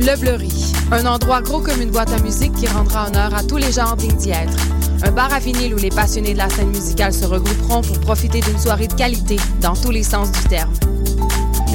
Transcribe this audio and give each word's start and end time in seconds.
Le 0.00 0.16
Bleury, 0.16 0.52
un 0.92 1.06
endroit 1.06 1.42
gros 1.42 1.60
comme 1.60 1.80
une 1.80 1.90
boîte 1.90 2.12
à 2.12 2.18
musique 2.20 2.52
qui 2.54 2.66
rendra 2.66 3.08
honneur 3.08 3.34
à 3.34 3.42
tous 3.42 3.56
les 3.56 3.72
genres 3.72 3.96
dignes 3.96 4.16
d'y. 4.16 4.32
Un 4.32 5.10
bar 5.10 5.32
à 5.32 5.38
vinyle 5.38 5.74
où 5.74 5.78
les 5.78 5.90
passionnés 5.90 6.32
de 6.32 6.38
la 6.38 6.48
scène 6.48 6.68
musicale 6.68 7.12
se 7.12 7.24
regrouperont 7.24 7.82
pour 7.82 8.00
profiter 8.00 8.40
d'une 8.40 8.58
soirée 8.58 8.86
de 8.86 8.94
qualité 8.94 9.36
dans 9.60 9.74
tous 9.74 9.90
les 9.90 10.02
sens 10.02 10.30
du 10.32 10.40
terme. 10.48 10.72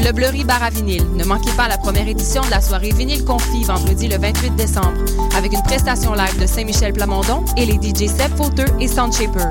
Le 0.03 0.11
Bleury 0.11 0.43
Bar 0.43 0.63
à 0.63 0.69
vinyle. 0.69 1.05
Ne 1.13 1.23
manquez 1.23 1.51
pas 1.51 1.67
la 1.67 1.77
première 1.77 2.07
édition 2.07 2.41
de 2.41 2.49
la 2.49 2.61
soirée 2.61 2.91
Vinyle 2.91 3.23
Confi 3.23 3.63
vendredi 3.63 4.07
le 4.07 4.17
28 4.17 4.55
décembre 4.55 4.97
avec 5.37 5.53
une 5.53 5.61
prestation 5.63 6.13
live 6.13 6.39
de 6.41 6.47
Saint-Michel 6.47 6.93
Plamondon 6.93 7.45
et 7.57 7.65
les 7.65 7.75
DJ 7.75 8.07
Seb 8.07 8.35
Fauteux 8.35 8.65
et 8.79 8.87
Soundshaper. 8.87 9.49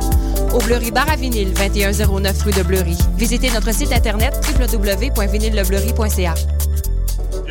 Au 0.53 0.59
Bleury 0.59 0.91
Bar 0.91 1.09
à 1.11 1.17
vinyle, 1.17 1.53
2109 1.55 2.43
rue 2.43 2.53
de 2.53 2.63
Bleury. 2.63 2.97
Visitez 3.17 3.51
notre 3.51 3.73
site 3.73 3.93
internet 3.93 4.35
www.vinylelebleury.ca. 4.59 6.35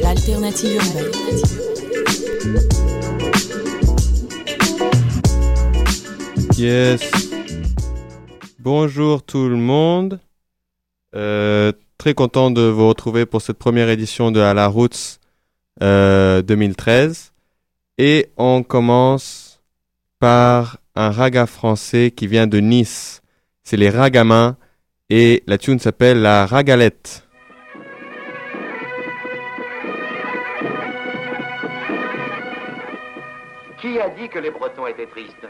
L'alternative. 0.00 0.80
Yes. 6.56 7.08
Bonjour 8.58 9.22
tout 9.22 9.48
le 9.48 9.54
monde. 9.56 10.18
Euh, 11.14 11.72
très 11.98 12.14
content 12.14 12.50
de 12.50 12.62
vous 12.62 12.88
retrouver 12.88 13.26
pour 13.26 13.42
cette 13.42 13.58
première 13.58 13.88
édition 13.88 14.32
de 14.32 14.40
À 14.40 14.54
la 14.54 14.66
Roots 14.66 15.20
euh, 15.82 16.42
2013. 16.42 17.32
Et 17.98 18.30
on 18.36 18.64
commence 18.64 19.60
par 20.18 20.78
un 20.96 21.10
raga 21.10 21.46
français 21.46 22.10
qui 22.10 22.26
vient 22.26 22.48
de 22.48 22.58
Nice. 22.58 23.22
C'est 23.62 23.76
les 23.76 23.90
Ragamins 23.90 24.56
et 25.10 25.44
la 25.46 25.58
tune 25.58 25.78
s'appelle 25.78 26.22
La 26.22 26.44
Ragalette. 26.46 27.29
Qui 33.80 33.98
a 33.98 34.10
dit 34.10 34.28
que 34.28 34.38
les 34.38 34.50
Bretons 34.50 34.86
étaient 34.86 35.06
tristes? 35.06 35.46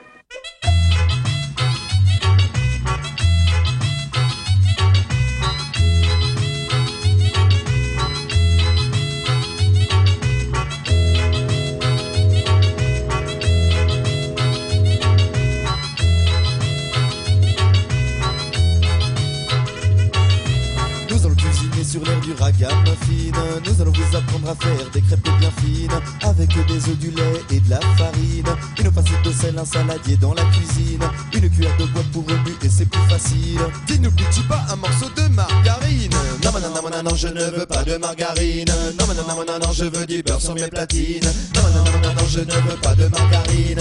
Cuisiner 21.40 21.84
sur 21.84 22.04
l'air 22.04 22.20
du 22.20 22.32
ragamuffin 22.32 23.32
Nous 23.64 23.80
allons 23.80 23.92
vous 23.92 24.16
apprendre 24.16 24.50
à 24.50 24.54
faire 24.54 24.90
des 24.92 25.00
crêpes 25.00 25.28
bien 25.38 25.50
fines 25.60 26.00
Avec 26.22 26.48
des 26.66 26.88
œufs, 26.88 26.98
du 26.98 27.10
lait 27.10 27.40
et 27.50 27.60
de 27.60 27.70
la 27.70 27.80
farine 27.96 28.50
Une 28.78 28.90
pincée 28.90 29.12
de 29.24 29.32
sel, 29.32 29.58
un 29.58 29.64
saladier 29.64 30.16
dans 30.16 30.34
la 30.34 30.44
cuisine 30.44 31.02
Une 31.34 31.50
cuillère 31.50 31.76
de 31.78 31.84
bois 31.86 32.02
pour 32.12 32.24
remuer 32.24 32.54
et 32.62 32.68
c'est 32.68 32.86
plus 32.86 33.02
facile 33.08 33.60
Dis 33.86 33.98
n'oublie-tu 33.98 34.42
pas 34.42 34.64
un 34.70 34.76
morceau 34.76 35.06
de 35.16 35.28
margarine 35.34 36.12
Non, 36.44 36.52
non, 36.52 36.60
non, 36.60 36.90
non, 36.90 37.02
non, 37.02 37.16
je 37.16 37.28
ne 37.28 37.44
veux 37.58 37.66
pas 37.66 37.84
de 37.84 37.96
margarine 37.96 38.68
Non, 38.98 39.06
non, 39.06 39.14
non, 39.14 39.44
non, 39.44 39.58
non, 39.66 39.72
je 39.72 39.84
veux 39.84 40.06
du 40.06 40.22
beurre 40.22 40.40
sur 40.40 40.54
mes 40.54 40.68
platines 40.68 41.20
Non, 41.54 41.62
non, 41.62 41.84
non, 41.84 42.00
non, 42.02 42.14
non, 42.14 42.28
je 42.28 42.40
ne 42.40 42.52
veux 42.52 42.76
pas 42.82 42.94
de 42.94 43.08
margarine 43.08 43.78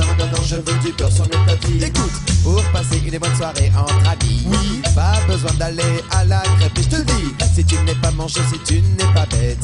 non, 0.00 0.14
non, 0.18 0.26
non, 0.32 0.42
je 0.44 0.56
veux 0.56 0.78
du 0.82 0.92
beurre 0.92 1.12
sur 1.12 1.24
mes 1.24 1.44
platines 1.44 1.82
Écoute, 1.82 2.12
pour 2.42 2.62
passer 2.72 3.00
une 3.06 3.18
bonne 3.18 3.36
soirée 3.36 3.70
entre 3.76 4.08
amis. 4.08 4.42
Oui, 4.46 4.82
pas 4.94 5.20
besoin 5.26 5.52
d'aller 5.58 6.02
à 6.12 6.24
la 6.24 6.40
crêpe 6.58 6.72
je 6.76 6.96
te 6.96 7.02
dis. 7.02 7.34
Si 7.54 7.64
tu 7.64 7.76
n'es 7.84 7.94
pas 7.96 8.10
manchot, 8.12 8.40
si 8.52 8.58
tu 8.60 8.80
n'es 8.80 9.12
pas 9.14 9.26
bête 9.26 9.58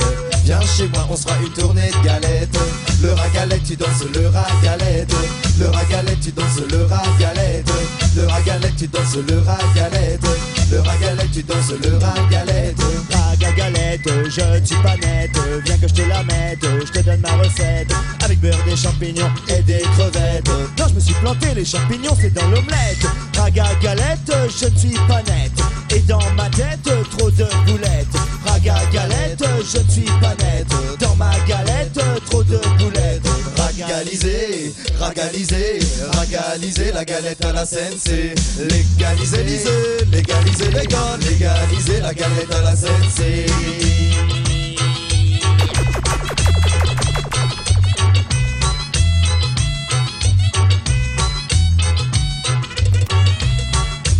Viens 0.44 0.60
chez 0.60 0.88
moi, 0.88 1.06
on 1.10 1.16
se 1.16 1.22
fera 1.22 1.36
une 1.40 1.52
tournée 1.52 1.90
de 1.90 2.04
galettes. 2.04 2.58
Le 3.02 3.12
ragalette, 3.12 3.62
tu 3.64 3.76
danses 3.76 4.04
le 4.14 4.28
ragalette 4.28 5.14
Le 5.58 5.66
ragalette, 5.68 6.20
tu 6.20 6.32
danses 6.32 6.60
le 6.70 6.84
ragalette 6.84 7.70
Le 8.16 8.26
ragalette, 8.26 8.76
tu 8.76 8.86
danses 8.88 9.16
le 9.16 9.38
ragalette 9.38 10.26
Le 10.70 10.80
ragalette, 10.80 11.30
tu 11.32 11.42
danses 11.42 11.72
le 11.82 11.96
ragalette 11.98 12.76
Ragagalette, 13.46 14.08
je 14.28 14.60
ne 14.60 14.64
suis 14.64 14.76
pas 14.76 14.96
nette 14.96 15.38
Viens 15.64 15.78
que 15.78 15.88
je 15.88 15.94
te 15.94 16.02
la 16.02 16.22
mette, 16.24 16.62
je 16.62 16.92
te 16.92 17.04
donne 17.04 17.20
ma 17.20 17.32
recette. 17.36 17.92
Avec 18.24 18.40
beurre, 18.40 18.58
des 18.64 18.76
champignons 18.76 19.30
et 19.48 19.62
des 19.62 19.82
crevettes. 19.96 20.48
Non, 20.78 20.86
je 20.88 20.94
me 20.94 21.00
suis 21.00 21.14
planté, 21.14 21.54
les 21.54 21.64
champignons 21.64 22.16
c'est 22.20 22.32
dans 22.32 22.48
l'omelette. 22.48 23.06
Ragagalette, 23.36 24.32
je 24.60 24.66
ne 24.66 24.76
suis 24.76 24.98
pas 25.06 25.22
nette 25.22 25.52
Et 25.90 26.00
dans 26.00 26.18
ma 26.36 26.48
tête, 26.50 26.82
trop 27.16 27.30
de 27.30 27.46
boulettes. 27.66 28.06
Ragagalette, 28.44 29.44
je 29.72 29.78
ne 29.78 29.90
suis 29.90 30.10
pas 30.20 30.34
nette 30.34 30.66
Dans 31.00 31.14
ma 31.16 31.30
galette, 31.46 32.00
trop 32.26 32.42
de 32.42 32.58
boulettes 32.78 33.55
Ragalisé, 33.78 34.72
ragalisé, 34.98 35.78
ragalisé 36.12 36.92
La 36.92 37.04
galette 37.04 37.44
à 37.44 37.52
la 37.52 37.66
scène 37.66 37.92
c'est 37.98 38.34
légalisé, 38.58 39.42
lisé, 39.44 39.70
légalisé, 40.10 40.70
légal 40.70 41.20
Légalisé, 41.20 42.00
la 42.00 42.14
galette 42.14 42.54
à 42.54 42.62
la 42.62 42.74
c'est 42.74 43.46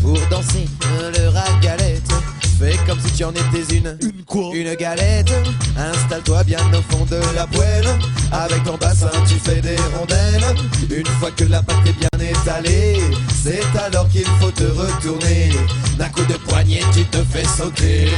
Pour 0.03 0.19
danser 0.29 0.67
le 0.91 1.29
ragalette 1.31 1.96
Fais 2.59 2.77
comme 2.87 2.99
si 3.01 3.13
tu 3.13 3.25
en 3.25 3.33
étais 3.33 3.75
une 3.75 3.99
Une 4.01 4.25
quoi 4.25 4.51
Une 4.55 4.75
galette 4.75 5.33
Installe-toi 5.77 6.45
bien 6.45 6.59
au 6.73 6.83
fond 6.91 7.05
de 7.05 7.21
la 7.35 7.47
poêle 7.47 7.87
Avec 8.33 8.65
ton 8.65 8.77
bassin 8.77 9.11
tu 9.29 9.35
fais 9.35 9.61
des 9.61 9.77
rondelles 9.97 10.45
Une 10.91 11.07
fois 11.19 11.31
que 11.31 11.45
la 11.45 11.63
pâte 11.63 11.87
est 11.87 11.93
bien 11.93 12.31
étalée 12.31 12.99
C'est 13.43 13.61
alors 13.79 14.09
qu'il 14.09 14.27
faut 14.41 14.51
te 14.51 14.65
retourner 14.65 15.51
D'un 15.99 16.09
coup 16.09 16.25
de 16.25 16.35
poignet 16.49 16.81
tu 16.95 17.05
te 17.05 17.19
fais 17.25 17.45
sauter 17.45 18.11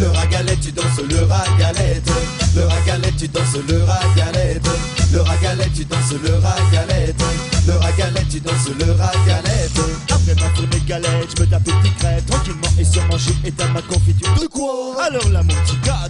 le 0.00 0.06
ragalette, 0.10 0.60
tu 0.60 0.70
danses 0.70 1.00
le 1.10 1.24
ragalette. 1.24 2.08
Le 2.54 2.66
ragalette, 2.66 3.16
tu 3.16 3.26
danses 3.26 3.56
le 3.68 3.82
ragalette. 3.82 4.68
Le 5.12 5.20
ragalette, 5.22 5.72
tu 5.74 5.84
danses 5.84 6.12
le 6.22 6.34
ragalette. 6.34 7.24
Le 7.68 7.74
ragalette, 7.74 8.28
tu 8.30 8.40
danses 8.40 8.70
le 8.80 8.92
ragalette. 8.92 9.78
Après 10.08 10.34
ma 10.36 10.48
tournée 10.56 10.82
galette, 10.86 11.28
je 11.36 11.42
me 11.42 11.46
tape 11.50 11.68
une 11.68 11.80
petite 11.80 11.98
crêpe 11.98 12.24
tranquillement 12.24 12.72
et 12.78 12.84
sûrement 12.84 13.18
j'ai 13.18 13.48
éteint 13.48 13.68
ma 13.74 13.82
confiture. 13.82 14.34
De 14.40 14.46
quoi? 14.46 15.04
Alors 15.04 15.28
là, 15.28 15.42
mon 15.42 15.52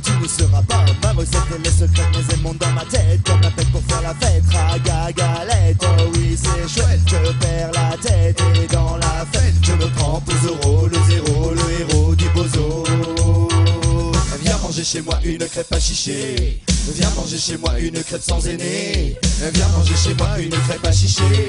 tu 0.00 0.12
ne 0.22 0.28
seras 0.28 0.62
pas 0.62 0.84
ma 1.02 1.12
recette 1.14 1.43
et 1.56 1.58
les 1.64 1.70
secrets, 1.70 2.05
elles 2.31 2.40
montent 2.43 2.58
dans 2.58 2.70
ma 2.70 2.84
tête 2.84 3.20
comme 3.26 3.40
la 3.40 3.50
fête 3.50 3.69
pour 3.72 3.82
faire 3.88 4.02
la 4.02 4.14
fête. 4.14 4.44
Ragagalette, 4.52 5.82
oh 5.82 6.12
oui, 6.14 6.38
c'est 6.40 6.69
chouette. 6.69 7.00
Je 7.06 7.32
perds 7.40 7.72
la 7.75 7.96
tête 7.96 8.40
et 8.62 8.66
dans 8.72 8.96
la 8.96 9.26
fête, 9.32 9.54
je 9.61 9.72
me 9.72 9.87
prends 9.96 10.20
pour 10.20 10.34
Zoro, 10.40 10.87
le 10.87 10.99
zéro, 11.11 11.50
le 11.50 11.81
héros 11.81 12.14
du 12.14 12.28
bozo. 12.28 12.84
Viens 14.43 14.58
manger 14.58 14.84
chez 14.84 15.02
moi 15.02 15.19
une 15.25 15.44
crêpe 15.44 15.72
à 15.72 15.81
chicher. 15.81 16.61
Viens 16.94 17.11
manger 17.11 17.38
chez 17.38 17.56
moi 17.58 17.79
une 17.79 18.02
crêpe 18.02 18.23
sans 18.23 18.46
aîné. 18.46 19.17
Viens 19.52 19.69
manger 19.69 19.94
chez 19.96 20.14
moi 20.14 20.38
une 20.38 20.50
crêpe 20.50 20.85
à 20.85 20.93
chicher. 20.93 21.49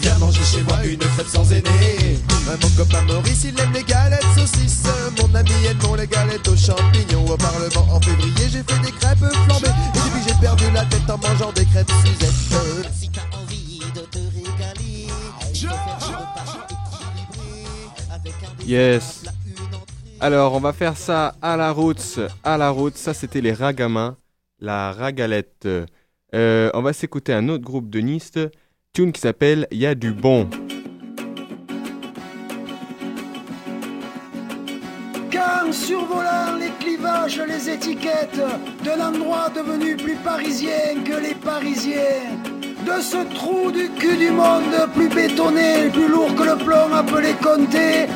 Viens 0.00 0.18
manger 0.18 0.44
chez 0.44 0.62
moi 0.62 0.84
une 0.84 0.98
crêpe 0.98 1.28
sans 1.28 1.52
aîné. 1.52 2.18
Mon 2.46 2.68
copain 2.76 3.02
Maurice, 3.02 3.44
il 3.44 3.60
aime 3.60 3.72
les 3.72 3.84
galettes 3.84 4.24
saucisses. 4.36 4.82
Mon 5.18 5.34
ami 5.34 5.52
aime 5.68 5.96
les 5.96 6.06
galettes 6.06 6.48
aux 6.48 6.56
champignons. 6.56 7.26
Au 7.26 7.36
Parlement 7.36 7.94
en 7.94 8.00
février, 8.00 8.48
j'ai 8.50 8.62
fait 8.62 8.80
des 8.82 8.92
crêpes 8.92 9.18
flambées. 9.18 9.68
Et 9.68 9.98
depuis, 9.98 10.22
j'ai 10.26 10.34
perdu 10.40 10.64
la 10.72 10.84
tête 10.86 11.08
en 11.08 11.18
mangeant 11.18 11.52
des 11.52 11.64
crêpes 11.66 11.90
Suzette. 12.04 12.90
Si 12.98 13.10
t'as 13.10 13.38
envie 13.38 13.80
de 13.94 14.00
te 14.00 14.18
régaler, 14.18 15.08
Yes. 18.66 19.22
Alors, 20.20 20.54
on 20.54 20.60
va 20.60 20.72
faire 20.72 20.96
ça 20.96 21.34
à 21.40 21.56
la 21.56 21.72
route. 21.72 22.20
À 22.44 22.58
la 22.58 22.70
route, 22.70 22.96
ça 22.96 23.14
c'était 23.14 23.40
les 23.40 23.52
ragamins, 23.52 24.16
la 24.60 24.92
ragalette. 24.92 25.68
Euh, 26.34 26.70
on 26.74 26.82
va 26.82 26.92
s'écouter 26.92 27.32
un 27.32 27.48
autre 27.48 27.64
groupe 27.64 27.90
de 27.90 28.00
Nice, 28.00 28.32
tune 28.92 29.12
qui 29.12 29.20
s'appelle 29.20 29.66
Y 29.70 29.86
a 29.86 29.94
du 29.94 30.12
bon. 30.12 30.48
Car 35.30 35.72
survolant 35.72 36.56
les 36.58 36.70
clivages, 36.78 37.42
les 37.48 37.70
étiquettes 37.70 38.40
d'un 38.84 39.00
endroit 39.00 39.48
devenu 39.50 39.96
plus 39.96 40.16
parisien 40.16 41.02
que 41.04 41.20
les 41.20 41.34
Parisiens, 41.34 42.36
de 42.84 43.00
ce 43.00 43.34
trou 43.34 43.70
du 43.70 43.88
cul 43.90 44.16
du 44.16 44.30
monde 44.30 44.88
plus 44.94 45.08
bétonné, 45.08 45.90
plus 45.92 46.08
lourd 46.08 46.34
que 46.34 46.42
le 46.42 46.56
plomb 46.56 46.92
appelé 46.92 47.34
Comté, 47.42 48.06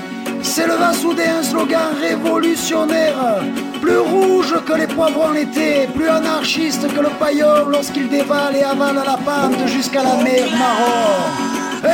s'éleva 0.55 0.93
soudain 0.93 1.39
un 1.41 1.43
slogan 1.43 1.91
révolutionnaire, 2.01 3.43
plus 3.83 3.99
rouge 3.99 4.55
que 4.65 4.75
les 4.75 4.87
poivrons 4.87 5.33
l'été, 5.33 5.89
plus 5.93 6.09
anarchiste 6.09 6.87
que 6.95 7.01
le 7.01 7.09
paillon 7.19 7.67
lorsqu'il 7.69 8.09
dévale 8.09 8.55
et 8.55 8.63
avale 8.63 9.01
la 9.05 9.17
pente 9.17 9.67
jusqu'à 9.67 10.05
la 10.05 10.15
mer 10.23 10.47
marron. 10.61 11.25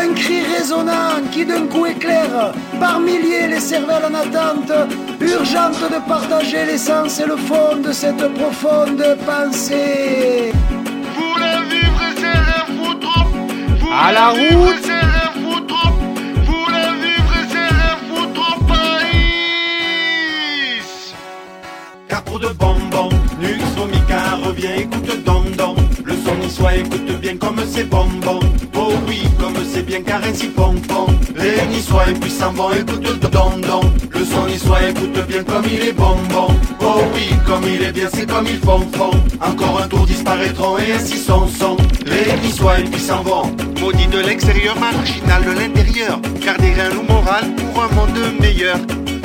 Un 0.02 0.12
cri 0.12 0.42
résonnant 0.42 1.22
qui 1.32 1.46
d'un 1.46 1.66
coup 1.68 1.86
éclaire 1.86 2.52
par 2.78 3.00
milliers 3.00 3.48
les 3.48 3.60
cervelles 3.60 4.06
en 4.10 4.14
attente, 4.24 4.72
urgente 5.20 5.82
de 5.94 6.00
partager 6.06 6.66
l'essence 6.66 7.18
et 7.18 7.26
le 7.26 7.36
fond 7.36 7.76
de 7.82 7.92
cette 7.92 8.26
profonde 8.34 9.16
pensée. 9.24 10.52
Voulez 11.16 11.60
vivre, 11.70 12.04
c'est 12.20 12.40
À 14.06 14.12
la 14.12 14.32
vivre, 14.32 14.66
route. 14.66 14.99
De 22.40 22.48
bonbons, 22.58 23.10
Nux 23.40 23.58
Vomica 23.76 24.36
revient, 24.44 24.82
écoute 24.82 25.24
don 25.24 25.44
don. 25.56 25.76
Le 26.04 26.14
son 26.24 26.34
niçois 26.36 26.74
écoute 26.76 27.20
bien 27.20 27.36
comme 27.36 27.60
c'est 27.66 27.84
bonbon. 27.84 28.40
Oh 28.74 28.92
oui, 29.06 29.22
comme 29.38 29.54
c'est 29.70 29.82
bien 29.82 30.02
car 30.02 30.20
ainsi 30.24 30.46
pompon. 30.48 31.06
Les 31.36 31.66
niçois 31.68 32.08
et 32.08 32.14
puissants 32.14 32.52
vont 32.52 32.72
écoute 32.72 33.02
don 33.30 33.58
don. 33.60 33.80
Le 34.10 34.24
son 34.24 34.46
niçois 34.46 34.88
écoute 34.88 35.26
bien 35.28 35.44
comme 35.44 35.64
il 35.70 35.88
est 35.88 35.92
bonbon. 35.92 36.54
Oh 36.80 37.02
oui, 37.14 37.28
comme 37.46 37.64
il 37.66 37.82
est 37.82 37.92
bien, 37.92 38.08
c'est 38.12 38.28
comme 38.28 38.46
ils 38.46 38.58
font 38.58 38.80
font. 38.92 39.10
Encore 39.40 39.82
un 39.82 39.88
tour 39.88 40.06
disparaîtront 40.06 40.78
et 40.78 40.92
ainsi 40.92 41.18
son 41.18 41.46
son. 41.46 41.76
Les 42.06 42.40
niçois 42.46 42.80
et 42.80 42.84
puissants 42.84 43.22
vont. 43.22 43.54
Maudit 43.80 44.06
de 44.06 44.18
l'extérieur, 44.18 44.78
marginal 44.78 45.44
de 45.44 45.50
l'intérieur. 45.50 46.20
Car 46.42 46.56
des 46.58 46.70
grains 46.70 46.90
nous 46.94 47.02
moral 47.02 47.44
pour 47.56 47.82
un 47.82 47.88
monde 47.94 48.18
meilleur. 48.40 48.78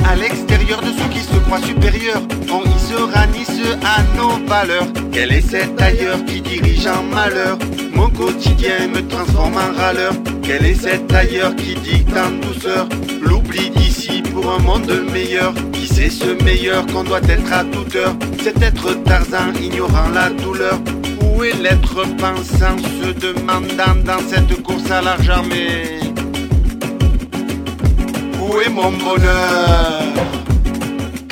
À 0.08 0.14
l'extérieur 0.14 0.80
de 0.82 0.86
ceux 0.86 1.08
qui 1.10 1.18
se 1.18 1.36
croient 1.40 1.60
supérieurs, 1.60 2.22
on 2.52 2.62
y 2.62 2.78
sera 2.78 3.26
Nice 3.26 3.60
à 3.82 4.02
nos 4.16 4.38
valeurs. 4.46 4.86
Quel 5.12 5.32
est 5.32 5.40
cet 5.40 5.80
ailleurs 5.82 6.24
qui 6.24 6.40
dirige 6.40 6.86
en 6.86 7.02
malheur? 7.02 7.58
Mon 7.92 8.08
quotidien 8.10 8.86
me 8.94 9.06
transforme 9.08 9.54
en 9.54 9.76
râleur. 9.76 10.12
Quel 10.42 10.64
est 10.64 10.74
cet 10.80 11.12
ailleurs 11.12 11.56
qui 11.56 11.74
dicte 11.74 12.16
en 12.16 12.30
douceur? 12.46 12.88
L'oubli 13.20 13.70
d'ici 13.70 14.22
pour 14.22 14.52
un 14.52 14.58
monde 14.60 14.92
meilleur. 15.12 15.52
Qui 15.72 15.88
sait 15.88 16.10
ce 16.10 16.42
meilleur 16.44 16.86
qu'on 16.86 17.02
doit 17.02 17.22
être 17.28 17.52
à 17.52 17.64
toute 17.64 17.96
heure? 17.96 18.14
C'est 18.42 18.62
être 18.62 18.94
Tarzan 19.02 19.52
ignorant 19.60 20.08
la 20.14 20.30
douleur. 20.30 20.78
Où 21.20 21.42
est 21.42 21.60
l'être 21.60 22.04
pensant 22.16 22.78
se 22.78 23.12
demandant 23.12 23.96
dans 24.04 24.20
cette 24.28 24.62
course 24.62 24.88
à 24.90 25.02
large 25.02 25.28
armée 25.28 26.06
Où 28.48 28.70
mon 28.70 28.92
bonheur 28.92 30.02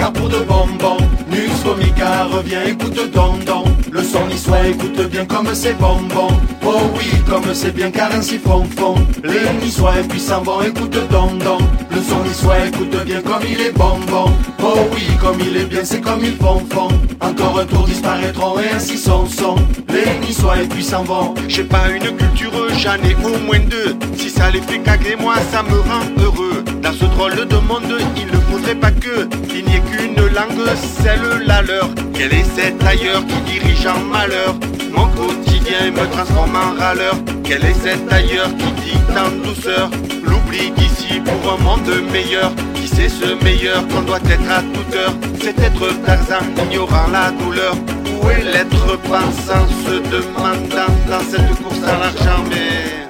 Car 0.05 0.13
pour 0.13 0.29
de 0.29 0.41
bonbons, 0.41 0.99
Nux 1.31 1.49
Vomica 1.65 2.25
revient, 2.25 2.69
écoute 2.69 3.11
don 3.15 3.39
don. 3.47 3.65
Le 3.91 4.03
son 4.03 4.27
niçois 4.27 4.67
écoute 4.67 5.01
bien 5.11 5.25
comme 5.25 5.49
c'est 5.55 5.73
bonbon. 5.79 6.29
Oh 6.63 6.91
oui, 6.95 7.07
comme 7.27 7.55
c'est 7.55 7.75
bien 7.75 7.91
car 7.91 8.13
ainsi 8.13 8.37
font 8.37 8.65
font. 8.77 8.97
Les 9.25 9.65
niçois 9.65 9.95
puissants 10.07 10.43
vont, 10.43 10.61
écoute 10.61 10.99
don 11.11 11.29
don. 11.43 11.57
Le 11.91 12.03
son 12.03 12.23
niçois 12.23 12.67
écoute 12.67 12.95
bien 13.07 13.23
comme 13.23 13.45
il 13.49 13.59
est 13.63 13.73
bonbon. 13.73 14.31
Oh 14.63 14.81
oui, 14.93 15.05
comme 15.23 15.41
il 15.41 15.57
est 15.57 15.65
bien, 15.65 15.81
c'est 15.85 16.03
comme 16.03 16.23
ils 16.23 16.37
font 16.37 16.63
font. 16.71 16.89
Encore 17.23 17.61
un 17.61 17.65
tour 17.65 17.87
disparaîtront 17.87 18.59
et 18.59 18.75
ainsi 18.77 18.99
son 18.99 19.25
son. 19.25 19.55
Les 19.89 20.27
niçois 20.27 20.57
puissants 20.69 21.05
vont. 21.05 21.33
J'ai 21.49 21.65
pas 21.65 21.89
une 21.89 22.15
culture, 22.15 22.53
j'en 22.77 22.97
ai 22.97 23.15
au 23.25 23.39
moins 23.47 23.61
deux. 23.71 23.97
Si 24.19 24.29
ça 24.29 24.51
les 24.51 24.61
fait 24.61 24.81
caguer, 24.81 25.17
moi 25.19 25.37
ça 25.51 25.63
me 25.63 25.81
rend 25.81 26.05
heureux. 26.23 26.63
Dans 26.83 26.93
ce 26.93 27.07
drôle 27.07 27.49
de 27.49 27.57
monde, 27.57 27.97
il 28.19 28.44
ne 28.55 28.59
faudrait 28.59 28.75
pas 28.75 28.91
que 28.91 29.29
il 29.55 29.65
n'y 29.65 29.77
ait 29.77 29.81
qu'une 29.81 30.15
langue, 30.15 30.77
celle 31.03 31.47
la 31.47 31.63
leur. 31.63 31.89
Quel 32.15 32.33
est 32.33 32.45
cet 32.55 32.83
ailleurs 32.85 33.25
qui 33.27 33.53
dirige 33.53 33.87
en 33.87 33.99
malheur? 34.01 34.55
Mon 34.93 35.07
quotidien 35.09 35.91
me 35.91 36.07
transforme 36.13 36.57
en 36.57 36.79
râleur. 36.79 37.15
Quel 37.45 37.65
est 37.65 37.75
cet 37.75 38.13
ailleurs 38.13 38.51
qui 38.57 38.71
dicte 38.83 39.17
en 39.17 39.31
douceur? 39.47 39.91
L'oubli 40.23 40.71
d'ici 40.73 41.21
pour 41.25 41.53
un 41.53 41.59
monde 41.59 41.91
meilleur. 42.13 42.53
Qui 42.75 42.89
sait 42.89 43.09
ce 43.09 43.35
meilleur 43.45 43.87
qu'on 43.89 44.03
doit 44.03 44.19
être 44.31 44.51
à 44.51 44.63
toute 44.63 44.95
heure? 44.95 45.15
C'est 45.41 45.59
être 45.59 45.89
Tarzan 46.05 46.45
ignorant 46.65 47.09
la 47.13 47.31
douleur. 47.33 47.75
Où 48.23 48.31
est 48.31 48.45
l'être 48.45 48.99
pensant 49.03 49.67
se 49.85 49.95
demandant 50.15 50.95
dans 51.09 51.25
cette 51.31 51.63
course 51.63 51.83
à 51.83 51.99
l'argent? 51.99 52.45
Mais 52.49 53.09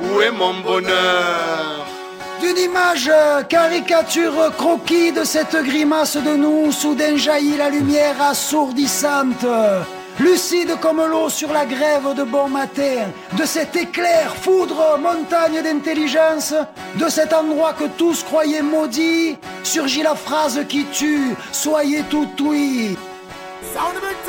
Où 0.00 0.20
est 0.20 0.32
mon 0.32 0.54
bonheur? 0.60 1.99
D'une 2.40 2.56
image 2.56 3.10
caricature 3.48 4.52
croquis 4.56 5.12
de 5.12 5.24
cette 5.24 5.56
grimace 5.56 6.16
de 6.16 6.36
nous, 6.36 6.72
soudain 6.72 7.16
jaillit 7.16 7.56
la 7.56 7.68
lumière 7.68 8.20
assourdissante. 8.20 9.46
Lucide 10.18 10.76
comme 10.80 11.02
l'eau 11.06 11.28
sur 11.28 11.52
la 11.52 11.64
grève 11.64 12.14
de 12.16 12.24
bon 12.24 12.48
matin, 12.48 13.10
de 13.38 13.44
cet 13.44 13.76
éclair, 13.76 14.34
foudre, 14.36 14.98
montagne 14.98 15.62
d'intelligence, 15.62 16.54
de 16.96 17.08
cet 17.08 17.32
endroit 17.32 17.72
que 17.72 17.84
tous 17.96 18.22
croyaient 18.22 18.62
maudit, 18.62 19.36
surgit 19.62 20.02
la 20.02 20.14
phrase 20.14 20.60
qui 20.68 20.84
tue, 20.86 21.34
soyez 21.52 22.02
tout 22.10 22.28
oui. 22.42 22.96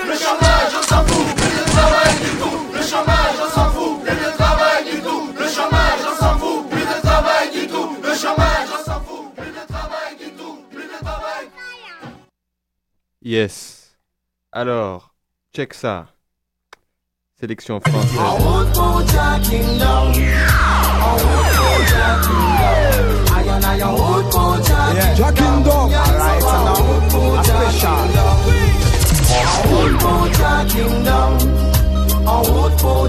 Le 0.05 0.13
chômage, 0.13 0.73
on 0.79 0.87
s'en 0.87 1.05
fout, 1.05 1.35
travail 1.75 2.15
du 2.21 2.29
tout. 2.37 2.59
Le 2.73 2.81
chômage, 2.81 3.35
on 3.41 3.49
s'en 3.55 3.70
Yes. 13.21 13.97
Alors, 14.51 15.13
check 15.53 15.73
ça. 15.73 16.07
Sélection 17.39 17.79
française. 17.79 18.19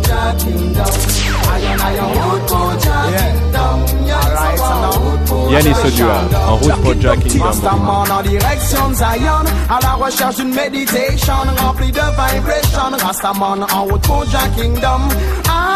Jack 0.02 0.38
Kingdom, 0.38 0.86
alright, 1.46 1.64
and 1.64 1.80
now 1.80 2.34
a 2.34 2.48
special. 2.48 2.92
Alright, 4.12 4.60
and 4.60 4.82
now 4.82 5.22
Yannis 5.52 5.84
Odua, 5.84 6.18
en 6.48 6.56
route 6.56 6.82
pour 6.82 6.94
Jack 7.00 7.20
Kingdom. 7.20 7.88
En 7.88 8.22
direction 8.22 8.94
Zion. 8.94 9.44
À 9.68 9.78
la 9.82 9.94
recherche 9.94 10.36
d'une 10.36 10.54
méditation 10.54 11.34
Remplie 11.58 11.92
de 11.92 12.00
vibration 12.00 12.96
Rastaman 13.04 13.66
en 13.74 13.84
route 13.84 14.02
pour 14.02 14.24
Jack 14.30 14.54
Kingdom. 14.56 15.08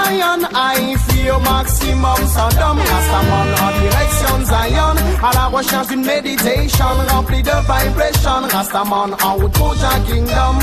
Iron 0.08 0.46
I 0.54 0.96
feel 1.08 1.38
maximum 1.40 2.16
Sodom 2.26 2.78
Rastaman 2.78 3.48
en 3.64 3.70
direction 3.80 4.46
Zion. 4.46 4.96
À 5.22 5.34
la 5.34 5.46
recherche 5.46 5.88
d'une 5.88 6.04
méditation 6.04 6.86
Remplie 7.10 7.42
de 7.42 7.50
vibration 7.50 8.48
Rastaman 8.50 9.14
en 9.22 9.34
route 9.34 9.52
pour 9.52 9.74
Jack 9.74 10.04
Kingdom. 10.06 10.58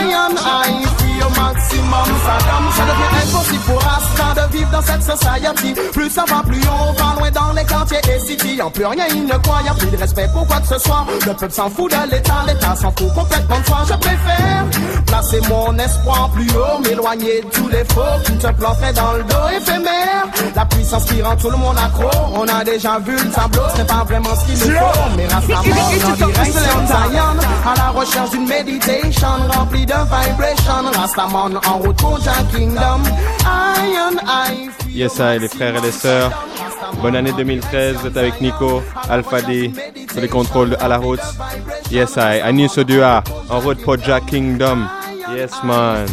Iron 0.00 0.36
I 0.36 0.86
feel 0.98 1.28
maximum 1.36 1.87
Sodom 1.88 2.64
Ça 2.76 2.82
devient 2.82 3.28
impossible 3.28 3.64
pour 3.64 3.82
Rasta 3.82 4.34
de 4.34 4.56
vivre 4.56 4.70
dans 4.70 4.82
cette 4.82 5.02
society. 5.02 5.74
Plus 5.92 6.10
ça 6.10 6.24
va, 6.28 6.42
plus 6.42 6.60
on 6.68 6.92
va 6.92 7.14
loin 7.18 7.30
dans 7.30 7.52
les 7.52 7.64
quartiers 7.64 8.00
et 8.14 8.18
city. 8.20 8.60
En 8.60 8.70
plus 8.70 8.84
rien, 8.84 9.06
il 9.10 9.24
ne 9.24 9.36
croit, 9.38 9.62
y 9.64 9.68
a 9.68 9.74
plus 9.74 9.90
de 9.90 9.96
respect 9.96 10.28
pour 10.32 10.46
quoi 10.46 10.60
que 10.60 10.66
ce 10.66 10.78
soit. 10.78 11.06
Le 11.26 11.34
peuple 11.34 11.52
s'en 11.52 11.70
fout 11.70 11.90
de 11.90 12.10
l'État, 12.10 12.44
l'État 12.46 12.76
s'en 12.76 12.92
fout 12.92 13.12
complètement 13.14 13.60
de 13.60 13.66
soi. 13.66 13.78
Je 13.88 13.94
préfère 13.94 14.64
placer 15.06 15.40
mon 15.48 15.78
espoir 15.78 16.30
plus 16.34 16.48
haut, 16.50 16.80
m'éloigner 16.82 17.40
de 17.40 17.48
tous 17.48 17.68
les 17.68 17.84
faux 17.84 18.20
qui 18.24 18.32
te 18.32 18.52
plantaient 18.52 18.92
dans 18.92 19.12
le 19.12 19.22
dos 19.22 19.48
éphémère. 19.56 20.26
La 20.54 20.66
puissance 20.66 21.04
qui 21.04 21.22
rend 21.22 21.36
tout 21.36 21.50
le 21.50 21.56
monde 21.56 21.76
accro. 21.78 22.10
On 22.34 22.46
a 22.48 22.64
déjà 22.64 22.98
vu 22.98 23.12
le 23.12 23.30
tableau, 23.30 23.62
c'est 23.74 23.86
pas 23.86 24.04
vraiment 24.04 24.34
ce 24.34 24.44
qu'il 24.46 24.68
nous 24.68 24.76
faut. 24.76 25.08
Mais 25.16 25.26
Rastaman 25.26 25.64
en 25.64 26.86
Zion, 26.86 27.22
à 27.66 27.76
la 27.76 27.88
recherche 27.90 28.30
d'une 28.30 28.46
méditation 28.46 29.28
remplie 29.50 29.86
de 29.86 29.94
vibration. 29.94 30.90
Rastaman 30.94 31.58
en 31.66 31.77
Yes, 34.88 35.18
I, 35.18 35.38
les 35.38 35.48
frères 35.48 35.76
et 35.76 35.80
les 35.80 35.92
sœurs. 35.92 36.32
Bonne 37.02 37.16
année 37.16 37.32
2013, 37.32 37.96
vous 37.96 38.06
êtes 38.08 38.16
avec 38.16 38.40
Nico, 38.40 38.82
Alpha 39.08 39.42
D, 39.42 39.72
sur 40.10 40.20
les 40.20 40.28
contrôles 40.28 40.70
de 40.70 40.76
À 40.80 40.88
la 40.88 40.98
route. 40.98 41.20
Yes, 41.90 42.16
I, 42.16 42.40
Anis 42.42 42.76
Odua, 42.78 43.22
en 43.48 43.60
route 43.60 43.82
pour 43.82 43.96
Jack 44.02 44.26
Kingdom. 44.26 44.86
Yes, 45.34 45.52
man. 45.62 46.06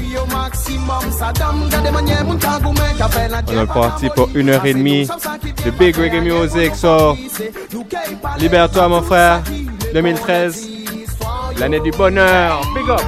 On 3.48 3.62
est 3.62 3.66
parti 3.66 4.10
pour 4.10 4.30
une 4.36 4.50
heure 4.50 4.66
et 4.66 4.74
demie 4.74 5.08
de 5.66 5.72
Big 5.72 5.96
Reggae 5.96 6.22
Music. 6.22 6.76
So, 6.76 7.18
libère-toi, 8.38 8.88
mon 8.90 9.02
frère. 9.02 9.42
2013, 9.94 10.75
l'année 11.60 11.80
du 11.80 11.92
bonheur. 11.92 12.62
Big 12.74 12.90
up. 12.90 13.02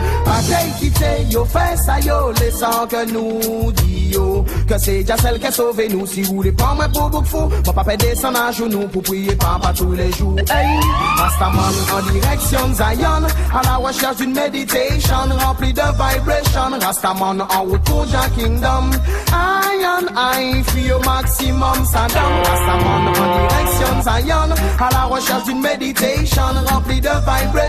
que 2.90 3.12
nous 3.12 3.74
yo. 4.12 4.46
Que 4.68 4.78
c'est 4.78 5.04
déjà 5.04 5.18
celle 5.18 5.40
qui 5.40 5.48
a 5.48 5.52
sauvé 5.52 5.88
nous. 5.90 6.06
Si 6.06 6.22
vous 6.24 6.36
voulez 6.36 6.52
pas 6.52 6.74
moi 6.76 6.88
pour 6.94 7.10
beaucoup 7.10 7.26
fou 7.26 7.50
Mon 7.66 7.74
papa 7.74 7.98
descend 7.98 8.36
à 8.36 8.52
genoux 8.52 8.88
pour 8.88 9.04
prier 9.04 9.36
papa 9.36 9.72
tous 9.76 9.92
les 9.92 10.12
jours. 10.12 10.36
Hey, 10.40 10.80
Rastaman 11.18 11.76
en 11.94 12.12
direction 12.12 12.74
Zion. 12.74 13.24
À 13.54 13.62
la 13.64 13.76
recherche 13.76 14.18
d'une 14.18 14.34
méditation 14.34 15.16
Remplie 15.46 15.74
de 15.74 15.82
vibration. 15.82 16.80
Rastaman 16.82 17.42
en 17.42 17.62
route 17.64 17.84
pour 17.84 18.06
Jack 18.08 18.36
Kingdom. 18.36 18.92
Iron 19.30 20.08
I 20.16 20.64
feel 20.64 20.94
au 20.94 21.00
maximum 21.00 21.86
Saddam. 21.86 22.34
Rastaman 22.46 23.08
en 23.08 23.38
direction 23.38 24.02
Zion. 24.02 24.56
À 24.80 24.90
la 24.92 25.04
recherche 25.04 25.44
d'une 25.46 25.62
méditation 25.62 26.44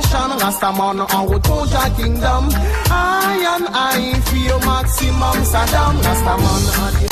Vibration 0.09 0.39
Rastaman 0.39 1.01
en 1.01 1.27
route 1.27 1.43
pour 1.43 1.67
Jack 1.67 1.95
Kingdom 1.97 2.49
Iron 2.89 3.69
I 3.75 4.15
feel 4.31 4.59
maximum 4.61 5.45
Saddam 5.45 6.01
Rastaman 6.01 7.09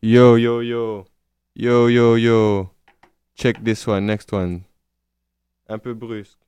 Yo, 0.00 0.36
yo, 0.36 0.60
yo. 0.60 1.06
Yo, 1.54 1.88
yo, 1.88 2.14
yo. 2.16 2.70
Check 3.34 3.64
this 3.64 3.86
one, 3.86 4.06
next 4.06 4.30
one. 4.32 4.64
Un 5.68 5.78
peu 5.78 5.94
brusque. 5.94 6.43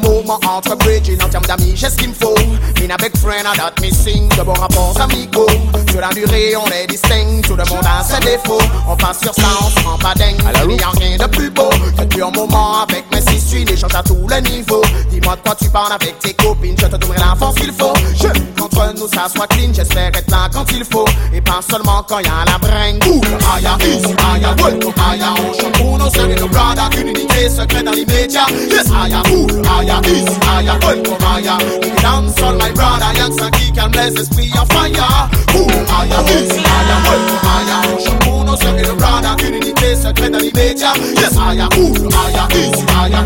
Que 0.00 0.08
de 0.08 0.23
moment 0.40 0.56
entre 0.56 0.76
bridges 0.76 1.16
en 1.22 1.28
termes 1.28 1.44
d'amis, 1.44 1.72
j'ai 1.74 1.88
ce 1.88 1.96
qu'il 1.96 2.08
me 2.08 2.14
faut. 2.14 2.34
In 2.82 2.90
a 2.90 2.96
big 2.96 3.16
friend, 3.18 3.46
I 3.46 3.56
that 3.56 3.80
missing, 3.80 4.28
de 4.36 4.42
bons 4.42 4.52
rapports 4.54 5.00
amicaux. 5.00 5.46
Sur 5.90 6.00
la 6.00 6.08
durée, 6.08 6.54
on 6.56 6.66
est 6.70 6.86
distinct, 6.86 7.42
tout 7.42 7.56
le 7.56 7.64
monde 7.64 7.84
a 7.84 8.02
ses 8.02 8.20
défauts. 8.20 8.58
On 8.88 8.96
passe 8.96 9.20
sur 9.20 9.34
ça, 9.34 9.48
on 9.60 9.70
se 9.70 9.86
rend 9.86 9.98
pas 9.98 10.14
dingue. 10.14 10.36
Il 10.64 10.76
n'y 10.76 10.82
a 10.82 10.90
rien 10.90 11.16
de 11.16 11.26
plus 11.26 11.50
beau 11.50 11.68
que 11.96 12.02
de 12.02 12.06
pur 12.06 12.30
moment 12.32 12.82
avec 12.82 13.04
mes 13.12 13.20
six 13.20 13.40
suites, 13.48 13.70
échange 13.70 13.94
à 13.94 14.02
tous 14.02 14.26
les 14.28 14.40
niveaux. 14.42 14.82
Dis-moi 15.10 15.36
de 15.36 15.40
quoi 15.40 15.54
tu 15.54 15.68
parles 15.68 15.92
avec 15.92 16.18
tes 16.18 16.34
copines, 16.34 16.76
je 16.78 16.86
te 16.86 16.96
donnerai 16.96 17.18
la 17.18 17.34
force 17.36 17.54
qu'il 17.56 17.72
faut. 17.72 17.92
Je 18.14 18.28
qu'entre 18.58 18.94
nous 18.94 19.08
ça 19.08 19.28
soit 19.34 19.46
clean, 19.48 19.72
j'espère 19.72 20.08
être 20.08 20.30
là 20.30 20.48
quand 20.52 20.66
il 20.72 20.84
faut. 20.84 21.06
Et 21.32 21.40
pas 21.40 21.60
seulement 21.68 22.04
quand 22.08 22.18
y 22.18 22.26
a 22.26 22.44
la 22.44 22.58
bringue. 22.58 23.02
Ouh, 23.06 23.20
aya, 23.54 23.76
easy, 23.86 24.14
aya, 24.32 24.54
welcome, 24.62 24.94
aya, 25.10 25.34
on 25.38 25.60
chante 25.60 25.78
pour 25.78 25.98
nos 25.98 26.10
sœurs 26.10 26.30
et 26.30 26.34
nos 26.34 26.48
brothers. 26.48 26.90
Une 26.98 27.08
unité 27.08 27.48
secrète 27.48 27.84
dans 27.84 27.92
l'immédiat. 27.92 28.46
Yes, 28.70 28.90
aya, 28.90 29.22
ouh, 29.32 29.46
aya, 29.78 30.00
easy, 30.06 30.23
aya, 30.48 30.78
welcome, 30.82 31.16
aya. 31.26 31.58
We 31.80 31.90
dance 32.00 32.40
all 32.42 32.54
my 32.54 32.70
brother, 32.72 33.12
young 33.16 33.36
qui 33.52 33.72
calme 33.72 33.92
les 33.92 34.14
esprits 34.20 34.52
en 34.56 34.66
fire. 34.66 35.28
Ouh, 35.54 35.68
aya, 35.98 36.22
easy, 36.36 36.60
aya, 36.60 36.96
welcome, 37.08 37.48
aya. 37.56 38.23
Yes, 38.54 38.62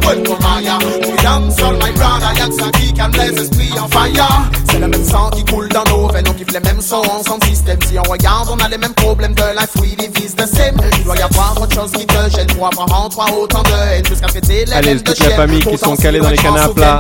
welcome, 0.05 0.39
dance 1.23 1.61
my 1.61 1.93
brother, 1.93 2.33
qui 2.73 2.93
calme 2.95 3.13
les 3.13 3.43
esprits 3.43 3.79
en 3.79 3.89
fire. 3.89 4.49
C'est 4.71 4.79
le 4.79 4.89
même 4.89 5.05
sang 5.05 5.29
qui 5.31 5.45
coule 5.45 5.69
dans 5.69 5.85
nos 5.85 6.09
veines, 6.09 6.25
on 6.29 6.33
kiffe 6.33 6.51
les 6.53 6.61
mêmes 6.61 6.81
sons, 6.81 7.03
ensemble 7.11 7.45
système. 7.45 7.79
Si 7.87 7.99
on 7.99 8.03
regarde, 8.11 8.49
on 8.51 8.57
a 8.65 8.69
les 8.69 8.79
mêmes 8.79 8.95
problèmes 8.95 9.35
de 9.35 9.43
life, 9.55 9.71
we 9.81 9.95
divise 9.97 10.35
the 10.35 10.47
same. 10.47 10.77
Il 10.99 11.05
doit 11.05 11.17
y 11.17 11.23
avoir 11.23 11.61
autre 11.61 11.75
chose 11.75 11.93
qui 11.93 12.07
te 12.07 12.31
gêne 12.31 12.47
pour 12.47 12.67
avoir 12.67 13.05
en 13.05 13.09
toi 13.09 13.27
autant 13.39 13.63
de 13.63 13.71
haine, 13.93 14.05
jusqu'à 14.07 14.27
les 14.49 14.73
Allez, 14.73 14.97
toute 15.01 15.19
la 15.21 15.31
famille 15.31 15.61
qui 15.61 15.77
sont 15.79 15.97
calés 15.97 16.21
dans 16.21 16.31
les 16.31 16.37
canapes, 16.37 16.79
là. 16.79 16.99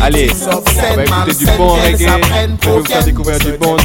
Allez, 0.00 0.30
on 0.50 0.96
va 0.96 1.04
écouter 1.04 1.34
du 1.34 1.46
bon 1.56 1.74
reggae. 1.74 2.06
Je 2.62 2.68
vais 2.68 2.78
vous 2.78 2.84
faire 2.84 3.04
découvrir 3.04 3.38
du 3.38 3.52
bon 3.58 3.76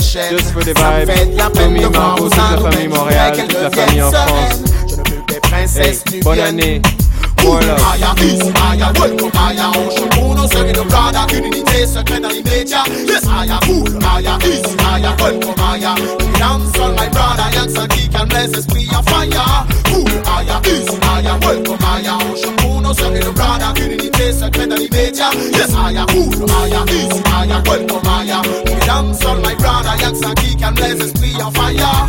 chaînes. 0.00 0.30
Just 0.30 0.52
for 0.52 0.62
the 0.62 0.68
vibe. 0.68 1.10
Tommy 1.54 1.80
toute 1.82 2.36
la 2.36 2.70
famille. 2.70 2.88
Montréal, 2.94 3.36
toute 3.38 3.52
la 3.60 3.70
famille 3.70 4.02
en. 4.02 4.10
France. 4.10 4.62
Je 4.88 4.94
ne 4.96 4.96
veux 4.96 5.22
que 5.26 5.32
des 5.32 5.34
Hey, 5.34 5.40
princesses 5.40 6.04
bonne 6.22 6.40
année. 6.40 6.82
Voilà. 7.38 7.74
Aya, 7.92 8.14
easy, 8.22 8.52
aya, 8.70 8.92
welcome, 8.98 9.30
aya, 9.48 9.70
on 9.76 9.90
chante 9.90 10.10
pour 10.14 10.34
nos 10.34 10.48
sœurs 10.48 10.66
et 10.66 10.72
nos 10.72 10.84
brothers. 10.84 11.26
Une 11.36 11.44
unité 11.44 11.86
secrète 11.86 12.22
dans 12.22 12.28
l'immédiat. 12.30 12.84
Yes, 13.06 13.22
aya, 13.26 13.58
cool, 13.66 13.98
aya, 14.16 14.38
easy, 14.46 14.76
aya, 14.94 15.14
welcome, 15.20 15.54
aya. 15.72 15.94
We 15.98 16.38
dance 16.38 16.78
all 16.80 16.92
my 16.92 17.08
brother, 17.10 17.50
young 17.54 17.88
qui 17.88 18.08
calme 18.08 18.30
les 18.30 18.58
esprits 18.58 18.88
en 18.96 19.02
fire. 19.02 19.66
Cool, 19.92 20.04
aya, 20.38 20.60
easy, 20.66 20.98
aya, 21.16 21.38
welcome, 21.46 21.78
aya. 21.94 22.14
On 22.14 22.34
chante 22.36 22.63
et 23.14 23.24
nos 23.24 23.32
brothers. 23.32 23.74
Une 23.76 23.92
unité 23.92 24.32
secrète 24.32 24.68
dans 24.68 24.76
l'immédiat. 24.76 25.30
Yes, 25.52 25.70
aya, 25.74 26.06
cool, 26.10 26.46
aya, 26.62 26.84
easy, 26.88 27.22
aya, 27.34 27.62
welcome, 27.66 28.08
aya. 28.08 28.42
We 28.66 28.86
dance 28.86 29.24
all 29.24 29.36
my 29.38 29.54
brother, 29.56 29.94
young 30.00 30.34
qui 30.36 30.56
calme 30.56 30.76
les 30.76 31.04
esprits 31.04 31.42
en 31.42 31.50
fire. 31.50 32.08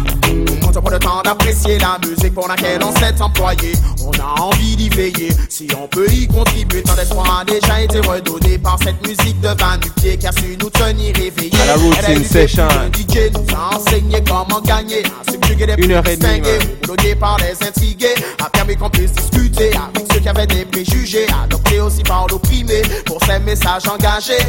Quand 0.61 0.77
on 0.77 0.81
prend 0.81 0.89
le 0.91 0.99
temps 0.99 1.21
d'apprécier 1.23 1.77
la 1.79 1.97
musique 2.05 2.33
pour 2.33 2.47
laquelle 2.47 2.81
on 2.83 2.91
s'est 2.99 3.21
employé, 3.21 3.73
on 4.05 4.11
a 4.19 4.41
envie 4.41 4.75
d'y 4.75 4.89
veiller. 4.89 5.29
Si 5.49 5.67
on 5.81 5.87
peut 5.87 6.09
y 6.11 6.27
contribuer, 6.27 6.83
tant 6.83 6.95
d'espoir 6.95 7.41
a 7.41 7.45
déjà 7.45 7.81
été 7.81 7.99
redonné 7.99 8.57
par 8.57 8.77
cette 8.83 9.01
musique 9.07 9.39
de 9.41 9.47
Van 9.47 9.79
Pied 9.95 10.17
qui 10.17 10.27
a 10.27 10.31
su 10.31 10.57
nous 10.61 10.69
tenir 10.69 11.17
éveillés. 11.17 11.51
À 11.61 11.65
la 11.67 11.75
routine 11.75 12.23
session. 12.23 12.67
DJ 12.93 13.31
nous 13.33 13.55
a 13.55 13.75
enseigné 13.75 14.23
comment 14.27 14.61
gagner, 14.61 15.03
à 15.05 15.31
subjuguer 15.31 15.65
les 15.67 15.75
plus 15.75 15.87
distingués, 15.87 16.59
par 17.19 17.37
les 17.37 17.67
intrigués, 17.67 18.15
a 18.43 18.49
permis 18.49 18.75
qu'on 18.75 18.89
puisse 18.89 19.11
discuter 19.11 19.69
avec 19.69 20.11
ceux 20.11 20.19
qui 20.19 20.29
avaient 20.29 20.47
des 20.47 20.65
préjugés, 20.75 21.25
adoptés 21.41 21.79
aussi 21.79 22.03
par 22.03 22.27
l'opprimé 22.27 22.81
pour 23.05 23.17
ces 23.25 23.39
messages 23.39 23.87
engagés. 23.87 24.45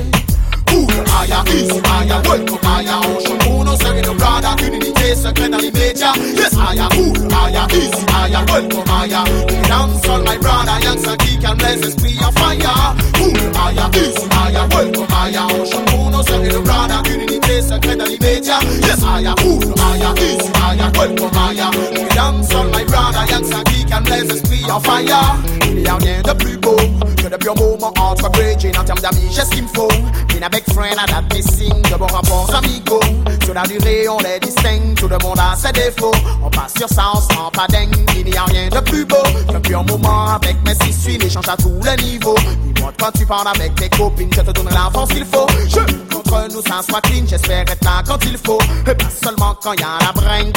Ouh, 0.75 0.89
aya, 1.21 1.45
easy, 1.55 1.81
aya, 2.01 2.21
welcome, 2.29 2.59
aya, 2.67 2.99
on 3.07 3.25
chante 3.25 3.45
pour 3.45 3.65
nos 3.65 3.77
sœurs 3.77 3.97
et 3.97 4.03
nos 4.03 4.15
brothers, 4.15 4.57
une 4.67 4.75
unité 4.75 5.15
secrète 5.15 5.53
dans 5.53 5.59
l'immédiat. 5.59 6.13
Yes, 6.35 6.53
aya, 6.55 6.89
ouh, 6.99 7.15
aya, 7.45 7.69
easy, 7.71 8.05
aya, 8.13 8.45
welcome, 8.49 8.91
aya. 8.91 9.23
We 9.47 9.69
dance 9.69 10.09
all 10.09 10.23
my 10.25 10.37
brother, 10.39 10.77
young 10.83 11.17
qui 11.19 11.39
calme 11.39 11.59
les 11.61 11.87
esprits 11.87 12.19
en 12.19 12.33
fire. 12.33 12.97
Ouh, 13.21 13.69
aya, 13.69 13.89
easy, 13.95 14.27
aya, 14.45 14.67
welcome, 14.75 15.07
aya, 15.23 15.47
on 15.47 15.65
chante 15.65 15.85
pour 15.85 16.11
nos 16.11 16.23
sœurs 16.25 16.45
et 16.45 16.49
nos 16.49 16.63
brothers, 16.63 17.03
une 17.15 17.21
unité 17.21 17.63
secrète 17.63 17.99
dans 17.99 18.05
l'immédiat. 18.05 18.59
Yes, 18.83 18.99
aya, 19.15 19.35
ouh, 19.45 19.61
aya, 19.93 20.13
easy, 20.19 20.51
aya, 20.69 20.91
welcome, 20.99 21.39
aya. 21.49 21.71
We 21.93 22.09
dance 22.17 22.53
all 22.53 22.65
my 22.65 22.83
brother, 22.85 23.25
young 23.31 23.45
qui 23.45 23.66
les 24.05 24.35
esprits 24.35 24.71
en 24.71 24.81
fire. 24.81 25.37
Il 25.67 25.77
n'y 25.77 25.87
a 25.87 25.97
rien 25.97 26.23
de 26.23 26.33
plus 26.33 26.57
beau 26.59 26.77
que 27.17 27.29
de 27.29 27.37
pur 27.37 27.55
moment 27.57 27.93
entre 27.99 28.31
bridges 28.31 28.67
en 28.79 28.85
termes 28.85 29.01
d'amis, 29.01 29.29
j'ai 29.31 29.43
ce 29.43 29.51
qu'il 29.51 29.63
me 29.65 29.69
faut. 29.69 29.89
In 30.37 30.43
a 30.43 30.49
big 30.49 30.65
friend, 30.73 30.97
I 30.99 31.07
that 31.11 31.35
missing, 31.35 31.83
de 31.83 31.97
bons 31.97 32.07
rapports 32.07 32.55
amicaux. 32.55 33.01
Sur 33.45 33.55
la 33.55 33.63
durée, 33.63 34.09
on 34.09 34.19
les 34.19 34.39
distingue, 34.41 34.95
tout 34.97 35.09
le 35.09 35.19
monde 35.23 35.39
a 35.39 35.57
ses 35.57 35.73
défauts. 35.73 36.13
On 36.43 36.51
passe 36.51 36.75
sur 36.77 36.89
ça, 36.89 37.05
on 37.15 37.21
se 37.21 37.39
rend 37.39 37.51
pas 37.51 37.67
dingue. 37.69 37.95
Il 38.17 38.25
n'y 38.27 38.37
a 38.37 38.45
rien 38.45 38.69
de 38.69 38.81
plus 38.81 39.05
beau 39.05 39.23
qu'un 39.51 39.61
pur 39.61 39.85
moment 39.85 40.27
avec 40.29 40.57
mes 40.65 40.75
six 40.75 40.93
suites, 40.93 41.25
échange 41.25 41.49
à 41.49 41.57
tous 41.57 41.81
les 41.85 42.03
niveaux. 42.03 42.37
Dis-moi 42.65 42.93
quand 42.99 43.11
tu 43.19 43.27
parles 43.27 43.49
avec 43.55 43.75
tes 43.77 43.89
copines, 43.89 44.31
je 44.33 44.41
te 44.41 44.51
donnerai 44.51 44.75
la 44.75 44.91
force 44.93 45.11
qu'il 45.11 45.25
faut. 45.25 45.47
Je 45.69 46.06
entre 46.27 46.49
nous, 46.53 46.63
soit 46.63 47.01
clean. 47.03 47.25
J'espère 47.27 47.63
être 47.63 47.85
là 47.85 48.03
quand 48.07 48.19
il 48.25 48.37
faut, 48.39 48.59
et 48.87 48.95
pas 48.95 49.11
seulement 49.11 49.57
quand 49.63 49.73
y 49.75 49.83
a 49.83 49.99
la 50.05 50.13
brain. 50.13 50.51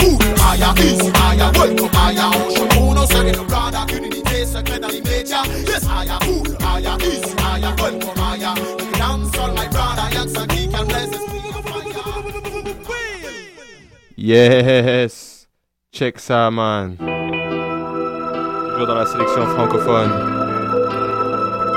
Yes, 14.18 14.66
Yes, 15.02 15.48
check 15.94 16.20
ça, 16.20 16.52
man. 16.52 16.98
Toujours 16.98 18.88
dans 18.88 18.96
la 18.96 19.06
sélection 19.06 19.46
francophone. 19.48 20.12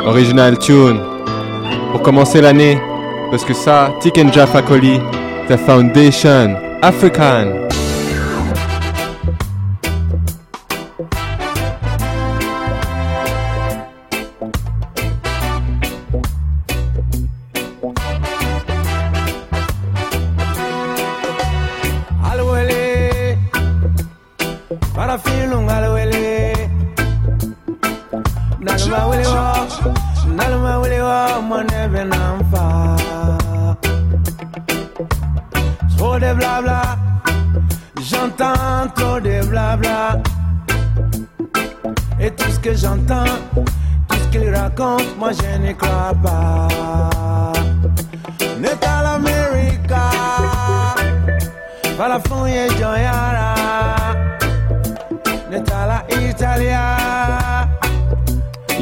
Original 0.04 0.58
tune. 0.58 1.00
Pour 1.92 2.02
commencer 2.02 2.40
l'année. 2.40 2.80
Parce 3.32 3.46
que 3.46 3.54
ça, 3.54 3.94
Tikenja 3.98 4.46
Fakoli, 4.46 5.00
The 5.48 5.56
Foundation 5.56 6.54
African. 6.82 7.66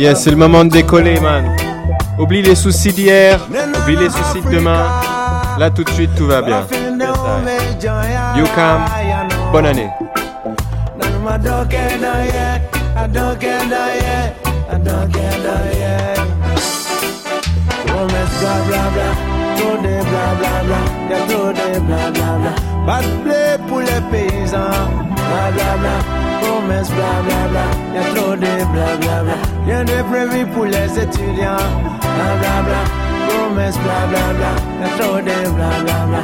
Yes, 0.00 0.22
c'est 0.22 0.30
le 0.30 0.36
moment 0.36 0.64
de 0.64 0.70
décoller, 0.70 1.20
man. 1.20 1.54
Oublie 2.18 2.40
les 2.40 2.54
soucis 2.54 2.90
d'hier, 2.90 3.38
oublie 3.82 3.96
les 3.96 4.08
soucis 4.08 4.40
de 4.42 4.50
demain. 4.50 4.86
Là, 5.58 5.68
tout 5.68 5.84
de 5.84 5.90
suite, 5.90 6.08
tout 6.16 6.26
va 6.26 6.40
bien. 6.40 6.64
You 8.34 8.46
come. 8.54 8.80
Bonne 9.52 9.66
année. 9.66 9.90
De 23.02 23.22
blé 23.22 23.56
pour 23.68 23.80
les 23.80 24.00
paysans 24.10 24.58
Bla 24.58 25.50
bla 25.52 25.76
bla 25.78 26.19
Promesse 26.40 26.90
bla 26.90 27.12
bla 27.26 27.40
bla. 27.50 27.64
Y'a 27.94 28.02
trop 28.14 28.36
de 28.36 28.52
bla 28.72 28.88
bla 29.00 29.22
bla. 29.24 29.36
Rien 29.66 29.84
de 29.84 30.02
prévu 30.10 30.46
pour 30.46 30.64
les 30.64 30.98
étudiants. 30.98 31.66
Bla 32.16 32.28
bla 32.40 32.56
bla. 32.66 32.82
Promesse 33.28 33.78
bla 33.84 34.00
bla 34.10 34.26
bla. 34.38 34.52
Y'a 34.80 34.90
trop 34.98 35.18
de 35.28 35.38
bla 35.56 35.70
bla 35.84 35.98
bla. 36.10 36.22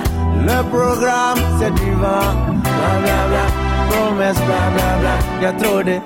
Le 0.48 0.58
programme 0.74 1.40
c'est 1.58 1.74
du 1.74 1.90
vent. 1.92 2.32
Bla 2.62 2.92
bla 3.02 3.20
bla. 3.30 3.44
Promesse 3.90 4.40
bla 4.48 4.62
bla 4.74 4.90
bla. 5.00 5.14
Y'a 5.42 5.52
trop 5.52 5.82
de 5.82 6.00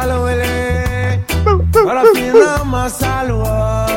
Allo 0.00 0.28
ele 0.28 1.24
Para 1.72 2.02
fina 2.14 2.64
masalwa 2.64 3.88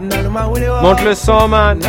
Naluma 0.00 0.46
wuli 0.46 0.68
wa 0.68 0.78
oh. 0.78 0.82
Monte 0.82 1.04
le 1.04 1.14
son, 1.14 1.48
man. 1.48 1.80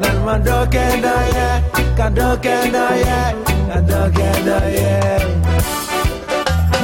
Nalma 0.00 0.38
doke 0.38 0.84
doye 1.02 1.48
Kadoke 1.96 2.56
doye 2.72 3.20
Kadoke 3.68 4.28
doye 4.44 4.94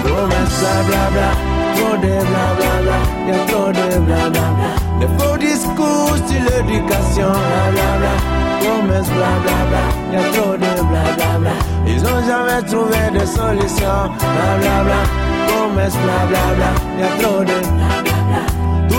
Promesse 0.03 0.71
bla 0.87 1.03
bla 1.11 1.31
de 2.01 2.15
bla 2.29 2.45
bla 2.57 2.73
bla 2.83 2.99
Y'a 3.29 3.39
trop 3.47 3.73
de 3.73 3.99
bla 4.01 4.31
bla 4.31 4.47
bla 4.57 5.09
faux 5.19 5.39
discours 5.39 6.17
sur 6.27 6.43
l'éducation 6.43 7.33
Bla 7.33 7.65
bla 7.73 7.91
bla 7.99 8.15
Promesse 8.61 9.11
bla 9.11 9.33
Y'a 10.13 10.23
trop 10.33 10.53
de 10.53 10.73
bla 10.83 11.05
bla 11.17 11.39
bla 11.39 11.55
Ils 11.87 12.03
ont 12.05 12.23
jamais 12.27 12.63
trouvé 12.67 13.03
de 13.19 13.25
solution 13.27 14.11
Bla 14.19 14.51
bla 14.61 14.85
bla 14.85 15.01
Promesse 15.49 15.97
bla 15.97 16.55
bla 16.57 16.71
Y'a 17.01 17.23
trop 17.23 17.45
de 17.45 18.10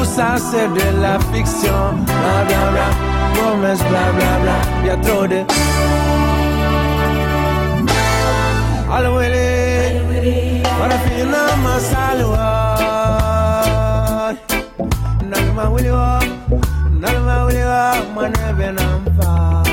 Tout 0.01 0.07
ça 0.07 0.33
c'est 0.35 0.67
de 0.67 0.99
la 0.99 1.19
fiction. 1.31 1.79
Bla 2.07 2.43
bla 2.47 2.71
bla. 2.73 2.87
Promesse 3.35 3.83
bla 3.83 4.05
bla 4.17 4.31
bla. 4.41 4.57
Y'a 4.87 4.97
trop 4.97 5.27
de 5.27 5.43
Allo 8.91 9.21
ele 9.21 10.63
Parafina 10.79 11.41
masalwa 11.63 12.47
Nalma 15.29 15.69
wiliwa 15.69 16.19
Nalma 16.99 17.43
wiliwa 17.45 17.93
Mwana 18.15 18.53
benamfa 18.57 19.63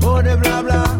Trop 0.00 0.22
de 0.22 0.36
blabla 0.36 0.82
J'entends 0.82 0.97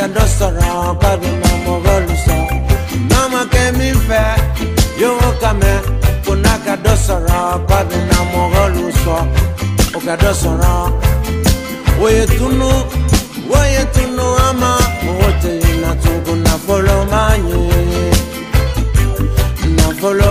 kẹdọ 0.00 0.24
sọ̀rọ̀ 0.38 0.74
kọdún 1.02 1.34
mọ 1.42 1.52
mọ 1.64 1.74
bọọlù 1.84 2.14
sọ. 2.26 2.36
Mama 3.10 3.40
kẹmi 3.52 3.88
fẹ 4.06 4.22
yóò 5.00 5.28
kàmẹ 5.42 5.72
kùnà 6.26 6.52
kẹdọ 6.64 6.92
sọ̀rọ̀ 7.06 7.42
kọdún 7.70 8.02
mọ 8.10 8.18
mọ 8.32 8.42
bọọlù 8.52 8.82
wòye 12.00 12.24
tunu 12.38 12.70
wòye 13.50 13.82
tunu 13.94 14.26
ama 14.48 14.70
owó 15.08 15.28
tẹyẹ 15.42 15.70
na 15.82 15.90
tugu 16.02 16.34
na 16.44 16.52
fọlọ 16.64 16.96
máa 17.12 17.34
nyẹ 17.46 17.60
na 19.76 19.86
fọlọ. 20.00 20.30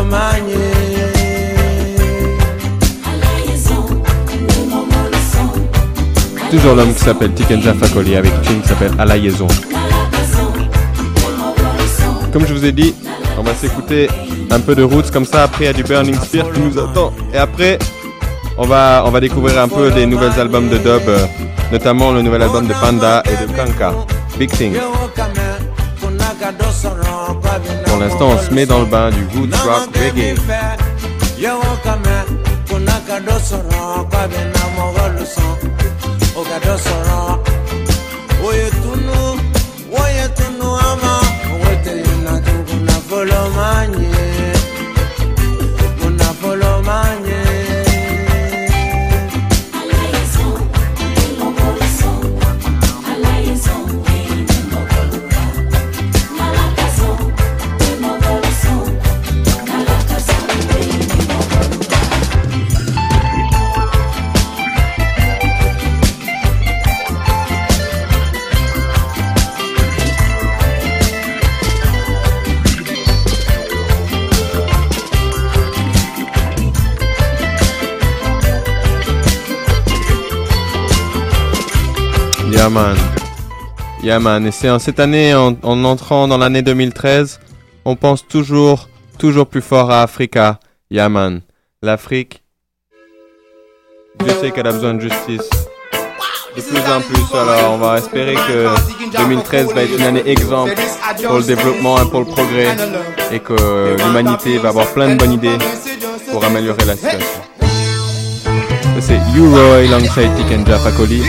Toujours 6.52 6.74
l'homme 6.74 6.94
qui 6.94 7.04
s'appelle 7.04 7.32
Tikenza 7.34 7.74
Fakoli 7.76 8.16
avec 8.16 8.32
une 8.50 8.62
qui 8.62 8.68
s'appelle 8.68 8.92
À. 8.98 9.06
Comme 12.34 12.46
je 12.48 12.54
vous 12.54 12.66
ai 12.66 12.72
dit, 12.72 12.96
on 13.38 13.44
va 13.44 13.54
s'écouter 13.54 14.10
un 14.50 14.60
peu 14.60 14.74
de 14.74 14.82
roots 14.82 15.12
comme 15.12 15.26
ça. 15.26 15.44
Après, 15.44 15.66
il 15.66 15.68
y 15.68 15.70
a 15.70 15.74
du 15.74 15.84
Burning 15.84 16.16
Spear 16.20 16.52
qui 16.52 16.60
nous 16.60 16.78
attend. 16.80 17.14
Et 17.34 17.38
après, 17.38 17.78
on 18.58 18.66
va, 18.66 19.04
on 19.06 19.12
va 19.12 19.20
découvrir 19.20 19.60
un 19.62 19.68
peu 19.68 19.92
des 19.92 20.08
nouvelles 20.08 20.40
albums 20.40 20.70
de 20.70 20.78
dub, 20.78 21.08
euh, 21.08 21.26
notamment 21.72 22.12
le 22.12 22.24
nouvel 22.24 22.42
album 22.42 22.68
de 22.68 22.74
Panda 22.74 23.22
et 23.26 23.46
de 23.46 23.52
Kanka, 23.56 23.94
Big 24.40 24.50
Thing. 24.52 24.74
Pour 27.86 27.98
l'instant, 28.00 28.30
on 28.30 28.38
se 28.40 28.52
met 28.54 28.66
dans 28.66 28.80
le 28.80 28.86
bain 28.86 29.12
du 29.12 29.24
roots 29.38 29.56
rock 29.66 29.90
reggae. 29.96 30.36
Johnson. 36.62 37.09
Yeah 82.60 82.70
man. 82.70 82.98
Yeah 84.04 84.20
man. 84.20 84.46
Et 84.46 84.52
c'est 84.52 84.70
en 84.70 84.80
cette 84.80 85.00
année, 85.00 85.34
en, 85.34 85.56
en 85.64 85.84
entrant 85.86 86.28
dans 86.28 86.38
l'année 86.38 86.62
2013, 86.62 87.40
on 87.86 87.96
pense 87.96 88.28
toujours, 88.28 88.90
toujours 89.18 89.48
plus 89.48 89.62
fort 89.62 89.90
à 89.92 90.02
Africa. 90.02 90.60
Yeah 90.92 91.08
man. 91.08 91.40
L'Afrique, 91.82 92.44
je 94.28 94.32
sais 94.34 94.52
qu'elle 94.52 94.68
a 94.68 94.74
besoin 94.74 94.94
de 94.96 95.00
justice. 95.00 95.50
De 96.58 96.62
plus 96.62 96.80
en 96.80 97.00
plus, 97.00 97.34
alors 97.38 97.72
on 97.76 97.78
va 97.78 97.98
espérer 97.98 98.34
que 98.36 98.68
2013 99.18 99.74
va 99.74 99.84
être 99.84 99.98
une 99.98 100.04
année 100.04 100.24
exemple 100.26 100.76
pour 101.26 101.38
le 101.38 101.44
développement 101.44 102.04
et 102.04 102.10
pour 102.10 102.20
le 102.20 102.26
progrès 102.26 102.76
et 103.32 103.40
que 103.40 103.96
l'humanité 104.04 104.58
va 104.58 104.70
avoir 104.70 104.88
plein 104.88 105.12
de 105.12 105.16
bonnes 105.16 105.32
idées 105.32 105.58
pour 106.30 106.44
améliorer 106.44 106.84
la 106.84 106.98
situation. 106.98 107.42
C'est 109.00 109.18
You 109.34 109.50
Roy 109.50 109.88
alongside 109.88 110.36
Tikenja 110.36 110.78
Fakoli. 110.80 111.24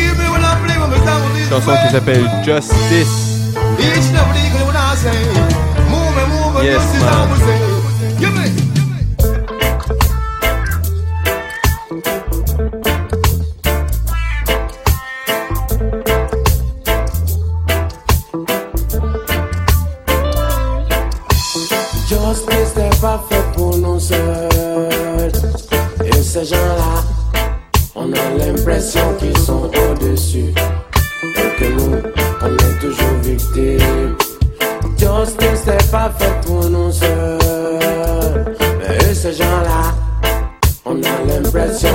Chanson 1.50 1.72
qui 1.84 1.92
s'appelle 1.92 2.30
Justice. 2.44 3.44
Yes, 6.62 6.80
man. 7.00 7.28
Justice 22.06 22.76
n'est 22.76 22.90
pas 23.00 23.20
fait 23.28 23.42
pour 23.56 23.76
nous 23.76 23.98
seuls. 23.98 25.32
Et 26.04 26.12
ces 26.22 26.44
gens-là, 26.44 27.02
on 27.96 28.12
a 28.12 28.38
l'impression 28.38 29.14
qu'ils 29.18 29.36
sont 29.36 29.68
au-dessus. 29.90 30.54
On 32.42 32.54
est 32.54 32.78
toujours 32.80 33.16
victimes. 33.22 34.16
Justice 34.96 35.66
n'est 35.66 35.90
pas 35.90 36.10
fait 36.18 36.40
pour 36.46 36.68
nous 36.68 36.92
seuls. 36.92 38.56
Et 38.88 39.14
ces 39.14 39.32
gens-là, 39.32 39.94
on 40.84 40.96
a 41.02 41.24
l'impression 41.26 41.88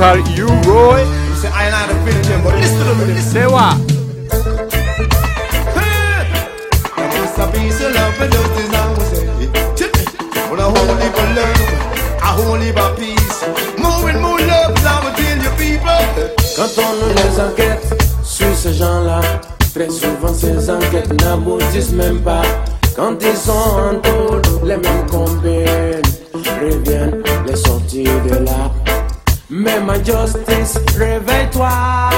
You. 0.00 0.48
Quand 16.56 16.78
on 16.78 16.92
nous 16.96 17.14
les 17.14 17.40
enquête 17.40 18.02
sur 18.22 18.46
ces 18.56 18.72
gens-là, 18.72 19.20
très 19.74 19.90
souvent 19.90 20.32
ces 20.32 20.70
enquêtes 20.70 21.12
n'aboutissent 21.22 21.92
même 21.92 22.20
pas. 22.22 22.40
Quand 22.96 23.16
ils 23.20 23.36
sont 23.36 23.52
en 23.52 24.64
les 24.64 24.78
mêmes 24.78 25.06
Mais 29.80 29.86
ma 29.86 30.04
justice, 30.04 30.78
réveille-toi. 30.98 32.09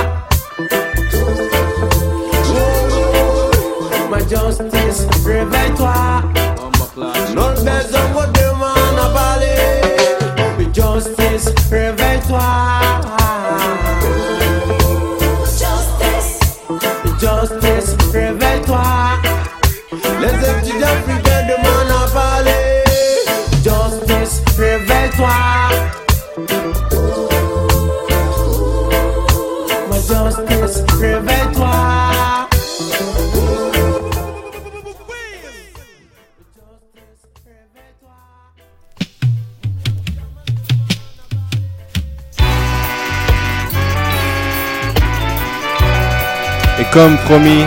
Comme 46.92 47.16
promis, 47.24 47.64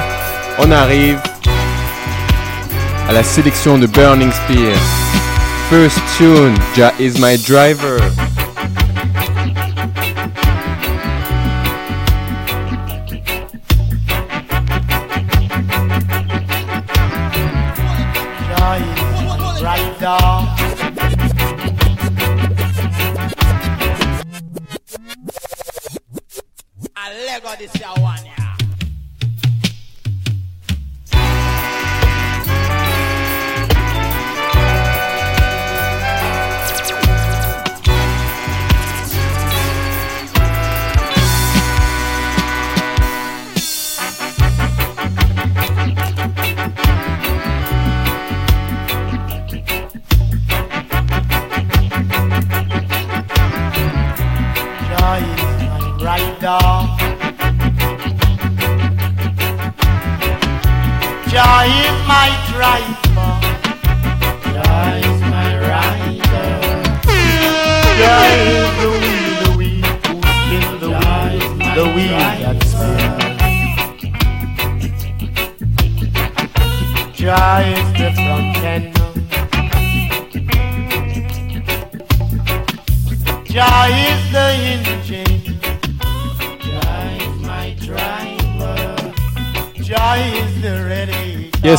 on 0.60 0.72
arrive 0.72 1.20
à 3.10 3.14
la 3.14 3.24
sélection 3.24 3.78
de 3.80 3.88
Burning 3.88 4.32
Spear. 4.32 4.76
First 5.70 6.00
tune, 6.18 6.54
Ja 6.76 6.92
is 7.00 7.18
my 7.20 7.36
driver. 7.38 8.00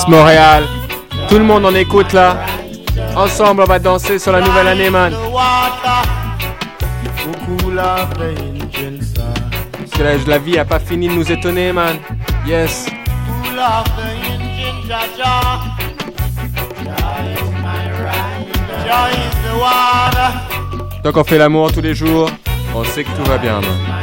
Montréal. 0.08 0.64
Tout 1.28 1.38
le 1.38 1.44
monde 1.44 1.66
en 1.66 1.74
écoute 1.74 2.12
là. 2.12 2.36
Ensemble, 3.16 3.62
on 3.62 3.66
va 3.66 3.78
danser 3.78 4.18
sur 4.18 4.32
la 4.32 4.40
nouvelle 4.40 4.68
année, 4.68 4.90
man. 4.90 5.12
Parce 9.72 9.90
que 9.90 10.02
la, 10.02 10.16
la 10.26 10.38
vie 10.38 10.58
a 10.58 10.64
pas 10.64 10.78
fini 10.78 11.08
de 11.08 11.14
nous 11.14 11.30
étonner, 11.30 11.72
man. 11.72 11.96
Yes. 12.46 12.86
Tant 21.02 21.12
qu'on 21.12 21.24
fait 21.24 21.38
l'amour 21.38 21.72
tous 21.72 21.80
les 21.80 21.94
jours, 21.94 22.30
on 22.74 22.84
sait 22.84 23.04
que 23.04 23.10
tout 23.10 23.24
va 23.24 23.38
bien, 23.38 23.60
man. 23.60 23.96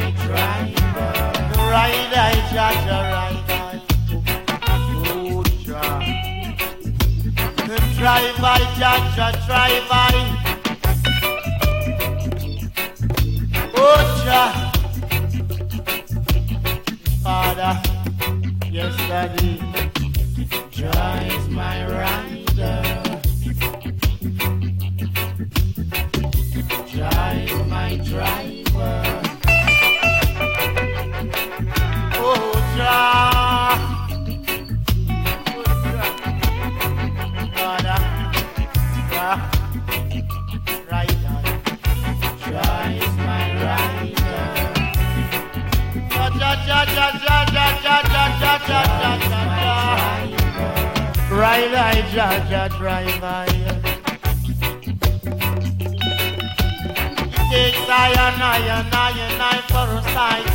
The 8.03 8.09
driver, 8.09 8.59
Jaja 8.75 9.27
driver. 9.47 10.15
Oh, 13.77 14.01
Jah. 14.25 14.51
Father, 17.23 17.73
yes, 18.69 18.97
Daddy. 19.07 19.62
life. 60.23 60.52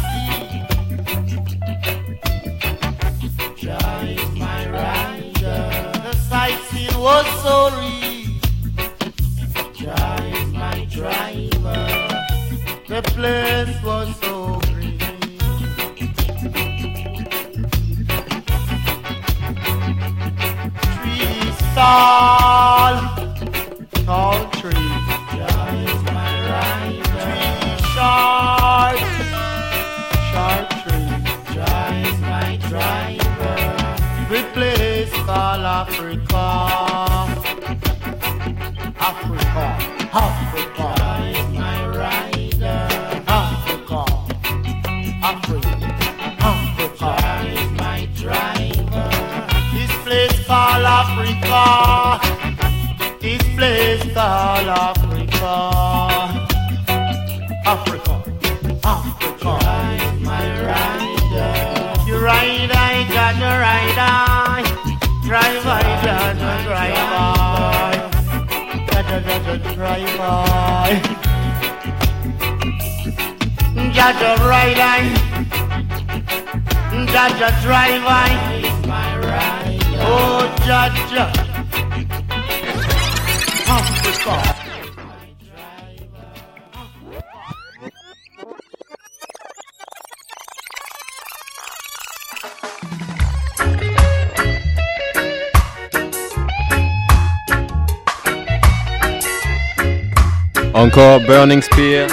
Encore 100.99 101.25
Burning 101.29 101.63
Spear, 101.63 102.07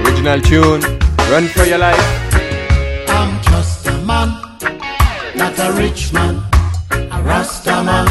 original 0.00 0.40
tune, 0.40 0.80
Run 1.30 1.48
for 1.48 1.64
Your 1.64 1.76
Life. 1.76 2.00
I'm 3.08 3.42
just 3.42 3.86
a 3.88 3.92
man, 4.06 4.30
not 5.36 5.58
a 5.58 5.70
rich 5.72 6.14
man, 6.14 6.36
a 7.12 7.22
Rasta 7.22 7.82
man. 7.84 8.06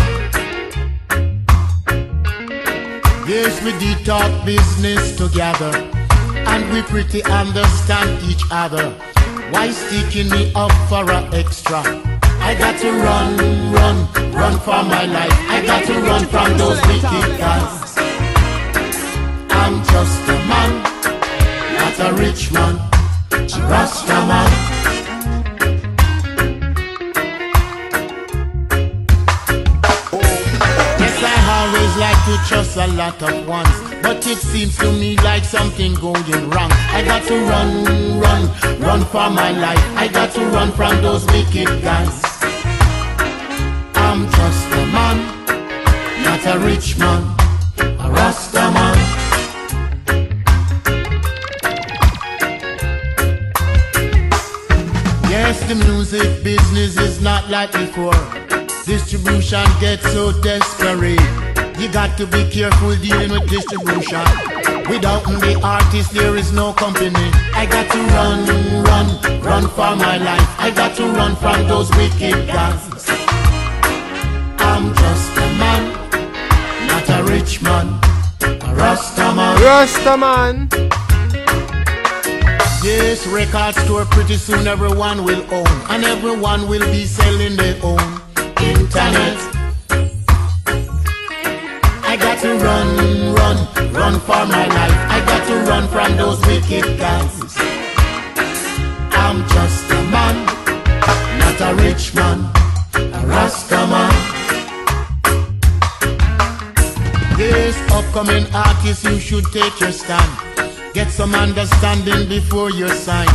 Yes, 3.27 3.59
we 3.63 3.71
did 3.79 4.05
talk 4.05 4.29
business 4.45 5.15
together, 5.17 5.73
and 5.73 6.71
we 6.71 6.83
pretty 6.83 7.23
understand 7.23 8.21
each 8.29 8.43
other. 8.51 8.91
Why 9.49 9.71
sticking 9.71 10.29
me 10.29 10.51
up 10.53 10.71
for 10.87 11.09
a 11.09 11.27
extra? 11.33 11.81
I 12.41 12.53
got 12.53 12.79
to 12.81 12.91
run, 12.91 13.37
run, 13.73 14.31
run 14.33 14.59
for 14.59 14.83
my 14.83 15.05
life. 15.05 15.33
I 15.49 15.65
got 15.65 15.83
to 15.85 15.93
run 15.99 16.25
from 16.27 16.57
those 16.59 16.79
wicked 16.85 17.39
guys. 17.39 17.84
I'm 19.65 19.83
just 19.85 20.21
a 20.29 20.37
man, 20.45 20.83
not 21.73 21.99
a 21.99 22.13
rich 22.21 22.51
man, 22.51 22.77
just 23.31 23.57
a 23.57 23.61
Rasta 23.63 24.13
man. 24.29 24.51
Yes, 31.01 31.17
I 31.23 31.35
always 31.57 31.93
like 31.97 32.21
to 32.25 32.47
trust 32.47 32.77
a 32.77 32.85
lot 32.93 33.19
of 33.23 33.47
ones, 33.47 33.75
but 34.03 34.27
it 34.27 34.37
seems 34.37 34.77
to 34.77 34.91
me 34.91 35.17
like 35.17 35.43
something 35.43 35.95
going 35.95 36.49
wrong. 36.51 36.71
I 36.93 37.01
got 37.03 37.23
to 37.23 37.33
run, 37.33 38.19
run, 38.19 38.79
run 38.79 39.03
for 39.05 39.31
my 39.31 39.49
life. 39.49 39.83
I 39.97 40.07
got 40.09 40.31
to 40.33 40.45
run 40.45 40.73
from 40.73 41.01
those 41.01 41.25
wicked 41.25 41.81
guys. 41.81 42.21
I'm 43.95 44.29
just 44.29 44.67
a 44.73 44.85
man, 44.93 45.17
not 46.23 46.45
a 46.55 46.59
rich 46.59 46.99
man, 46.99 47.34
business 56.75 57.09
is 57.09 57.21
not 57.21 57.49
like 57.49 57.71
before. 57.71 58.19
Distribution 58.85 59.65
gets 59.79 60.03
so 60.11 60.31
desperate. 60.41 61.21
You 61.79 61.89
got 61.91 62.17
to 62.17 62.27
be 62.27 62.49
careful 62.49 62.95
dealing 62.97 63.31
with 63.31 63.49
distribution. 63.49 64.25
Without 64.89 65.23
the 65.23 65.59
artist, 65.63 66.11
there 66.11 66.35
is 66.35 66.51
no 66.51 66.73
company. 66.73 67.29
I 67.53 67.65
got 67.65 67.87
to 67.91 67.99
run, 68.17 68.39
run, 68.83 69.41
run 69.41 69.63
for 69.69 69.95
my 69.95 70.17
life. 70.17 70.49
I 70.59 70.71
got 70.71 70.95
to 70.97 71.05
run 71.07 71.35
from 71.37 71.67
those 71.67 71.89
wicked 71.95 72.47
guys. 72.47 73.09
I'm 74.59 74.93
just 74.95 75.37
a 75.37 75.47
man, 75.61 75.83
not 76.87 77.09
a 77.09 77.23
rich 77.23 77.61
man, 77.61 77.87
a 78.41 78.75
Rasta 78.75 80.17
man. 80.17 80.94
Yes, 82.85 83.25
record 83.25 83.73
store 83.73 84.05
pretty 84.05 84.35
soon 84.35 84.67
everyone 84.67 85.23
will 85.23 85.41
own, 85.51 85.75
and 85.89 86.03
everyone 86.03 86.67
will 86.67 86.85
be 86.91 87.05
selling 87.07 87.55
their 87.55 87.75
own 87.81 87.97
internet. 88.61 89.37
I 92.05 92.15
got 92.15 92.37
to 92.43 92.53
run, 92.61 92.87
run, 93.33 93.91
run 93.91 94.19
for 94.19 94.45
my 94.45 94.67
life. 94.67 94.97
I 95.09 95.19
got 95.25 95.47
to 95.47 95.55
run 95.67 95.87
from 95.87 96.15
those 96.15 96.39
wicked 96.45 96.99
guys. 96.99 97.57
I'm 99.13 99.41
just 99.49 99.89
a 99.89 100.01
man, 100.13 100.45
not 101.39 101.59
a 101.61 101.73
rich 101.81 102.13
man, 102.13 102.37
a 102.93 103.25
Rasta 103.25 103.81
man. 103.87 104.13
Yes, 107.39 107.75
upcoming 107.91 108.45
artists, 108.53 109.03
you 109.05 109.17
should 109.17 109.45
take 109.45 109.79
your 109.79 109.91
stand. 109.91 110.44
Get 110.95 111.11
some 111.11 111.35
understanding 111.35 112.29
before 112.29 112.69
you 112.71 112.87
sign. 112.87 113.27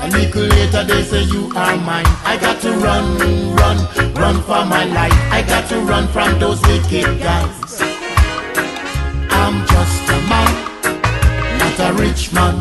A 0.00 0.08
little 0.10 0.42
later 0.42 0.82
they 0.82 1.02
say 1.04 1.22
you 1.22 1.46
are 1.54 1.76
mine. 1.76 2.04
I 2.24 2.36
got 2.40 2.60
to 2.62 2.72
run, 2.72 3.06
run, 3.54 3.78
run 4.14 4.42
for 4.42 4.64
my 4.66 4.84
life. 4.84 5.14
I 5.30 5.44
got 5.46 5.68
to 5.68 5.78
run 5.82 6.08
from 6.08 6.40
those 6.40 6.60
wicked 6.62 7.06
guys. 7.22 7.80
I'm 9.30 9.64
just 9.64 10.10
a 10.10 10.18
man, 10.26 10.52
not 11.60 11.78
a 11.86 12.02
rich 12.02 12.32
man. 12.32 12.56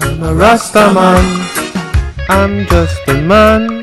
I'm 0.00 0.22
a 0.22 0.34
Rasta 0.34 0.92
man. 0.92 1.24
I'm 2.28 2.66
just 2.66 3.08
a 3.08 3.14
man. 3.22 3.82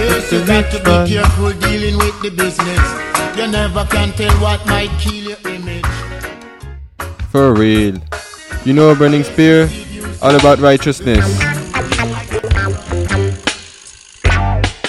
Yes, 0.00 0.30
Just 0.30 0.32
a 0.32 0.38
you 0.38 0.46
got 0.46 0.72
to 0.72 0.78
be 0.78 0.90
man. 0.90 1.06
careful 1.08 1.52
dealing 1.60 1.98
with 1.98 2.22
the 2.22 2.30
business. 2.30 3.36
You 3.36 3.48
never 3.52 3.84
can 3.84 4.12
tell 4.12 4.32
what 4.40 4.64
might 4.66 4.88
kill 4.98 5.12
your 5.12 5.40
image. 5.44 5.84
For 7.30 7.52
real. 7.52 8.00
You 8.64 8.72
know 8.72 8.94
Burning 8.94 9.24
Spear? 9.24 9.68
All 10.22 10.34
about 10.36 10.58
righteousness. 10.58 11.22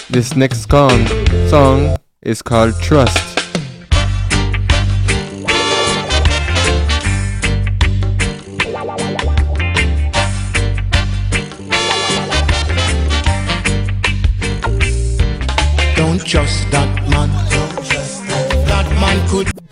This 0.10 0.34
next 0.38 0.70
song, 0.70 1.06
song 1.50 1.98
is 2.22 2.42
called 2.42 2.74
Trust. 2.80 3.36
Don't 15.98 16.26
trust 16.26 16.72
that 16.72 17.10
man. 17.10 17.30
That 18.70 18.88
man 19.02 19.28
could. 19.28 19.65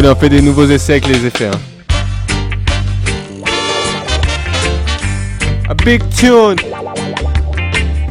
Des 0.00 0.40
nouveaux 0.40 0.66
essais 0.66 0.92
avec 0.92 1.08
les 1.08 1.26
effets. 1.26 1.48
hein. 1.48 1.60
A 5.68 5.74
big 5.74 6.00
tune. 6.16 6.56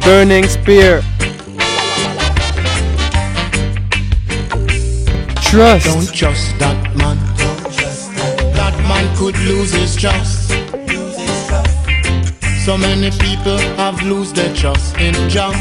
Burning 0.04 0.46
Spear. 0.48 1.00
Trust. 5.42 5.86
Don't 5.86 6.12
trust 6.12 6.56
that 6.60 6.76
man. 6.96 7.18
Trust 7.36 8.12
That 8.54 8.74
man 8.86 9.04
could 9.16 9.36
lose 9.40 9.72
his 9.72 9.96
trust. 9.96 10.52
So 12.64 12.78
many 12.78 13.10
people 13.10 13.58
have 13.76 14.00
lost 14.04 14.36
their 14.36 14.54
trust 14.54 14.96
in 15.00 15.12
Jah. 15.28 15.52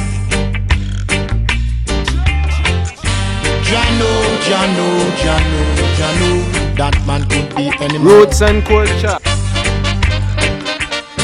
Jano, 3.99 4.31
Jano, 4.47 4.87
Jano, 5.19 5.61
Jano. 5.97 6.75
That 6.77 6.95
man 7.05 7.27
could 7.27 7.53
be 7.55 7.69
any 7.83 7.97
man. 7.97 8.07
Roots 8.07 8.41
and 8.41 8.63
culture. 8.63 9.17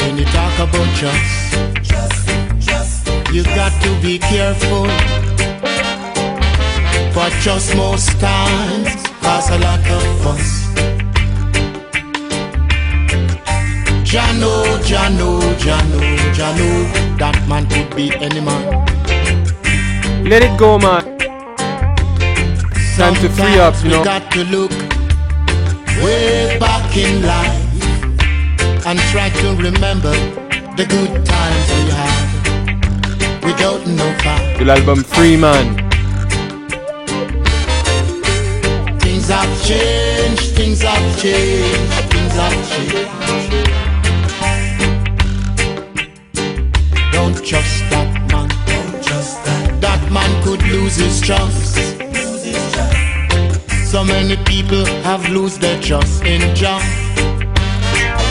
When 0.02 0.18
you 0.18 0.26
talk 0.26 0.52
about 0.60 0.88
trust, 1.00 1.56
you 3.32 3.44
got 3.44 3.72
to 3.82 4.00
be 4.02 4.18
careful. 4.18 4.84
But 7.14 7.32
trust 7.40 7.74
most 7.76 8.10
times 8.20 8.92
cause 9.22 9.48
a 9.48 9.58
lot 9.58 9.80
of 9.80 10.04
fuss. 10.20 10.66
Jano, 14.04 14.76
Jano, 14.84 15.40
Jano, 15.64 16.00
Jano. 16.36 17.18
That 17.18 17.42
man 17.48 17.66
could 17.70 17.96
be 17.96 18.14
any 18.16 18.40
man. 18.40 18.84
Let 20.28 20.42
it 20.42 20.58
go, 20.58 20.78
man. 20.78 21.15
Time 22.96 23.14
to 23.16 23.28
free 23.28 23.58
up, 23.58 23.74
you 23.84 23.90
know. 23.90 23.98
We 23.98 24.04
got 24.04 24.32
to 24.32 24.44
look 24.44 24.70
way 26.02 26.58
back 26.58 26.96
in 26.96 27.20
life 27.26 28.86
and 28.86 28.98
try 29.12 29.28
to 29.28 29.48
remember 29.56 30.12
the 30.78 30.86
good 30.88 31.26
times 31.26 31.68
we 31.76 31.90
had 31.92 33.44
without 33.44 33.86
no 33.86 34.10
fight. 34.20 34.56
De 34.58 34.64
l'album 34.64 35.04
Free 35.04 35.36
Man. 35.36 35.76
Things 38.98 39.28
have 39.28 39.62
changed, 39.62 40.56
things 40.56 40.80
have 40.80 41.20
changed, 41.20 41.92
things 42.10 42.32
have 42.32 42.68
changed. 42.70 43.10
Don't 47.12 47.44
trust 47.44 47.90
that 47.90 48.08
man. 48.32 48.48
Don't 48.64 49.04
trust 49.04 49.44
that. 49.44 49.80
That 49.82 50.10
man 50.10 50.42
could 50.42 50.62
lose 50.62 50.96
his 50.96 51.20
trust. 51.20 51.95
So 53.96 54.04
many 54.04 54.36
people 54.44 54.84
have 55.08 55.26
lost 55.30 55.62
their 55.62 55.80
trust 55.80 56.22
in 56.22 56.54
Jah. 56.54 56.82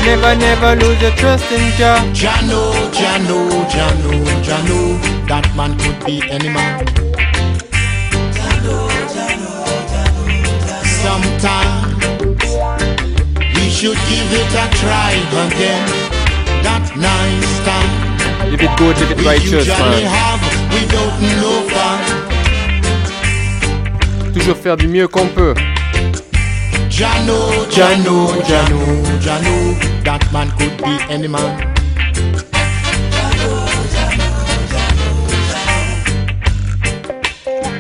Never, 0.06 0.36
never 0.36 0.76
lose 0.80 1.02
your 1.02 1.10
trust 1.14 1.52
in 1.52 1.76
Jah. 1.76 1.98
Jano, 2.14 2.72
Jano, 2.94 3.50
Jano, 3.74 4.14
Jano. 4.46 5.28
That 5.28 5.50
man 5.58 5.74
could 5.80 6.06
be 6.06 6.22
any 6.30 6.50
man. 6.50 6.86
Sometimes 11.02 11.98
we 13.58 13.66
should 13.74 13.98
give 14.06 14.30
it 14.38 14.54
a 14.62 14.70
try 14.78 15.18
again. 15.50 15.90
That 16.62 16.86
nice 16.94 17.58
time 17.66 18.54
If 18.54 18.62
it 18.62 18.70
good, 18.78 18.96
if 19.02 19.10
it 19.10 19.18
we 19.18 19.26
righteous, 19.26 19.66
usually 19.66 20.06
man. 20.06 20.14
have 20.14 20.42
without 20.70 21.16
no 21.42 21.68
fun. 21.74 22.25
Toujours 24.36 24.58
faire 24.58 24.76
du 24.76 24.88
mieux 24.90 25.08
qu'on 25.08 25.28
peut. 25.28 25.54
Jano, 26.90 27.40
Jano, 27.70 28.28
Jano, 28.44 28.80
Jano. 29.22 30.04
That 30.04 30.20
man 30.34 30.52
could 30.58 30.78
be 30.84 30.98
any 31.10 31.30
man. 31.30 31.74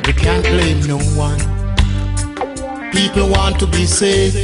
We 0.05 0.13
can't 0.13 0.43
blame 0.43 0.79
no 0.87 0.97
one. 1.17 1.55
people 2.95 3.29
want 3.29 3.59
to 3.59 3.67
be 3.67 3.85
safe 3.85 4.35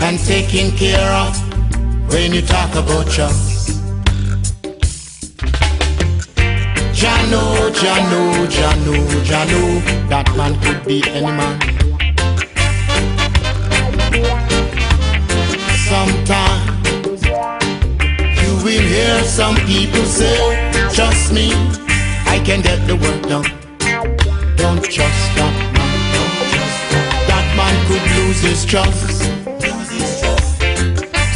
and 0.00 0.18
taken 0.20 0.70
care 0.76 1.12
of 1.24 1.34
when 2.12 2.32
you 2.32 2.42
talk 2.42 2.72
about 2.76 3.08
trust. 7.30 7.82
Jano, 7.82 8.46
Jano, 8.46 8.46
Jano, 8.46 8.94
Jano, 9.24 10.08
that 10.08 10.36
man 10.36 10.54
could 10.60 10.84
be 10.86 11.02
any 11.08 11.26
man. 11.26 11.60
Sometimes 15.88 17.22
you 18.42 18.54
will 18.64 18.82
hear 18.82 19.22
some 19.24 19.56
people 19.66 20.04
say, 20.04 20.70
Trust 20.94 21.32
me, 21.32 21.52
I 22.26 22.40
can 22.44 22.62
get 22.62 22.86
the 22.86 22.96
work 22.96 23.22
done. 23.22 23.44
Don't 24.56 24.82
trust 24.82 25.34
that 25.36 25.54
man. 25.74 25.90
Don't 26.14 26.48
trust 26.52 26.80
that 27.28 27.46
man 27.56 27.74
could 27.86 28.04
lose 28.18 28.40
his 28.40 28.64
trust. 28.64 29.22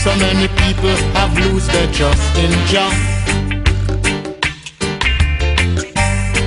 So 0.02 0.14
many 0.16 0.48
people 0.48 0.96
have 1.16 1.32
lost 1.38 1.72
their 1.72 1.90
trust 1.92 2.36
in 2.36 2.50
Jah. 2.66 3.23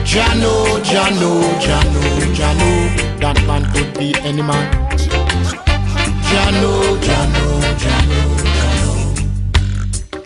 Jano, 0.07 0.79
Jano, 0.83 1.31
Jano, 1.59 2.01
Jano, 2.33 2.69
that 3.19 3.37
man 3.45 3.63
could 3.73 3.93
be 3.99 4.15
any 4.23 4.41
man. 4.41 4.65
Jano, 6.29 6.97
Jano, 7.03 7.45
Jano, 7.83 8.21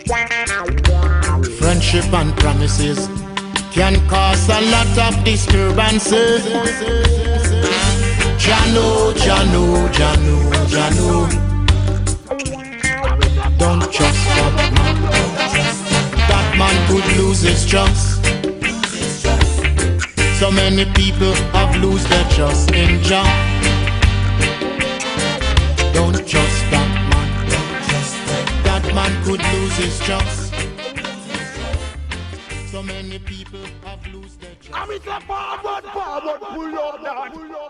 Jano. 0.06 1.44
Friendship 1.58 2.12
and 2.14 2.32
promises 2.36 3.08
can 3.72 3.98
cause 4.08 4.48
a 4.48 4.60
lot 4.70 4.98
of 4.98 5.24
disturbances. 5.24 6.42
Jano, 8.38 9.12
Jano, 9.14 9.88
Jano, 9.88 10.38
Jano. 10.70 11.28
Don't 13.58 13.82
trust 13.92 14.24
that 14.36 14.52
man. 14.78 14.94
That 16.28 16.46
man 16.56 16.76
could 16.86 17.06
lose 17.18 17.40
his 17.42 17.66
trust. 17.66 18.11
So 20.42 20.50
many 20.50 20.84
people 20.86 21.32
have 21.54 21.80
lost 21.80 22.08
their 22.08 22.28
trust 22.30 22.72
in 22.72 23.00
Jah. 23.04 23.22
Don't 25.94 26.16
trust 26.26 26.60
that 26.72 26.90
man. 27.10 27.46
That 28.64 28.92
man 28.92 29.22
could 29.22 29.40
lose 29.54 29.76
his 29.76 30.00
trust. 30.00 30.52
So 32.72 32.82
many 32.82 33.20
people 33.20 33.60
have 33.84 34.04
lose 34.12 34.34
their 34.38 34.56
trust. 34.60 34.76
I'm 34.76 34.90
in 34.90 34.98
the 35.04 35.20
forward, 35.28 35.84
forward, 35.92 36.40
pull 36.40 36.76
up 36.76 37.02
that. 37.04 37.61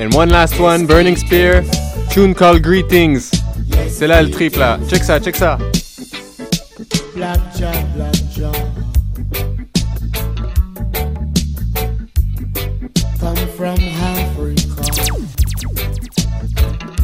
And 0.00 0.14
one 0.14 0.30
last 0.30 0.58
one, 0.58 0.86
Burning 0.86 1.14
Spear, 1.14 1.62
tune 2.08 2.34
called 2.34 2.62
Greetings. 2.62 3.30
C'est 3.90 4.06
là 4.06 4.22
le 4.22 4.30
trip 4.30 4.56
là. 4.56 4.78
Check 4.88 5.04
ça, 5.04 5.20
check 5.20 5.36
ça. 5.36 5.58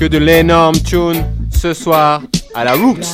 Que 0.01 0.07
de 0.07 0.17
l'énorme 0.17 0.77
tune 0.79 1.23
ce 1.51 1.75
soir 1.75 2.23
à 2.55 2.65
la 2.65 2.73
Roots. 2.73 3.05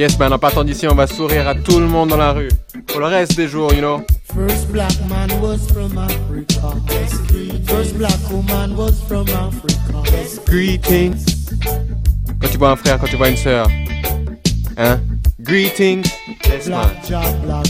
Yes 0.00 0.18
man, 0.18 0.32
en 0.32 0.38
partant 0.38 0.64
d'ici, 0.64 0.88
on 0.88 0.94
va 0.94 1.06
sourire 1.06 1.46
à 1.46 1.54
tout 1.54 1.78
le 1.78 1.86
monde 1.86 2.08
dans 2.08 2.16
la 2.16 2.32
rue. 2.32 2.48
Pour 2.86 3.00
le 3.00 3.06
reste 3.06 3.36
des 3.36 3.46
jours, 3.46 3.70
you 3.74 3.80
know. 3.80 4.00
First 4.34 4.72
black 4.72 4.94
man 5.10 5.28
was 5.42 5.58
from 5.74 5.98
Africa. 5.98 6.72
First 7.66 7.98
black 7.98 8.18
woman 8.30 8.74
was 8.78 8.92
from 9.06 9.26
Africa. 9.28 10.02
Greetings. 10.46 11.50
Quand 12.40 12.48
tu 12.50 12.56
vois 12.56 12.70
un 12.70 12.76
frère, 12.76 12.98
quand 12.98 13.08
tu 13.08 13.16
vois 13.16 13.28
une 13.28 13.36
sœur. 13.36 13.66
Hein? 14.78 15.00
Greetings. 15.38 16.08
Yes 16.46 16.68
man. 16.68 16.88
Black 17.06 17.42
Black 17.42 17.66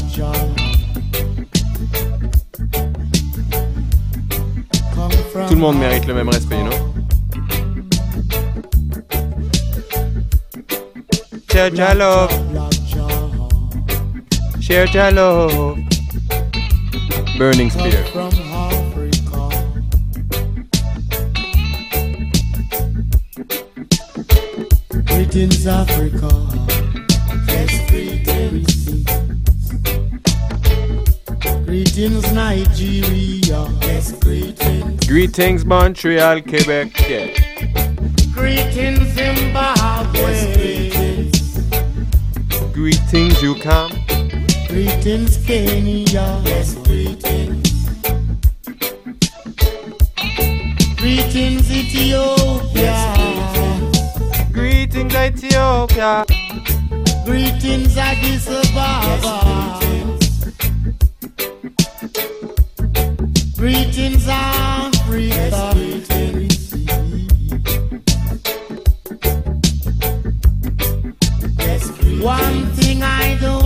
Tout 5.49 5.55
le 5.55 5.61
monde 5.61 5.81
mérite 5.81 6.07
le 6.07 6.15
même 6.15 6.29
respect, 6.29 6.59
you 6.59 6.69
know. 6.69 7.00
Share 11.61 11.69
Jah 11.69 11.93
love. 11.93 12.31
Share 14.63 14.87
Jah 14.87 15.11
love. 15.11 15.77
Burning 17.37 17.69
Spear. 17.69 18.03
From 18.07 18.33
Africa. 18.49 19.51
Greetings, 25.05 25.67
Africa. 25.67 26.31
Yes, 27.47 27.91
greetings. 27.91 29.05
Greetings, 31.67 32.33
Nigeria. 32.33 33.69
Yes, 33.83 34.13
greetings. 34.13 35.07
Greetings 35.07 35.67
Montreal, 35.67 36.41
Quebec. 36.41 36.99
Yeah. 37.07 37.27
Greetings, 38.33 39.13
Zimbabwe. 39.13 40.21
Yes, 40.23 40.57
greetings. 40.57 41.00
Greetings 42.81 43.43
you 43.43 43.55
come. 43.57 43.93
Greetings, 44.67 45.37
Kenya. 45.45 46.41
Yes, 46.47 46.77
greetings. 46.77 47.69
Greetings, 50.97 51.71
Ethiopia. 51.71 52.97
Greetings 54.51 55.15
Ethiopia. 55.15 56.25
Greetings, 57.27 57.99
Addis 57.99 58.49
Ababa. 58.49 59.79
Greetings, 63.59 64.27
Africa. 64.27 64.81
One 72.23 72.39
thing 72.43 72.60
I 73.03 73.39
don't 73.41 73.60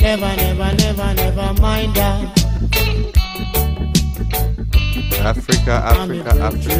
Never, 0.00 0.34
never, 0.36 0.74
never 0.76 1.14
never 1.14 1.54
mind 1.60 1.94
that 1.94 2.18
Africa 5.20 5.72
Africa 5.84 6.30
Africa 6.40 6.70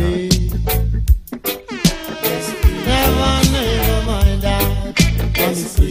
never, 2.86 3.32
never 3.52 4.06
mind 4.06 4.42
that. 4.42 5.89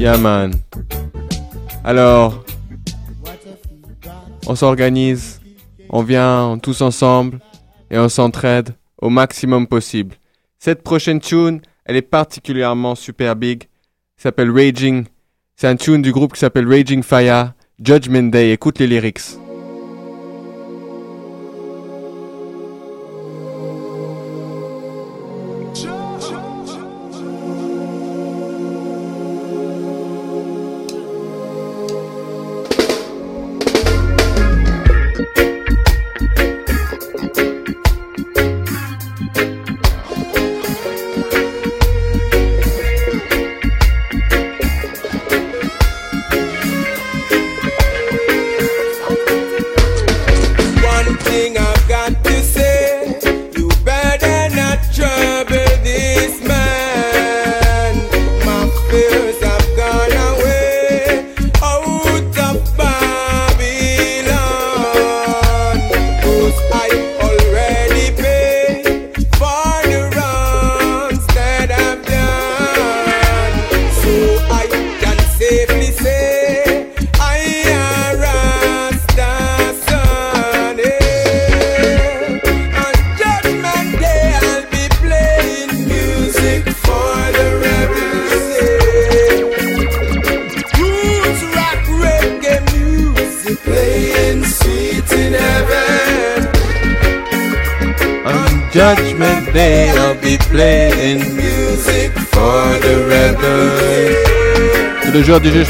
Yeah 0.00 0.16
man. 0.16 0.54
Alors, 1.84 2.42
on 4.46 4.54
s'organise, 4.54 5.42
on 5.90 6.02
vient 6.02 6.58
tous 6.62 6.80
ensemble 6.80 7.38
et 7.90 7.98
on 7.98 8.08
s'entraide 8.08 8.70
au 9.02 9.10
maximum 9.10 9.66
possible. 9.66 10.14
Cette 10.58 10.82
prochaine 10.82 11.20
tune, 11.20 11.60
elle 11.84 11.96
est 11.96 12.02
particulièrement 12.02 12.94
super 12.94 13.36
big. 13.36 13.64
s'appelle 14.16 14.50
Raging. 14.50 15.04
C'est 15.54 15.68
un 15.68 15.76
tune 15.76 16.00
du 16.00 16.12
groupe 16.12 16.32
qui 16.32 16.40
s'appelle 16.40 16.66
Raging 16.66 17.02
Fire. 17.02 17.52
Judgment 17.78 18.30
Day. 18.30 18.52
Écoute 18.52 18.78
les 18.78 18.86
lyrics. 18.86 19.36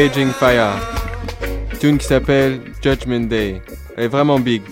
Raging 0.00 0.30
Fire. 0.30 0.80
Tune 1.78 1.98
qui 1.98 2.06
s'appelle 2.06 2.62
Judgment 2.82 3.28
Day. 3.28 3.60
Elle 3.98 4.04
est 4.04 4.08
vraiment 4.08 4.40
big. 4.40 4.62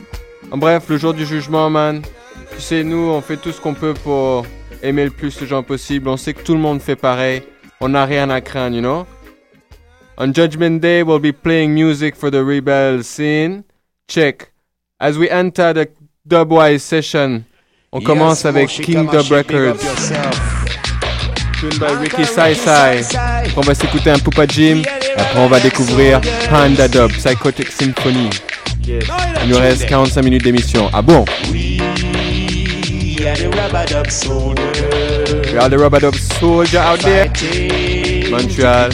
En 0.50 0.56
bref, 0.56 0.84
le 0.88 0.96
jour 0.96 1.12
du 1.12 1.26
jugement, 1.26 1.68
man. 1.68 2.00
Tu 2.54 2.62
sais, 2.62 2.82
nous, 2.82 3.10
on 3.10 3.20
fait 3.20 3.36
tout 3.36 3.52
ce 3.52 3.60
qu'on 3.60 3.74
peut 3.74 3.92
pour 3.92 4.46
aimer 4.82 5.04
le 5.04 5.10
plus 5.10 5.38
de 5.38 5.44
gens 5.44 5.62
possible. 5.62 6.08
On 6.08 6.16
sait 6.16 6.32
que 6.32 6.42
tout 6.42 6.54
le 6.54 6.60
monde 6.60 6.80
fait 6.80 6.96
pareil. 6.96 7.42
On 7.78 7.90
n'a 7.90 8.06
rien 8.06 8.30
à 8.30 8.40
craindre, 8.40 8.76
you 8.76 8.80
know? 8.80 9.04
On 10.16 10.32
Judgment 10.32 10.80
Day, 10.80 11.02
we'll 11.02 11.20
be 11.20 11.34
playing 11.34 11.74
music 11.74 12.16
for 12.16 12.30
the 12.30 12.42
rebel 12.42 13.04
scene. 13.04 13.64
Check. 14.08 14.50
As 14.98 15.18
we 15.18 15.28
enter 15.30 15.74
the 15.74 15.90
Dubwise 16.26 16.80
session, 16.80 17.44
on 17.92 18.00
commence 18.00 18.46
avec 18.46 18.70
King 18.70 19.10
Dub 19.10 19.30
Records. 19.30 19.76
Tune 21.60 21.76
by 21.80 21.92
Ricky 22.00 22.24
Sai 22.24 22.54
Sai. 22.54 23.02
On 23.56 23.60
va 23.62 23.74
s'écouter 23.74 24.10
un 24.10 24.18
Poupa 24.18 24.46
Jim. 24.46 24.82
Après, 25.16 25.40
on 25.40 25.48
va 25.48 25.58
découvrir 25.58 26.20
Panda 26.48 26.86
Dub, 26.86 27.10
Psychotic 27.10 27.72
Symphony. 27.72 28.30
Il 28.86 29.48
nous 29.48 29.58
reste 29.58 29.86
45 29.86 30.22
minutes 30.22 30.44
d'émission. 30.44 30.88
Ah 30.92 31.02
bon? 31.02 31.24
We 31.50 33.26
are 33.26 33.34
the 33.34 33.48
rubber 33.48 33.84
dub 33.86 34.08
soldiers. 34.08 35.52
We 35.52 35.58
are 35.58 35.68
the 35.68 35.78
rubber 35.78 35.98
dub 35.98 36.14
soldier 36.14 36.78
out 36.78 37.00
there. 37.00 37.26
Montreal, 38.30 38.90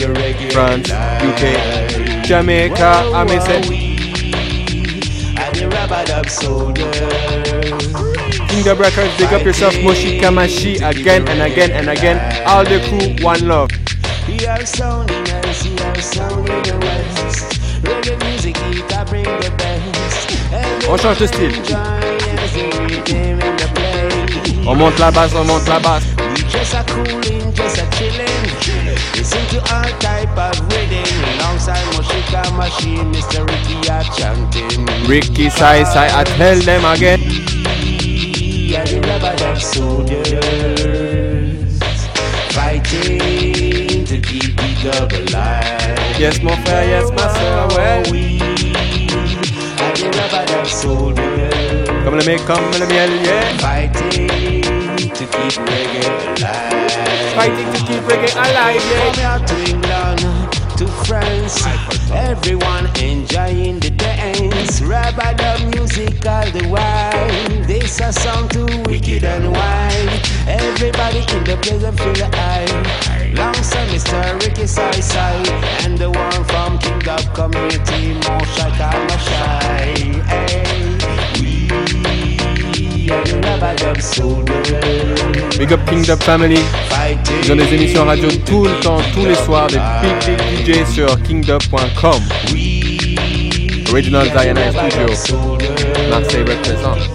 France, 0.49 0.89
UK, 1.21 2.23
Jamaica, 2.23 3.03
I 3.13 3.23
may 3.25 3.39
say. 3.41 3.61
And 5.37 5.55
the 5.55 5.67
rubber 5.69 6.03
dub 6.05 6.27
soldiers. 6.29 8.04
King 8.55 8.63
Dub 8.63 8.79
Records, 8.79 9.17
big 9.17 9.33
up 9.33 9.43
yourself, 9.43 9.75
Moshi 9.83 10.17
Kamashi, 10.17 10.75
again 10.77 11.27
and 11.27 11.41
again 11.41 11.71
and 11.71 11.89
again. 11.89 12.17
All 12.47 12.63
the 12.63 12.79
crew, 12.87 13.21
one 13.21 13.45
love. 13.49 13.69
We 14.29 14.47
are 14.47 14.65
sounding 14.65 15.23
nice, 15.25 15.67
we 15.67 15.77
are 15.79 15.95
sounding 15.99 16.63
the 16.63 16.77
west. 16.79 17.51
Reggae 17.83 18.15
music, 18.23 18.55
it 18.71 18.93
a 18.95 19.03
bring 19.03 19.25
the 19.25 19.51
best. 19.57 20.87
On 20.87 20.97
change 20.97 21.19
de 21.19 21.27
style. 21.27 21.51
Everyone 21.51 22.39
is 22.39 22.53
the 22.53 22.63
rhythm 22.79 23.41
in 23.43 23.55
the 23.59 23.67
play. 23.75 24.65
On 24.65 24.77
monte 24.77 24.99
la 24.99 25.11
basse, 25.11 25.35
on 25.35 25.47
monte 25.47 25.67
la 25.67 25.79
basse. 25.79 26.07
We 26.15 26.43
just 26.47 26.75
a 26.75 26.83
cooling, 26.87 27.51
just 27.51 27.77
a 27.77 27.85
chilling. 27.97 28.39
Listen 29.17 29.45
to 29.51 29.59
all 29.75 29.91
type 29.99 30.31
of 30.37 30.57
rhythm. 30.71 31.03
Alongside 31.41 31.83
Moshika 31.91 32.55
Machine, 32.55 33.11
Mr. 33.11 33.45
Ricky 33.45 33.89
are 33.91 34.03
chanting. 34.15 34.85
Ricky 35.09 35.49
Sai 35.49 35.83
Sai, 35.83 36.07
I 36.07 36.23
tell 36.23 36.57
them 36.59 36.85
again. 36.85 37.19
We 39.15 39.21
are 39.21 39.35
the 39.35 39.37
rubber 39.37 39.37
dub 39.37 39.59
soldiers. 39.61 40.29
Fighting 42.51 44.03
to 44.05 44.19
keep 44.19 44.57
the 44.57 44.75
dub 44.83 45.13
alive. 45.13 46.19
Yes, 46.19 46.41
mon 46.41 46.57
frère, 46.65 46.85
yes, 46.85 47.11
ma 47.11 47.29
soeur, 47.33 47.67
well. 47.75 48.03
We 48.11 48.39
are 49.79 49.93
the 49.95 50.07
rubber 50.17 50.45
dub 50.47 50.67
soldiers. 50.67 51.87
Comme 52.03 52.17
le 52.17 52.25
miel, 52.25 52.41
comme 52.45 52.71
le 52.77 52.85
miel, 52.87 53.11
yeah. 53.23 53.57
Fighting 53.59 54.27
to 55.13 55.25
keep 55.25 55.59
reggae 55.63 56.03
alive. 56.35 56.91
Fighting 57.35 57.71
to 57.71 57.79
keep 57.85 58.03
reggae 58.03 58.35
alive, 58.35 58.83
yeah. 58.91 58.99
From 58.99 59.15
here 59.15 59.39
to 59.47 59.55
England, 59.71 60.44
to 60.77 60.87
France, 60.87 61.65
everyone 62.11 62.87
enjoying 62.99 63.79
the 63.79 63.89
dance. 63.91 64.81
Rubber 64.81 65.33
dub 65.35 65.61
music 65.73 66.25
all 66.25 66.45
the 66.51 66.67
while. 66.67 67.65
This 67.65 67.99
a 68.01 68.11
song 68.11 68.49
too 68.49 68.65
wicked 68.85 69.23
and 69.23 69.53
wild. 69.53 70.09
Everybody 70.47 71.19
in 71.19 71.43
the 71.45 71.57
place 71.61 71.83
and 71.83 71.97
feel 71.97 72.13
the 72.13 72.29
eye. 72.33 73.33
Longside 73.35 73.87
Mr. 73.89 74.41
Ricky 74.41 74.67
Sai 74.67 74.99
Sai 74.99 75.35
and 75.85 75.97
the 75.97 76.11
one 76.11 76.43
from 76.43 76.77
King 76.79 76.99
Dub 76.99 77.23
Community, 77.33 78.13
Mosha 78.25 78.69
Kamashai. 78.75 80.23
Hey, 80.25 80.84
Big 85.57 85.71
up 85.71 85.79
King 85.87 86.03
Dub 86.03 86.23
Family. 86.23 86.59
Ils 87.43 87.51
ont 87.51 87.55
des 87.55 87.71
émissions 87.73 88.03
radio 88.03 88.29
tout 88.45 88.63
le 88.63 88.79
temps, 88.79 88.97
tous 89.13 89.25
les 89.25 89.35
soirs, 89.35 89.67
des 89.67 89.79
big 90.01 90.65
big 90.65 90.83
DJ 90.83 90.91
sur 90.91 91.21
kingdub.com. 91.21 92.21
Original 93.91 94.27
Diana 94.31 94.71
Studio. 94.71 95.37
Marseille 96.09 96.45
représente. 96.47 97.09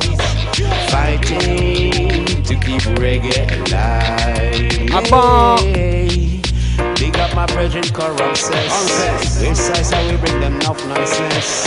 Fighting 0.89 2.25
to 2.45 2.55
keep 2.55 2.83
reggae 3.01 3.47
alive. 3.51 4.91
Ah 4.95 5.03
bon? 5.11 5.57
Big 6.95 7.17
up 7.19 7.35
my 7.35 7.47
brethren, 7.47 7.83
corrupt 7.93 8.37
says. 8.37 9.41
Which 9.41 9.57
size 9.57 9.91
how 9.91 10.09
we 10.09 10.17
bring 10.19 10.41
them 10.41 10.55
enough 10.61 10.87
nonsense? 10.87 11.67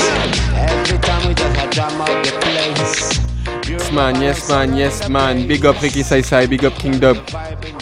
Every 0.56 0.98
time 1.00 1.28
we 1.28 1.34
just 1.34 1.58
a 1.58 1.70
jam 1.70 2.02
out 2.02 2.24
the 2.24 2.32
place. 2.40 3.23
Yes 3.68 3.92
man, 3.92 4.22
yes 4.22 4.50
man, 4.50 4.76
yes 4.76 5.10
man. 5.10 5.48
Big 5.48 5.66
up 5.66 5.80
Ricky 5.82 6.04
Sai 6.04 6.22
Sai, 6.22 6.48
big 6.48 6.66
up 6.66 6.74
King 6.78 7.00
Dub. 7.00 7.18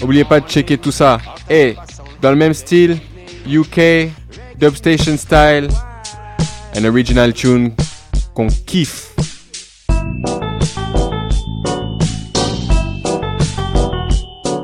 Oubliez 0.02 0.24
pas 0.24 0.40
de 0.40 0.48
checker 0.48 0.78
tout 0.78 0.92
ça. 0.92 1.18
Et 1.50 1.76
dans 2.22 2.30
le 2.30 2.36
même 2.36 2.54
style, 2.54 2.98
UK, 3.48 4.10
Dub 4.60 4.76
Station 4.76 5.18
Style, 5.18 5.68
un 6.76 6.86
original 6.86 7.34
tune 7.34 7.74
qu'on 8.34 8.48
kiffe. 8.48 9.08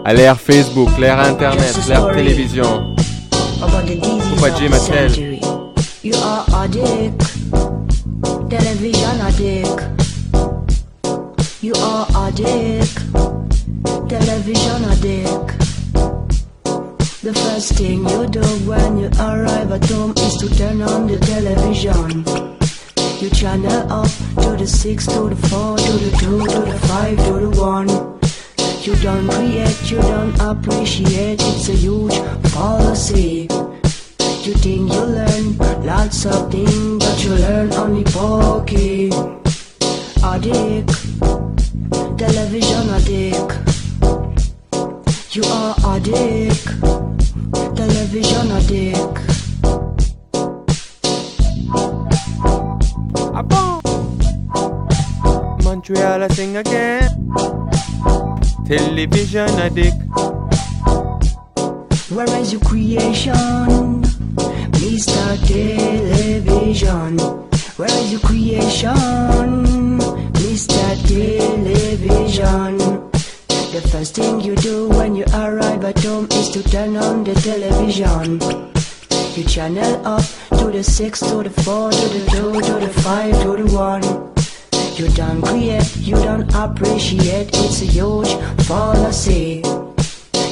À 0.06 0.14
l'ère 0.14 0.40
Facebook, 0.40 0.90
l'ère 1.00 1.20
Internet, 1.20 1.76
l'ère 1.88 2.12
télévision. 2.14 2.96
Pourquoi 3.60 4.50
Jim 4.58 4.70
Mattel? 4.70 5.40
You 6.04 6.14
are 6.24 6.46
addict, 6.64 7.22
You 11.68 11.74
are 11.74 12.08
a 12.16 12.32
dick. 12.32 12.88
television 14.08 14.86
addict. 14.88 15.50
The 17.22 17.34
first 17.44 17.74
thing 17.74 18.08
you 18.08 18.26
do 18.28 18.40
when 18.64 19.00
you 19.00 19.10
arrive 19.20 19.74
at 19.74 19.84
home 19.90 20.14
is 20.16 20.38
to 20.38 20.48
turn 20.56 20.82
on 20.82 21.08
the 21.08 21.18
television. 21.20 22.24
You 23.20 23.30
channel 23.32 23.92
up 23.92 24.08
to 24.40 24.56
the 24.56 24.66
6, 24.66 25.08
to 25.08 25.28
the 25.28 25.36
4, 25.36 25.78
to 25.78 25.92
the 25.92 26.18
2, 26.18 26.48
to 26.48 26.60
the 26.72 26.80
5, 26.88 27.18
to 27.26 27.34
the 27.34 27.50
1. 27.60 27.90
You 28.86 28.96
don't 29.04 29.28
create, 29.28 29.92
you 29.92 30.02
don't 30.04 30.40
appreciate, 30.40 31.42
it's 31.44 31.68
a 31.68 31.74
huge 31.74 32.18
fallacy. 32.54 33.50
You 34.48 34.54
think 34.64 34.94
you 34.94 35.04
learn 35.04 35.58
lots 35.86 36.26
of 36.26 36.50
things, 36.50 37.04
but 37.04 37.22
you 37.26 37.36
learn 37.36 37.74
only 37.74 38.06
pokey. 38.06 39.12
Addict, 40.24 41.47
television 42.18 42.90
addict. 42.90 43.52
You 45.36 45.44
are 45.44 45.76
addict, 45.86 46.66
television 47.76 48.52
addict. 48.52 49.18
Montreal, 55.64 56.24
I 56.24 56.28
sing 56.30 56.58
again. 56.58 57.10
Television 58.66 59.50
addict. 59.60 59.96
Where 62.10 62.40
is 62.40 62.52
your 62.54 62.62
creation, 62.62 64.02
Mr. 64.82 65.38
Television? 65.46 67.20
Where 67.78 67.92
is 68.02 68.12
your 68.12 68.22
creation, 68.22 70.00
Mr. 70.58 70.90
Television? 71.06 72.78
The 73.74 73.82
first 73.92 74.16
thing 74.16 74.42
you 74.42 74.56
do 74.56 74.90
when 74.90 75.16
you 75.16 75.24
arrive 75.32 75.84
at 75.86 76.00
home 76.04 76.28
is 76.32 76.50
to 76.50 76.64
turn 76.64 76.98
on 76.98 77.24
the 77.24 77.36
television. 77.46 78.42
You 79.38 79.44
channel 79.44 80.02
up 80.04 80.26
to 80.58 80.72
the 80.72 80.84
6, 80.84 81.20
to 81.20 81.44
the 81.44 81.52
4, 81.62 81.92
to 81.92 82.08
the 82.10 82.26
2, 82.32 82.62
to 82.62 82.74
the 82.74 82.90
5, 82.90 83.42
to 83.44 83.56
the 83.62 83.72
1. 83.72 84.02
You 84.98 85.08
don't 85.14 85.44
create, 85.44 85.96
you 85.98 86.16
don't 86.16 86.52
appreciate, 86.56 87.50
it's 87.54 87.84
a 87.84 87.86
huge 87.86 88.34
fallacy. 88.66 89.62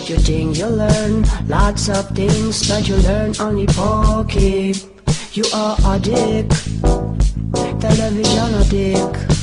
You 0.06 0.18
think 0.22 0.60
you 0.60 0.68
learn 0.68 1.26
lots 1.48 1.90
of 1.90 2.10
things, 2.10 2.70
but 2.70 2.88
you 2.88 2.98
learn 2.98 3.34
only 3.40 3.66
pokey. 3.66 4.76
You 5.34 5.46
are 5.52 5.76
a 5.84 5.98
dick, 5.98 6.52
television 7.82 8.54
addict. 8.62 9.35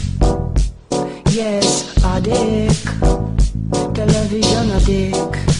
Yes, 1.34 1.96
addict, 2.04 2.84
television 3.94 4.70
addict. 4.70 5.16
addict. 5.16 5.51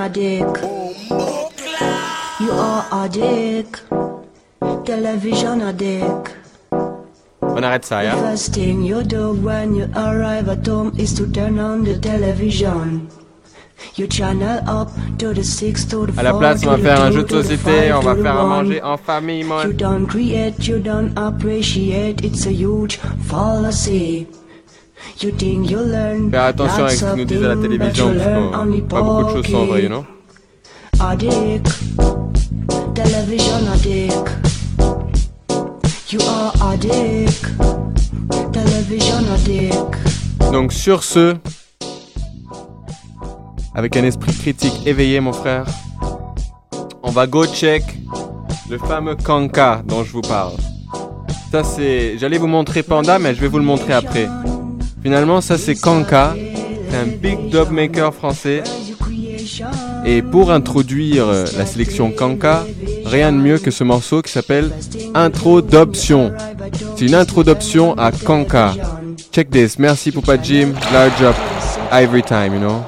Television 0.00 0.42
addict. 0.48 0.62
You 2.40 2.52
are 2.52 2.86
addict. 3.04 3.82
Television 4.86 5.60
addict. 5.60 6.36
On 7.42 7.62
arrête 7.62 7.84
ça, 7.84 8.00
The 8.00 8.04
ya. 8.06 8.16
first 8.16 8.54
thing 8.54 8.82
you 8.82 9.02
do 9.02 9.34
when 9.34 9.74
you 9.74 9.86
arrive 9.94 10.48
at 10.48 10.66
home 10.66 10.92
is 10.98 11.12
to 11.16 11.26
turn 11.26 11.58
on 11.58 11.84
the 11.84 11.98
television. 11.98 13.08
You 13.96 14.06
channel 14.06 14.60
up 14.66 14.88
to 15.18 15.34
the 15.34 15.44
six 15.44 15.84
to 15.86 16.06
the 16.06 16.18
À 16.18 16.22
la 16.22 16.32
place, 16.32 16.64
on 16.64 16.70
va 16.70 16.76
the 16.76 16.82
faire 16.82 17.00
un 17.02 17.10
jeu 17.10 17.22
de 17.22 17.26
the 17.28 17.42
société, 17.42 17.92
on 17.92 18.00
va 18.00 18.14
the 18.14 18.22
faire 18.22 18.38
à 18.38 18.44
manger 18.46 18.82
en 18.82 18.96
famille, 18.96 19.40
You 19.40 19.48
man. 19.48 19.72
don't 19.76 20.06
create, 20.06 20.66
you 20.66 20.78
don't 20.78 21.12
appreciate, 21.18 22.24
it's 22.24 22.46
a 22.46 22.52
huge 22.52 22.96
fallacy. 23.28 24.26
Faire 26.30 26.44
attention 26.44 26.84
avec 26.84 26.98
ce 26.98 27.04
qu'ils 27.04 27.16
nous 27.16 27.24
disent 27.24 27.44
à 27.44 27.48
la 27.48 27.56
télévision, 27.56 28.14
parce 28.14 28.68
que 28.68 28.80
pas 28.80 29.02
beaucoup 29.02 29.24
de 29.24 29.30
choses 29.30 29.46
sont 29.46 29.66
vraies, 29.66 29.82
you 29.82 29.88
know. 29.88 30.04
Addict, 31.00 31.68
television 32.94 33.66
addict. 33.72 34.30
You 36.10 36.20
are 36.22 36.52
addict, 36.72 37.46
television 38.52 39.32
addict. 39.32 40.52
Donc 40.52 40.72
sur 40.72 41.04
ce, 41.04 41.36
avec 43.74 43.96
un 43.96 44.04
esprit 44.04 44.32
critique 44.32 44.86
éveillé, 44.86 45.20
mon 45.20 45.32
frère, 45.32 45.66
on 47.02 47.10
va 47.10 47.26
go 47.26 47.46
check 47.46 47.82
le 48.68 48.78
fameux 48.78 49.16
Kanka 49.16 49.82
dont 49.86 50.02
je 50.04 50.12
vous 50.12 50.20
parle. 50.22 50.54
Ça 51.52 51.64
c'est, 51.64 52.18
j'allais 52.18 52.38
vous 52.38 52.46
montrer 52.46 52.82
Panda, 52.82 53.18
mais 53.18 53.34
je 53.34 53.40
vais 53.40 53.48
vous 53.48 53.58
le 53.58 53.64
montrer 53.64 53.92
après. 53.92 54.28
Finalement, 55.02 55.40
ça 55.40 55.56
c'est 55.56 55.74
Kanka, 55.74 56.34
un 56.92 57.06
big 57.06 57.48
dub 57.48 57.70
maker 57.70 58.12
français. 58.12 58.62
Et 60.04 60.22
pour 60.22 60.50
introduire 60.50 61.28
euh, 61.28 61.44
la 61.56 61.66
sélection 61.66 62.10
Kanka, 62.10 62.64
rien 63.04 63.32
de 63.32 63.38
mieux 63.38 63.58
que 63.58 63.70
ce 63.70 63.84
morceau 63.84 64.22
qui 64.22 64.30
s'appelle 64.32 64.70
Introdoption. 65.14 66.32
C'est 66.96 67.06
une 67.06 67.14
introduction 67.14 67.94
à 67.98 68.12
Kanka. 68.12 68.74
Check 69.32 69.50
this. 69.50 69.78
Merci 69.78 70.12
Poupa 70.12 70.40
Jim. 70.40 70.72
Large 70.92 71.22
up. 71.22 71.36
Every 71.92 72.22
time, 72.22 72.54
you 72.54 72.60
know. 72.60 72.82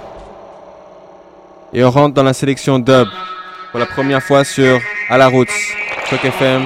Et 1.72 1.82
on 1.84 1.90
rentre 1.90 2.14
dans 2.14 2.22
la 2.22 2.34
sélection 2.34 2.78
dub 2.78 3.08
pour 3.70 3.80
la 3.80 3.86
première 3.86 4.22
fois 4.22 4.44
sur 4.44 4.78
À 5.08 5.18
la 5.18 5.28
route. 5.28 5.48
Choc 6.10 6.24
FM. 6.24 6.64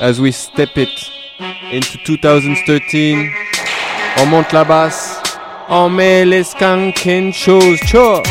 As 0.00 0.18
we 0.18 0.34
step 0.34 0.76
it 0.76 0.88
into 1.72 1.98
2013. 2.06 3.30
On 4.18 4.26
monte 4.26 4.52
la 4.52 4.64
basse. 4.64 5.22
On 5.68 5.90
met 5.90 6.24
les 6.24 6.44
skanking 6.44 7.32
shoes. 7.32 7.78
Cho. 7.86 8.22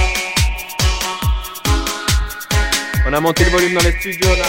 On 3.08 3.14
a 3.14 3.20
monté 3.20 3.44
le 3.44 3.52
volume 3.52 3.74
dans 3.76 3.84
les 3.84 3.92
studios 4.00 4.36
là. 4.36 4.46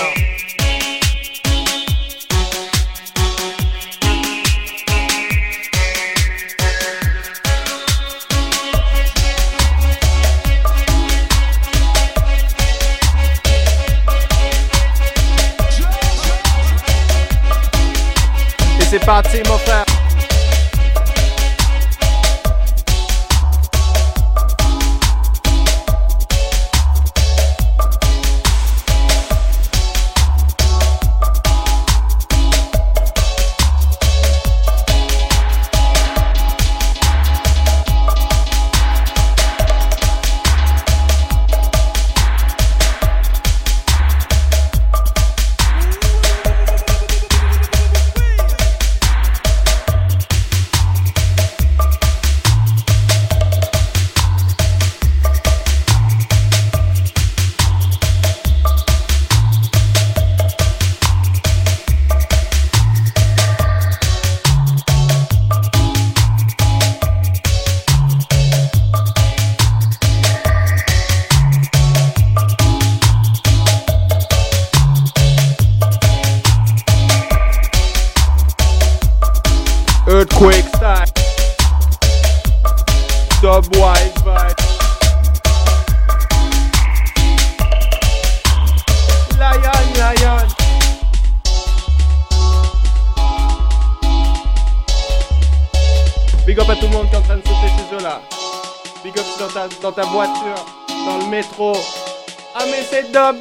C'est 18.91 19.05
parti 19.05 19.39
mon 19.47 19.59
frère. 19.59 19.86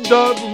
C'est 0.08 0.45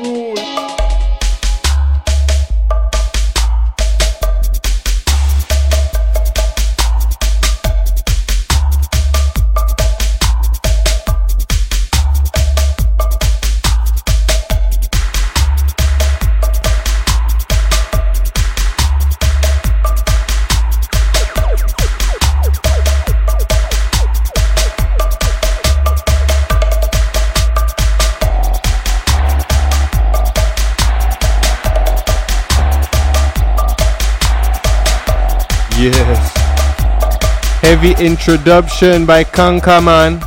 Heavy 37.72 37.96
introduction 38.06 39.06
by 39.06 39.24
Kankaman. 39.24 40.20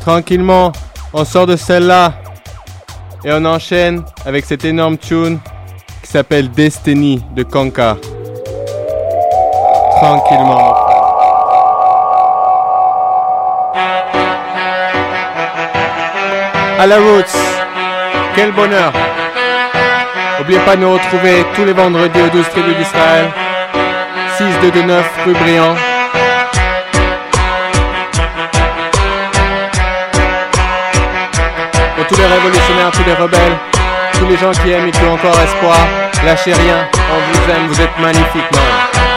Tranquillement, 0.00 0.70
on 1.12 1.24
sort 1.24 1.48
de 1.48 1.56
celle-là 1.56 2.12
et 3.24 3.32
on 3.32 3.44
enchaîne 3.44 4.04
avec 4.24 4.44
cette 4.44 4.64
énorme 4.64 4.96
tune 4.96 5.40
qui 6.04 6.08
s'appelle 6.12 6.52
Destiny 6.52 7.20
de 7.34 7.42
Kanka. 7.42 7.96
Tranquillement. 10.00 10.72
À 16.78 16.86
la 16.86 16.96
Roots, 16.96 17.36
quel 18.36 18.52
bonheur! 18.52 18.92
N'oubliez 20.38 20.60
pas 20.60 20.76
de 20.76 20.82
nous 20.82 20.92
retrouver 20.92 21.44
tous 21.56 21.64
les 21.64 21.72
vendredis 21.72 22.22
aux 22.22 22.28
12 22.28 22.48
tribus 22.50 22.76
d'Israël. 22.76 23.32
6229 24.38 25.04
rue 25.26 25.32
Briand. 25.32 25.74
Pour 31.96 32.06
tous 32.06 32.16
les 32.16 32.26
révolutionnaires, 32.26 32.90
tous 32.92 33.04
les 33.04 33.14
rebelles, 33.14 33.56
tous 34.16 34.26
les 34.28 34.36
gens 34.36 34.52
qui 34.52 34.70
aiment 34.70 34.86
et 34.86 34.92
qui 34.92 35.02
ont 35.02 35.14
encore 35.14 35.34
espoir, 35.40 35.76
lâchez 36.24 36.52
rien, 36.52 36.88
on 37.10 37.32
vous 37.32 37.50
aime, 37.50 37.66
vous 37.66 37.80
êtes 37.80 37.98
magnifiques, 37.98 38.52
man. 38.52 39.07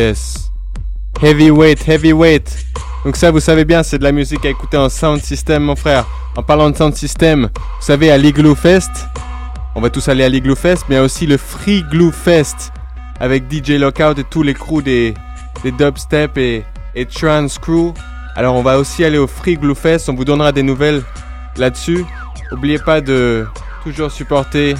Yes. 0.00 0.50
Heavyweight, 1.20 1.86
heavyweight. 1.86 2.64
Donc 3.04 3.16
ça, 3.16 3.30
vous 3.30 3.38
savez 3.38 3.66
bien, 3.66 3.82
c'est 3.82 3.98
de 3.98 4.02
la 4.02 4.12
musique 4.12 4.46
à 4.46 4.48
écouter 4.48 4.78
en 4.78 4.88
sound 4.88 5.20
system, 5.20 5.64
mon 5.64 5.76
frère. 5.76 6.06
En 6.38 6.42
parlant 6.42 6.70
de 6.70 6.76
sound 6.76 6.94
system, 6.94 7.50
vous 7.54 7.84
savez, 7.84 8.10
à 8.10 8.16
l'Igloo 8.16 8.54
Fest, 8.54 8.90
on 9.74 9.82
va 9.82 9.90
tous 9.90 10.08
aller 10.08 10.24
à 10.24 10.30
l'Igloo 10.30 10.54
Fest, 10.56 10.86
mais 10.88 10.94
il 10.94 10.98
y 10.98 11.00
a 11.02 11.04
aussi 11.04 11.26
le 11.26 11.36
Free 11.36 11.82
Glue 11.82 12.12
Fest 12.12 12.72
avec 13.20 13.52
DJ 13.52 13.72
Lockout 13.72 14.18
et 14.18 14.24
tous 14.24 14.42
les 14.42 14.54
crews 14.54 14.80
des, 14.80 15.12
des 15.62 15.70
dubstep 15.70 16.38
et, 16.38 16.64
et 16.94 17.04
trance 17.04 17.58
crew. 17.58 17.92
Alors 18.36 18.54
on 18.54 18.62
va 18.62 18.78
aussi 18.78 19.04
aller 19.04 19.18
au 19.18 19.26
Free 19.26 19.58
Glue 19.58 19.74
Fest, 19.74 20.08
on 20.08 20.14
vous 20.14 20.24
donnera 20.24 20.50
des 20.50 20.62
nouvelles 20.62 21.02
là-dessus. 21.58 22.06
N'oubliez 22.50 22.78
pas 22.78 23.02
de 23.02 23.46
toujours 23.84 24.10
supporter 24.10 24.76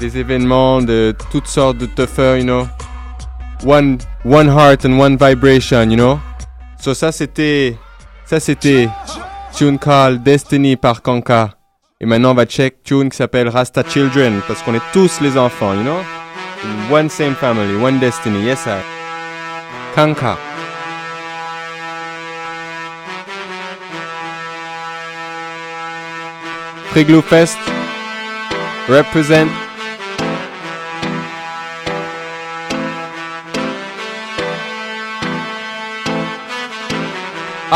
des 0.00 0.18
événements 0.18 0.82
de 0.82 1.14
toutes 1.30 1.46
sortes 1.46 1.78
de 1.78 1.86
tougher, 1.86 2.36
you 2.36 2.44
know. 2.44 2.66
One, 3.64 3.98
one 4.24 4.46
heart 4.46 4.84
and 4.84 4.98
one 4.98 5.16
vibration, 5.16 5.90
you 5.90 5.96
know. 5.96 6.20
So 6.78 6.92
ça 6.92 7.12
c'était, 7.12 7.76
ça 8.26 8.38
c'était 8.38 8.90
tune 9.56 9.78
called 9.78 10.22
Destiny 10.22 10.76
par 10.76 11.00
Kanka. 11.00 11.50
Et 11.98 12.04
maintenant 12.04 12.32
on 12.32 12.34
va 12.34 12.44
check 12.44 12.82
tune 12.82 13.08
qui 13.08 13.16
s'appelle 13.16 13.48
Rasta 13.48 13.82
Children 13.82 14.42
parce 14.46 14.60
qu'on 14.62 14.74
est 14.74 14.82
tous 14.92 15.20
les 15.22 15.38
enfants, 15.38 15.72
you 15.72 15.82
know. 15.82 16.02
One 16.90 17.08
same 17.08 17.34
family, 17.34 17.74
one 17.82 17.98
destiny. 17.98 18.44
Yes 18.44 18.66
I. 18.66 18.82
Kanka. 19.94 20.36
Free 26.90 27.22
Fest 27.22 27.58
represent 28.88 29.48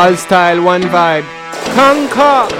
All 0.01 0.15
style, 0.17 0.63
one 0.63 0.83
vibe. 0.83 1.25
Conquer! 1.75 2.55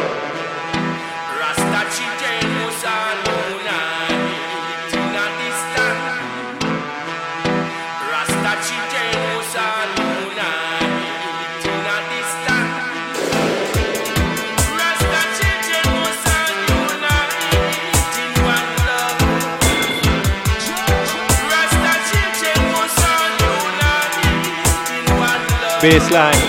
Baseline. 25.81 26.48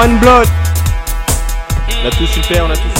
One 0.00 0.18
Blood. 0.18 0.48
On 2.02 2.06
a 2.06 2.10
tous 2.10 2.34
une 2.34 2.42
paire, 2.44 2.64
on 2.64 2.70
a 2.70 2.74
tous 2.74 2.99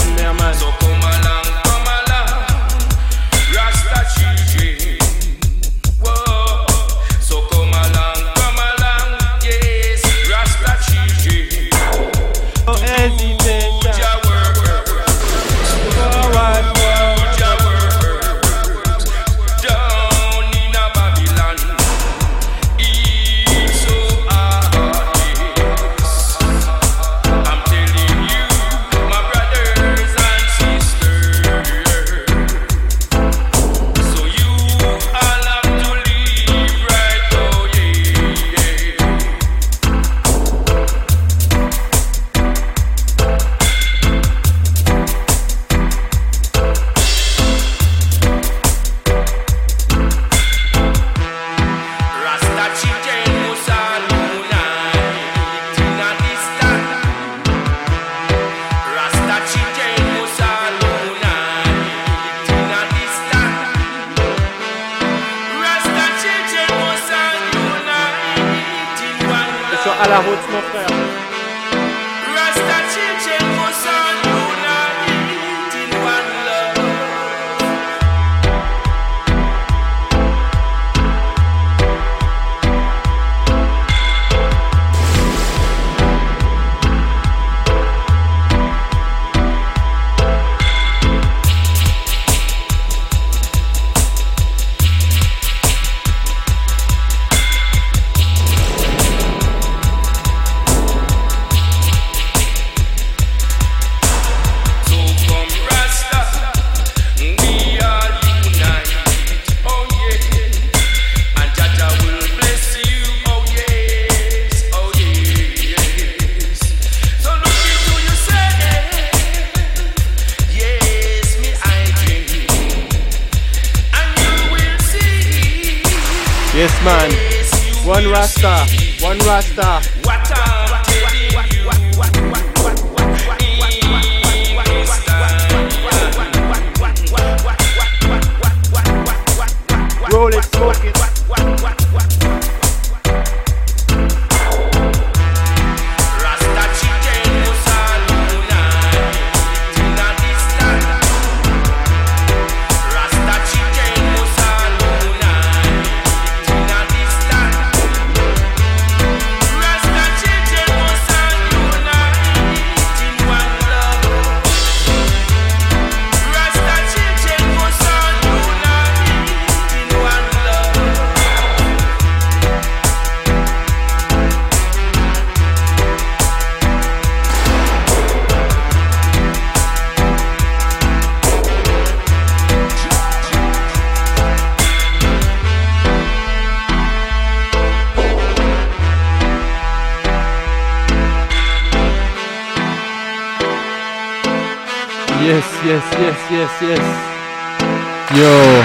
Oh. 198.33 198.63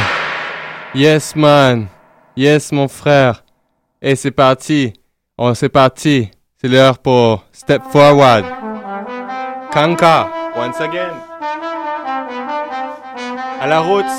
Yes, 0.95 1.35
man. 1.35 1.89
Yes, 2.37 2.71
mon 2.71 2.87
frère. 2.87 3.43
Et 4.01 4.15
c'est 4.15 4.31
parti. 4.31 4.93
On 5.37 5.55
c'est 5.55 5.69
parti. 5.69 6.31
C'est 6.61 6.69
l'heure 6.69 6.99
pour 6.99 7.45
Step 7.51 7.83
Forward. 7.91 8.45
Kanka, 9.73 10.29
once 10.57 10.81
again. 10.81 11.15
À 13.61 13.67
la 13.67 13.81
route. 13.81 14.15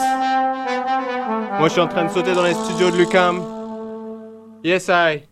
Moi, 1.57 1.69
je 1.69 1.73
suis 1.73 1.81
en 1.81 1.87
train 1.87 2.03
de 2.03 2.09
sauter 2.09 2.33
dans 2.33 2.43
les 2.43 2.53
studios 2.53 2.91
de 2.91 2.97
Lucam. 2.97 3.41
Yes, 4.65 4.89
I. 4.89 5.26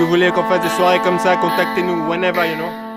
Vous 0.00 0.06
voulez 0.06 0.30
qu'on 0.30 0.44
fasse 0.44 0.62
des 0.62 0.70
soirées 0.70 0.98
comme 1.00 1.18
ça, 1.18 1.36
contactez-nous 1.36 2.08
whenever, 2.08 2.48
you 2.48 2.56
know. 2.56 2.89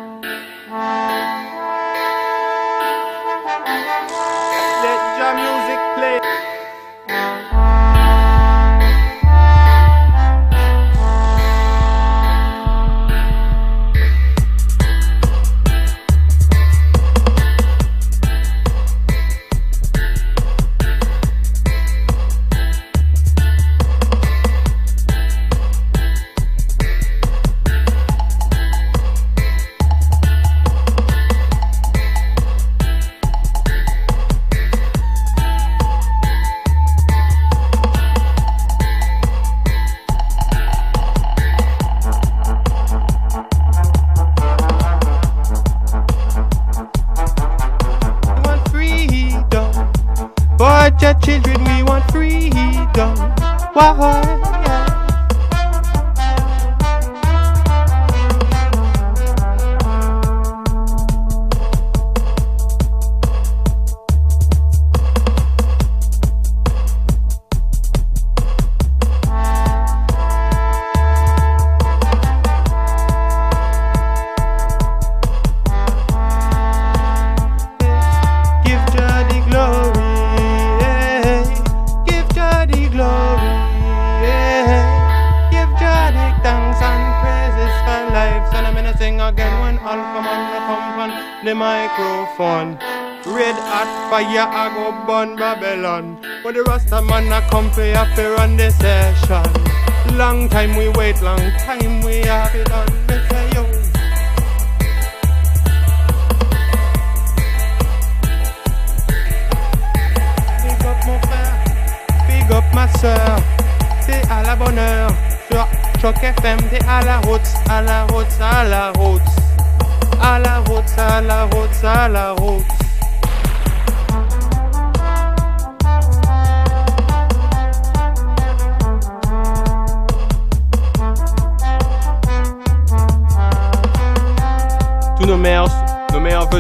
say 97.83 97.93
I 97.93 98.15
fear 98.15 98.35
on 98.37 98.55
this. 98.55 98.82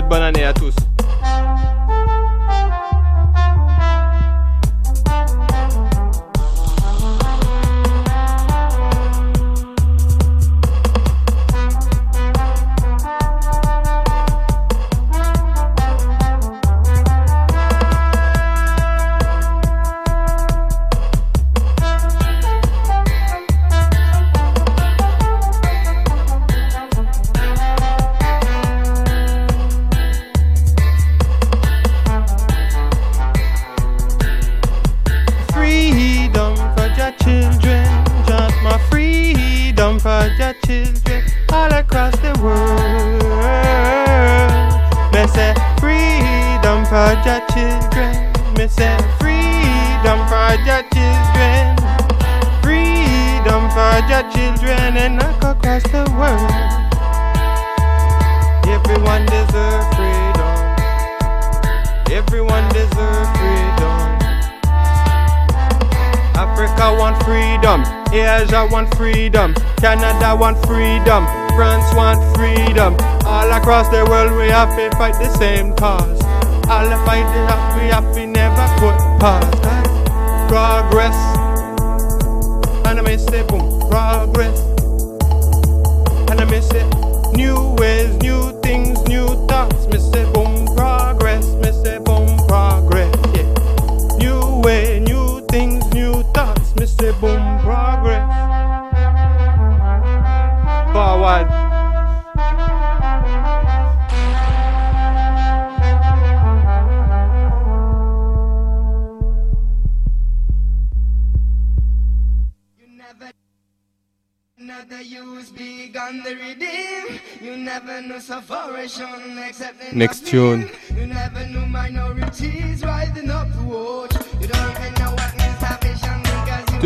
Banane 0.09 0.42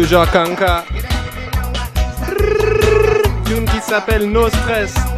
Giocanca. 0.08 0.86
Tune 3.44 3.66
qui 3.66 3.82
s'appelle 3.82 4.30
No 4.30 4.48
Stress. 4.48 5.17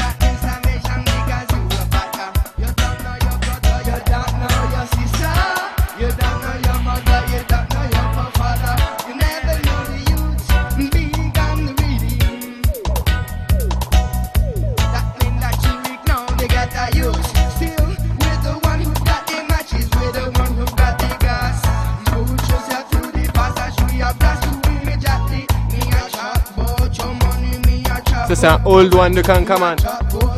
this 28.30 28.44
an 28.44 28.62
old 28.64 28.94
one, 28.94 29.16
you 29.16 29.24
can 29.24 29.44
come 29.44 29.64
on. 29.64 30.29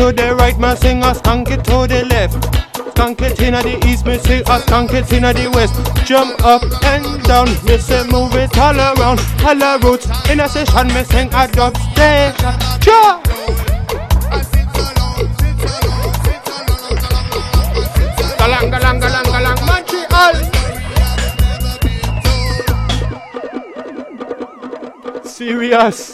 to 0.00 0.12
the 0.12 0.34
right, 0.34 0.58
man 0.58 0.76
sing 0.78 1.02
a 1.02 1.12
skank 1.12 1.50
it 1.50 1.62
to 1.64 1.86
the 1.86 2.06
left. 2.06 2.40
Skank 2.94 3.20
it 3.20 3.38
inna 3.42 3.62
the 3.62 3.76
east, 3.86 4.06
me 4.06 4.16
sing 4.18 4.40
a 4.40 4.56
skank 4.64 4.94
it 4.94 5.12
inna 5.12 5.32
the 5.34 5.50
west. 5.52 5.76
Jump 6.06 6.42
up 6.42 6.62
and 6.84 7.04
down, 7.24 7.48
me 7.66 7.76
say 7.76 8.02
move 8.08 8.34
it 8.34 8.56
all 8.56 8.76
around. 8.76 9.20
All 9.44 9.54
the 9.54 9.78
roots 9.84 10.06
in 10.30 10.40
a 10.40 10.48
session, 10.48 10.88
me 10.88 11.04
sing 11.04 11.28
a 11.28 11.44
dubstep. 11.52 12.32
Jump. 12.80 13.26
Galang, 18.40 18.72
galang, 18.72 18.98
galang, 19.04 19.28
galang, 19.28 19.60
Montreal. 19.68 20.34
serious. 25.24 26.09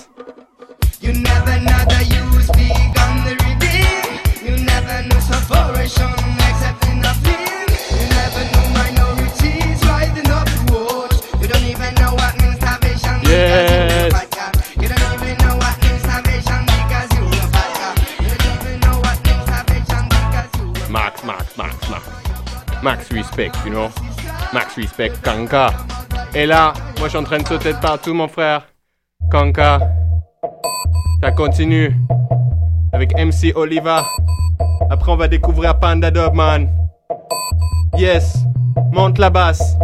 suis 24.77 24.89
spec 24.89 25.13
Kanka. 25.23 25.71
Et 26.35 26.45
là, 26.45 26.75
moi 26.99 27.05
je 27.05 27.09
suis 27.09 27.19
en 27.19 27.25
train 27.25 27.39
de 27.39 27.47
sauter 27.47 27.73
de 27.73 27.79
partout, 27.79 28.13
mon 28.13 28.29
frère. 28.29 28.67
Kanka. 29.31 29.81
Ça 31.23 31.31
continue. 31.33 31.97
Avec 32.93 33.15
MC 33.15 33.55
Oliva. 33.55 34.05
Après, 34.91 35.11
on 35.13 35.17
va 35.17 35.29
découvrir 35.29 35.79
Panda 35.79 36.11
Dogman. 36.11 36.69
Yes. 37.97 38.39
Monte 38.93 39.19
la 39.19 39.31
basse. 39.31 39.77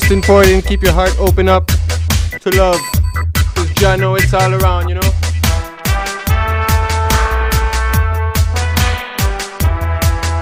Most 0.00 0.12
important, 0.12 0.64
keep 0.64 0.80
your 0.84 0.92
heart 0.92 1.12
open 1.18 1.48
up 1.48 1.66
to 1.66 2.50
love. 2.50 2.80
Cause 3.56 3.68
Jah 3.74 3.96
know 3.96 4.14
it's 4.14 4.32
all 4.32 4.54
around, 4.54 4.88
you 4.88 4.94
know? 4.94 5.10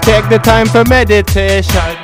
Take 0.05 0.29
the 0.29 0.39
time 0.43 0.67
for 0.67 0.85
meditation. 0.87 1.97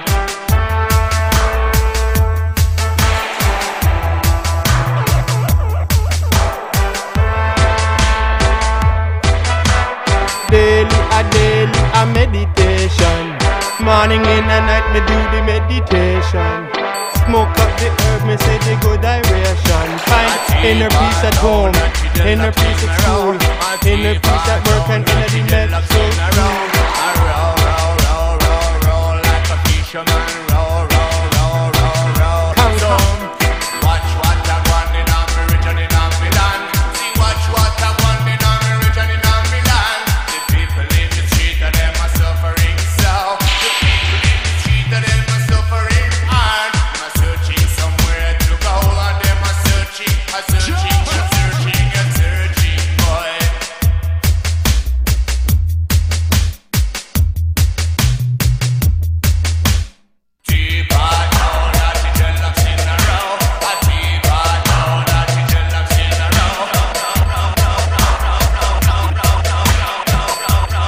Daily, 10.49 10.89
a 10.89 11.21
daily, 11.29 11.81
a 11.93 12.03
meditation. 12.17 13.23
Morning 13.79 14.21
in 14.21 14.43
and 14.49 14.65
night, 14.65 14.85
me 14.91 15.01
do 15.05 15.17
the 15.29 15.43
meditation. 15.45 16.52
Me 18.33 18.45
say 18.45 18.57
the 18.65 18.75
good 18.81 19.01
direction. 19.01 19.85
Find 20.09 20.65
inner 20.65 20.89
peace 20.89 21.23
at 21.29 21.35
home, 21.35 21.75
inner 22.25 22.51
peace 22.51 22.81
at 22.85 22.93
school, 23.01 23.37
inner 23.85 24.13
peace 24.19 24.47
at 24.53 24.61
work 24.67 24.89
and 24.89 25.03
inner 25.09 25.27
the 25.29 25.92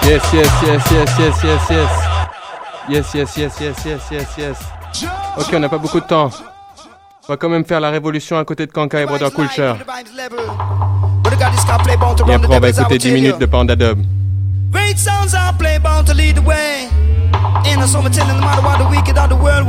Yes, 0.06 0.22
yes, 0.32 0.52
yes, 0.62 0.92
yes, 0.92 1.18
yes, 1.18 1.44
yes, 1.44 1.70
yes. 1.72 1.90
Yes, 2.88 3.16
yes, 3.16 3.38
yes, 3.38 3.60
yes, 3.60 3.86
yes, 3.86 4.12
yes, 4.12 4.38
yes. 4.38 4.58
Ok, 5.36 5.52
on 5.54 5.60
n'a 5.60 5.68
pas 5.68 5.80
beaucoup 5.80 6.00
de 6.00 6.06
temps. 6.06 6.30
On 7.28 7.34
va 7.34 7.38
quand 7.38 7.50
même 7.50 7.66
faire 7.66 7.80
la 7.80 7.90
révolution 7.90 8.38
à 8.38 8.46
côté 8.46 8.68
de 8.68 8.72
Kanka 8.72 9.02
et 9.02 9.06
Brother 9.08 9.32
Culture. 9.34 9.78
Et 12.28 12.34
après, 12.34 12.56
on 12.56 12.60
va 12.60 12.70
écouter 12.70 12.98
10 13.00 13.12
minutes 13.12 13.40
de 13.40 13.48
Panda 13.48 13.76
Dub. 13.76 14.00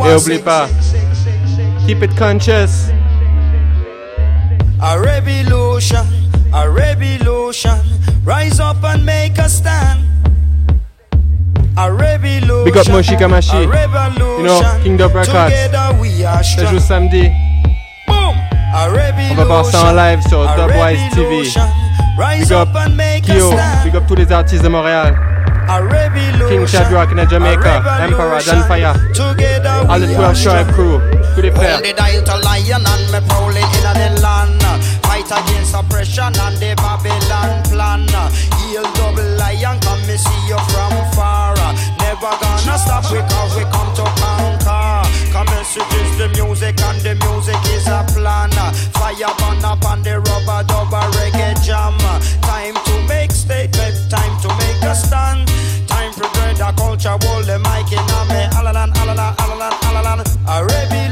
Et 0.05 0.15
oublie 0.15 0.39
pas, 0.39 0.69
keep 1.87 2.03
it 2.03 2.15
conscious. 2.15 2.91
A 4.83 4.97
revolution, 4.97 6.05
a 6.53 6.67
revolution. 6.69 7.79
Rise 8.27 8.61
up 8.61 8.85
and 8.85 9.03
make 9.05 9.39
a 9.39 9.49
stand. 9.49 10.01
Big 11.77 12.77
up 12.77 12.89
Moshi 12.89 13.17
Kamashi. 13.17 13.63
You 14.39 14.43
know, 14.43 14.61
Kingdom 14.83 15.13
Records. 15.13 15.53
Ça 16.43 16.65
joue 16.67 16.79
samedi. 16.79 17.31
On 18.09 19.35
va 19.35 19.45
voir 19.45 19.65
ça 19.67 19.91
en 19.91 19.93
live 19.93 20.21
sur 20.27 20.47
Dubwise 20.57 21.01
TV. 21.15 21.43
Big 22.41 22.53
up 22.53 22.69
Kyo. 23.23 23.51
Big 23.85 23.95
up 23.95 24.05
tous 24.09 24.15
les 24.15 24.33
artistes 24.33 24.63
de 24.65 24.69
Montréal. 24.69 25.15
King 26.49 26.67
Shadrach 26.67 27.11
in 27.11 27.29
Jamaica. 27.29 27.83
Emperor. 28.01 28.39
Danfire. 28.41 28.95
All 29.89 29.99
the 29.99 30.07
12 30.07 30.19
are 30.19 30.35
tribe 30.35 30.73
crew. 30.75 31.01
Tous 31.35 31.43
les 31.43 31.51
frères. 31.51 31.81
Hold 31.83 31.85
the 31.85 32.23
to 32.25 32.37
lion 32.45 32.87
and 32.87 33.13
me 33.13 33.21
prowling 33.29 33.65
in 33.65 33.83
the 33.83 34.21
land. 34.23 34.63
Fight 35.03 35.27
against 35.27 35.75
oppression 35.75 36.33
and 36.39 36.57
the 36.59 36.75
Babylon 36.77 37.63
plan. 37.71 38.07
Heal 38.59 38.87
double 38.95 39.37
lion, 39.37 39.79
come 39.81 40.01
me 40.07 40.17
see 40.17 40.43
you 40.49 40.59
from 40.71 40.95
far. 41.15 41.55
Never 41.99 42.33
gonna 42.41 42.79
stop 42.79 43.03
because 43.11 43.57
we 43.57 43.65
come 43.75 43.93
to 43.99 44.05
conquer. 44.23 45.03
Come 45.33 45.47
message 45.47 45.95
is 46.01 46.17
the 46.19 46.29
music 46.39 46.81
and 46.81 47.01
the 47.01 47.15
music 47.27 47.61
is 47.75 47.87
a 47.89 48.05
plan. 48.15 48.51
Fire 48.95 49.33
burn 49.39 49.65
up 49.65 49.85
on 49.85 50.03
the 50.03 50.21
rubber 50.21 50.63
dubber 50.65 51.16
dread 57.07 57.19
the 57.21 57.27
culture, 57.27 57.27
hold 57.27 57.45
the 57.45 57.59
mic 57.59 57.93
in 57.93 57.99
a 57.99 58.21
me. 58.27 58.41
Alalan, 58.59 58.91
alalan, 58.93 59.35
alalan, 59.37 59.73
alalan. 59.87 60.19
A 60.49 61.06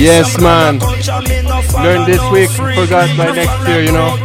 Yes, 0.00 0.40
man. 0.40 0.78
Learn 1.84 2.06
this 2.06 2.24
week, 2.32 2.48
forgot 2.48 3.14
by 3.18 3.32
next 3.32 3.68
year, 3.68 3.82
you 3.82 3.92
know. 3.92 4.16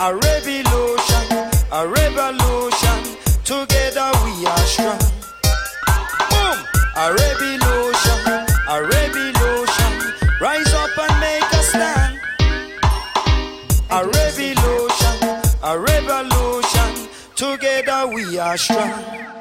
A 0.00 0.14
revolution, 0.14 1.24
a 1.72 1.88
revolution, 1.88 3.16
together 3.42 4.10
we 4.22 4.44
are 4.44 4.58
strong. 4.68 4.98
Boom! 6.28 6.58
A 6.94 7.14
revolution. 7.14 7.63
Astra. 18.38 19.33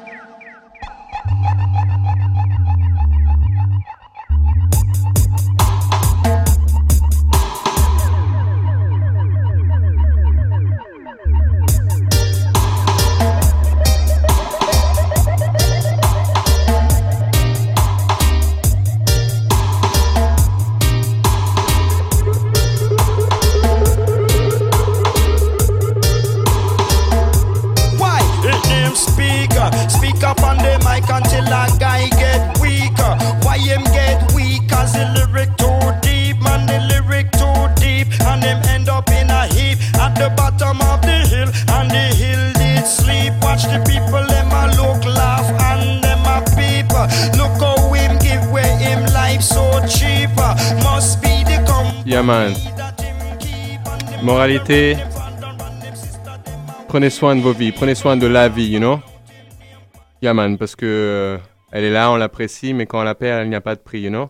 watch 43.53 43.83
Moralité, 54.23 54.95
prenez 56.87 57.09
soin 57.09 57.35
de 57.35 57.41
vos 57.41 57.51
vies, 57.51 57.73
prenez 57.73 57.93
soin 57.93 58.15
de 58.15 58.25
la 58.25 58.47
vie, 58.47 58.67
you 58.67 58.79
know? 58.79 58.99
Yaman, 60.21 60.57
parce 60.57 60.77
que 60.77 60.85
euh, 60.85 61.37
elle 61.71 61.83
est 61.83 61.91
là, 61.91 62.09
on 62.09 62.15
l'apprécie, 62.15 62.73
mais 62.73 62.85
quand 62.85 63.01
on 63.01 63.03
la 63.03 63.15
perd, 63.15 63.41
elle 63.41 63.49
n'y 63.49 63.55
a 63.55 63.61
pas 63.61 63.75
de 63.75 63.81
prix, 63.81 63.99
you 63.99 64.09
know? 64.09 64.29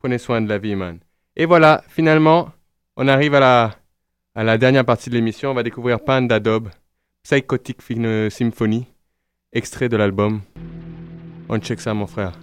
Prenez 0.00 0.18
soin 0.18 0.42
de 0.42 0.48
la 0.48 0.58
vie, 0.58 0.76
man. 0.76 0.98
Et 1.34 1.46
voilà, 1.46 1.82
finalement, 1.88 2.50
on 2.96 3.08
arrive 3.08 3.34
à 3.34 3.40
la, 3.40 3.70
à 4.34 4.44
la 4.44 4.58
dernière 4.58 4.84
partie 4.84 5.08
de 5.08 5.14
l'émission, 5.14 5.50
on 5.50 5.54
va 5.54 5.62
découvrir 5.62 6.00
Panda 6.00 6.38
Dob. 6.38 6.68
Psychotic 7.26 7.82
Fin- 7.82 8.30
Symphony, 8.30 8.86
extrait 9.52 9.88
de 9.88 9.96
l'album. 9.96 10.42
On 11.48 11.58
check 11.58 11.80
ça, 11.80 11.92
mon 11.92 12.06
frère. 12.06 12.38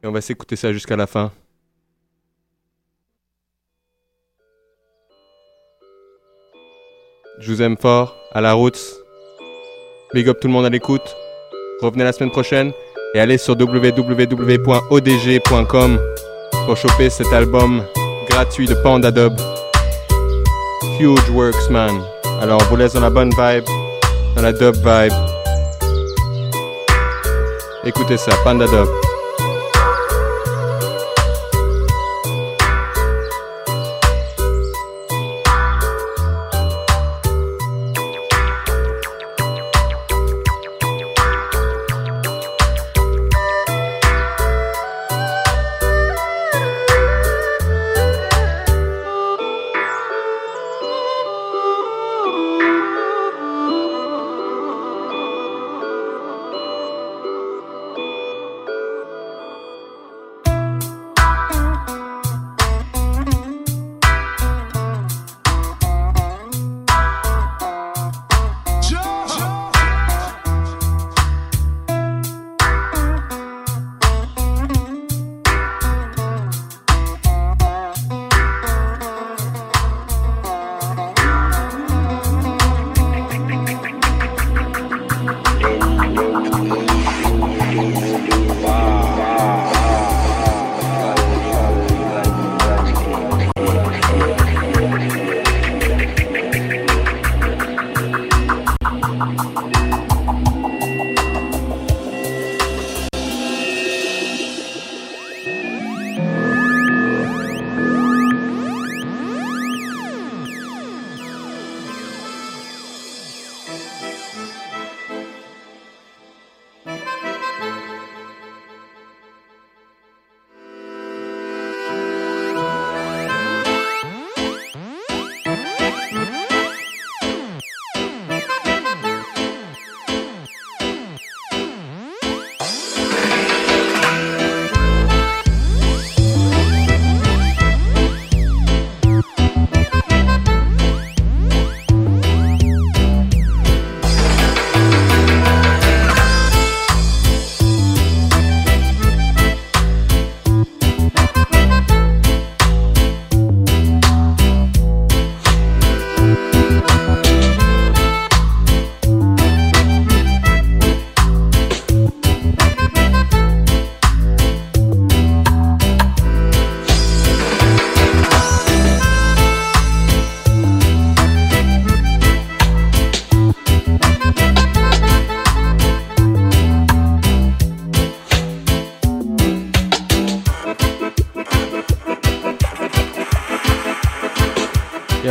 Et 0.00 0.06
on 0.06 0.12
va 0.12 0.20
s'écouter 0.20 0.54
ça 0.54 0.72
jusqu'à 0.72 0.94
la 0.94 1.08
fin. 1.08 1.32
Je 7.40 7.50
vous 7.52 7.62
aime 7.62 7.76
fort, 7.76 8.14
à 8.32 8.40
la 8.40 8.52
route. 8.52 8.78
Big 10.14 10.28
up 10.28 10.38
tout 10.40 10.46
le 10.46 10.52
monde 10.52 10.66
à 10.66 10.70
l'écoute. 10.70 11.16
Revenez 11.80 12.04
la 12.04 12.12
semaine 12.12 12.30
prochaine 12.30 12.70
et 13.14 13.18
allez 13.18 13.38
sur 13.38 13.56
www.odg.com 13.58 14.60
pour 16.66 16.76
choper 16.76 17.10
cet 17.10 17.32
album 17.32 17.82
gratuit 18.28 18.66
de 18.66 18.74
Panda 18.74 19.10
Dub. 19.10 19.32
Huge 20.98 21.30
works, 21.30 21.70
man. 21.70 22.02
Alors, 22.40 22.60
on 22.60 22.64
vous 22.64 22.76
laisse 22.76 22.94
dans 22.94 23.00
la 23.00 23.10
bonne 23.10 23.30
vibe, 23.30 23.64
dans 24.34 24.42
la 24.42 24.52
dub 24.52 24.74
vibe. 24.74 25.12
Écoutez 27.84 28.16
ça, 28.16 28.32
Panda 28.44 28.66
Dub. 28.66 29.11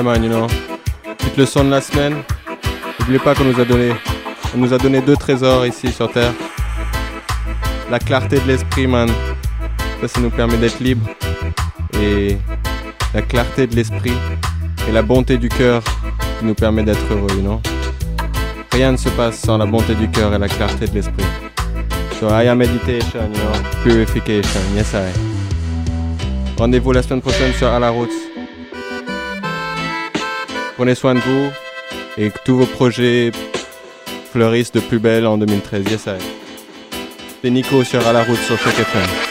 Yeah 0.02 0.18
man, 0.18 0.23
you. 0.23 0.48
Petite 1.19 1.38
leçon 1.38 1.64
de 1.64 1.69
la 1.69 1.80
semaine. 1.80 2.23
N'oubliez 2.99 3.19
pas 3.19 3.36
qu'on 3.36 3.44
nous 3.44 3.60
a 3.60 3.65
donné, 3.65 3.94
on 4.56 4.57
nous 4.57 4.73
a 4.73 4.80
donné 4.80 4.99
deux 4.99 5.15
trésors 5.15 5.64
ici 5.64 5.91
sur 5.91 6.11
Terre. 6.11 6.34
La 7.91 7.99
clarté 7.99 8.40
de 8.40 8.48
l'esprit, 8.48 8.88
man. 8.88 9.07
Ça, 10.02 10.07
ça 10.07 10.19
nous 10.19 10.32
permet 10.32 10.57
d'être 10.57 10.80
libres. 10.80 11.07
Et 12.02 12.36
la 13.14 13.22
clarté 13.22 13.68
de 13.68 13.76
l'esprit 13.76 14.15
et 14.90 14.91
la 14.91 15.03
bonté 15.03 15.38
du 15.38 15.49
cœur 15.49 15.84
qui 16.40 16.45
nous 16.45 16.56
permet 16.56 16.82
d'être 16.82 17.06
heureux. 17.11 17.61
Rien 18.72 18.94
ne 18.94 18.98
se 18.98 19.10
passe 19.10 19.40
sans 19.40 19.60
la 19.60 19.68
bonté 19.68 19.94
du 19.94 20.10
cœur 20.10 20.34
et 20.34 20.40
la 20.40 20.48
clarté 20.48 20.88
de 20.88 20.95
l'esprit. 20.95 21.26
So 22.19 22.28
I 22.28 22.48
am 22.48 22.57
meditation, 22.57 23.32
you 23.32 23.40
know, 23.40 23.84
purification, 23.84 24.61
yes 24.76 24.95
I. 24.95 25.11
Rendez-vous 26.57 26.91
la 26.91 27.03
semaine 27.03 27.22
prochaine 27.22 27.53
sur 27.53 27.68
À. 27.68 27.80
Prenez 30.81 30.95
soin 30.95 31.13
de 31.13 31.19
vous 31.19 31.51
et 32.17 32.31
que 32.31 32.39
tous 32.43 32.57
vos 32.57 32.65
projets 32.65 33.29
fleurissent 34.31 34.71
de 34.71 34.79
plus 34.79 34.97
belle 34.97 35.27
en 35.27 35.37
2013. 35.37 35.83
Yes, 35.91 36.07
I. 36.07 36.97
C'est 37.39 37.51
Nico 37.51 37.83
sur 37.83 38.07
À 38.07 38.11
la 38.11 38.23
route 38.23 38.39
sur 38.39 38.55
FM. 38.55 39.30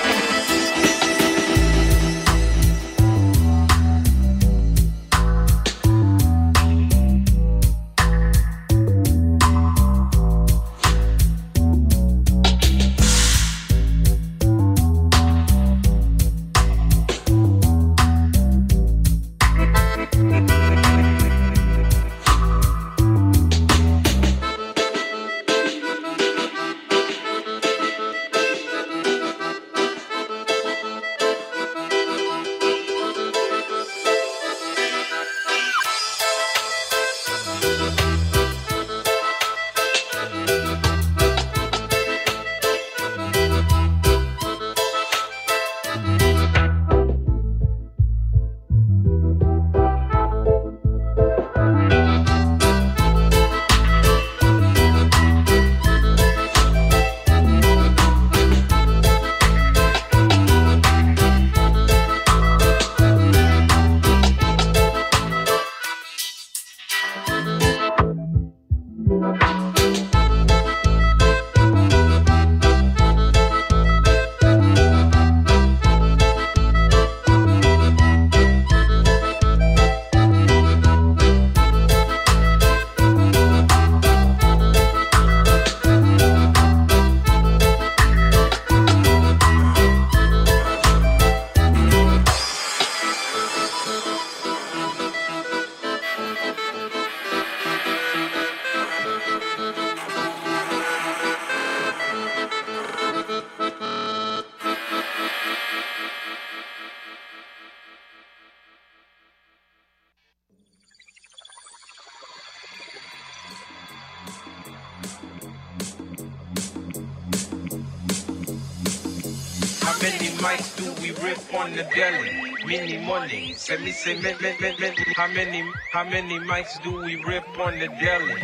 On 121.60 121.72
the 121.72 121.84
deli? 121.94 122.54
Mini 122.66 122.98
money. 123.06 123.52
Say 123.54 123.76
me 123.78 123.92
say 123.92 124.14
me, 124.14 124.32
me, 124.40 124.50
me, 124.60 124.70
me. 124.80 124.88
How 125.14 125.28
many 125.28 125.62
how 125.92 126.04
many 126.04 126.38
mics 126.40 126.82
do 126.82 126.90
we 127.02 127.16
rip 127.24 127.46
on 127.58 127.78
the 127.78 127.88
deli? 128.00 128.34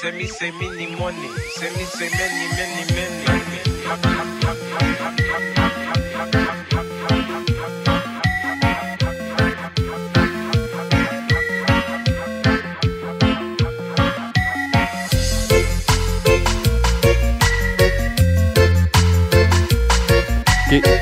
Say 0.00 0.12
me 0.12 0.26
say 0.26 0.50
mini 0.52 0.86
money. 0.96 1.28
Say 1.56 1.70
me 1.76 1.84
say 1.96 2.08
many 2.20 2.44
many 2.56 2.84
Ok, 5.36 5.53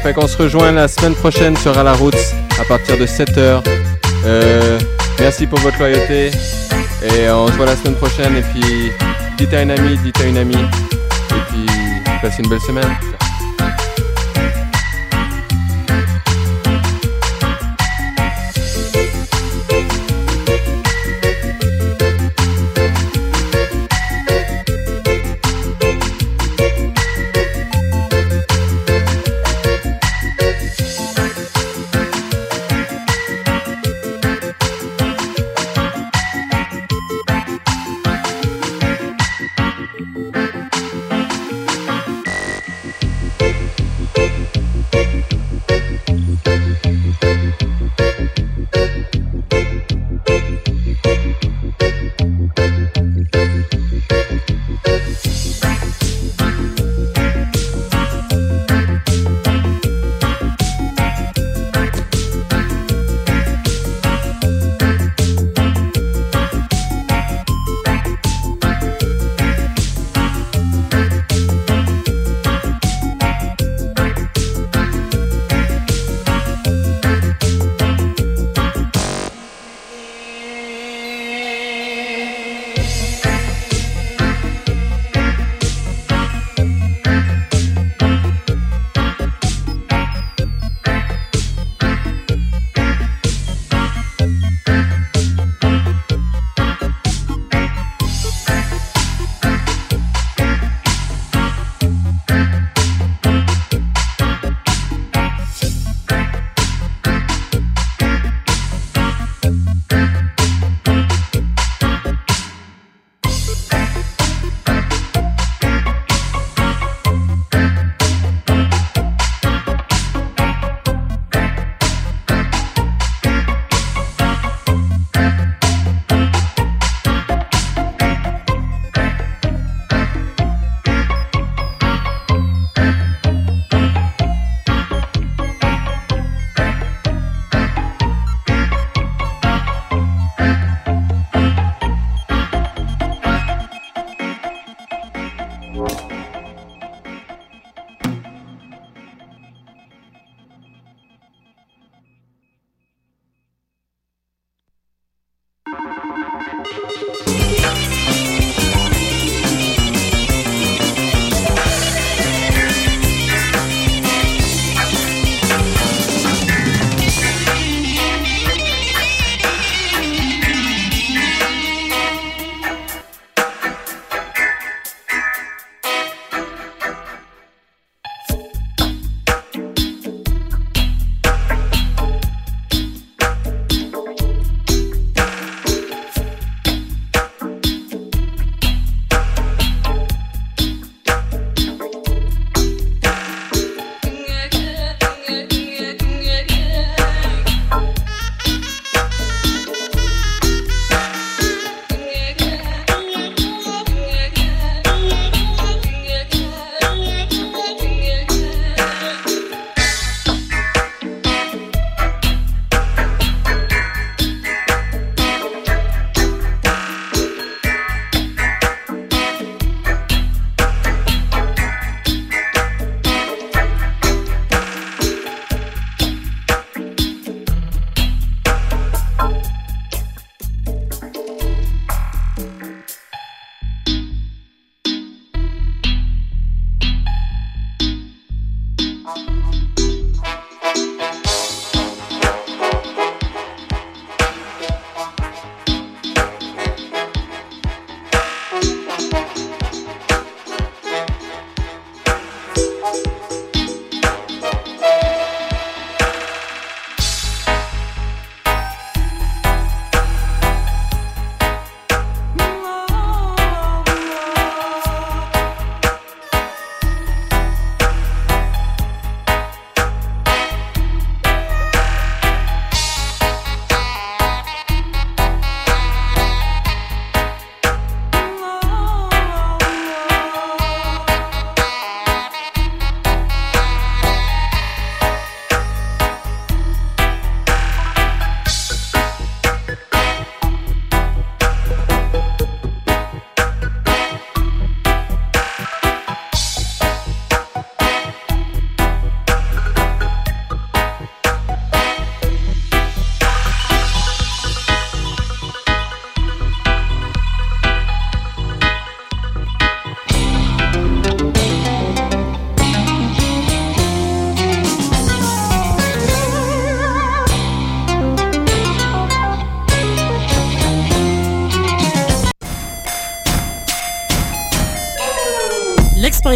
fait 0.03 0.15
qu'on 0.15 0.27
se 0.27 0.37
rejoint 0.37 0.73
la 0.73 0.89
semaine 0.89 1.15
prochaine 1.15 1.57
sur 1.57 1.81
la 1.81 1.93
route 1.93 2.17
à 2.61 2.65
partir 2.65 2.99
de 2.99 3.07
7h. 3.07 3.63
Euh, 4.25 4.79
merci 5.21 5.47
pour 5.47 5.61
votre 5.61 5.79
loyauté 5.79 6.33
et 7.03 7.31
on 7.31 7.47
se 7.47 7.53
voit 7.53 7.67
la 7.67 7.77
semaine 7.77 7.95
prochaine 7.95 8.37
et 8.37 8.43
puis 8.43 8.91
dites 9.39 9.55
à 9.55 9.63
une 9.63 9.71
amie, 9.71 9.97
dites 9.99 10.21
à 10.21 10.25
une 10.25 10.39
amie 10.39 10.55
et 10.57 11.41
puis 11.51 11.67
passez 12.21 12.43
une 12.43 12.51
belle 12.51 12.61
semaine. 12.61 13.12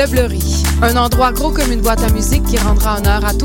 Le 0.00 0.06
un 0.82 0.96
endroit 0.96 1.30
gros 1.30 1.50
comme 1.50 1.70
une 1.70 1.82
boîte 1.82 2.02
à 2.02 2.08
musique 2.08 2.42
qui 2.44 2.56
rendra 2.56 2.96
honneur 2.96 3.22
à 3.22 3.34
tous 3.34 3.38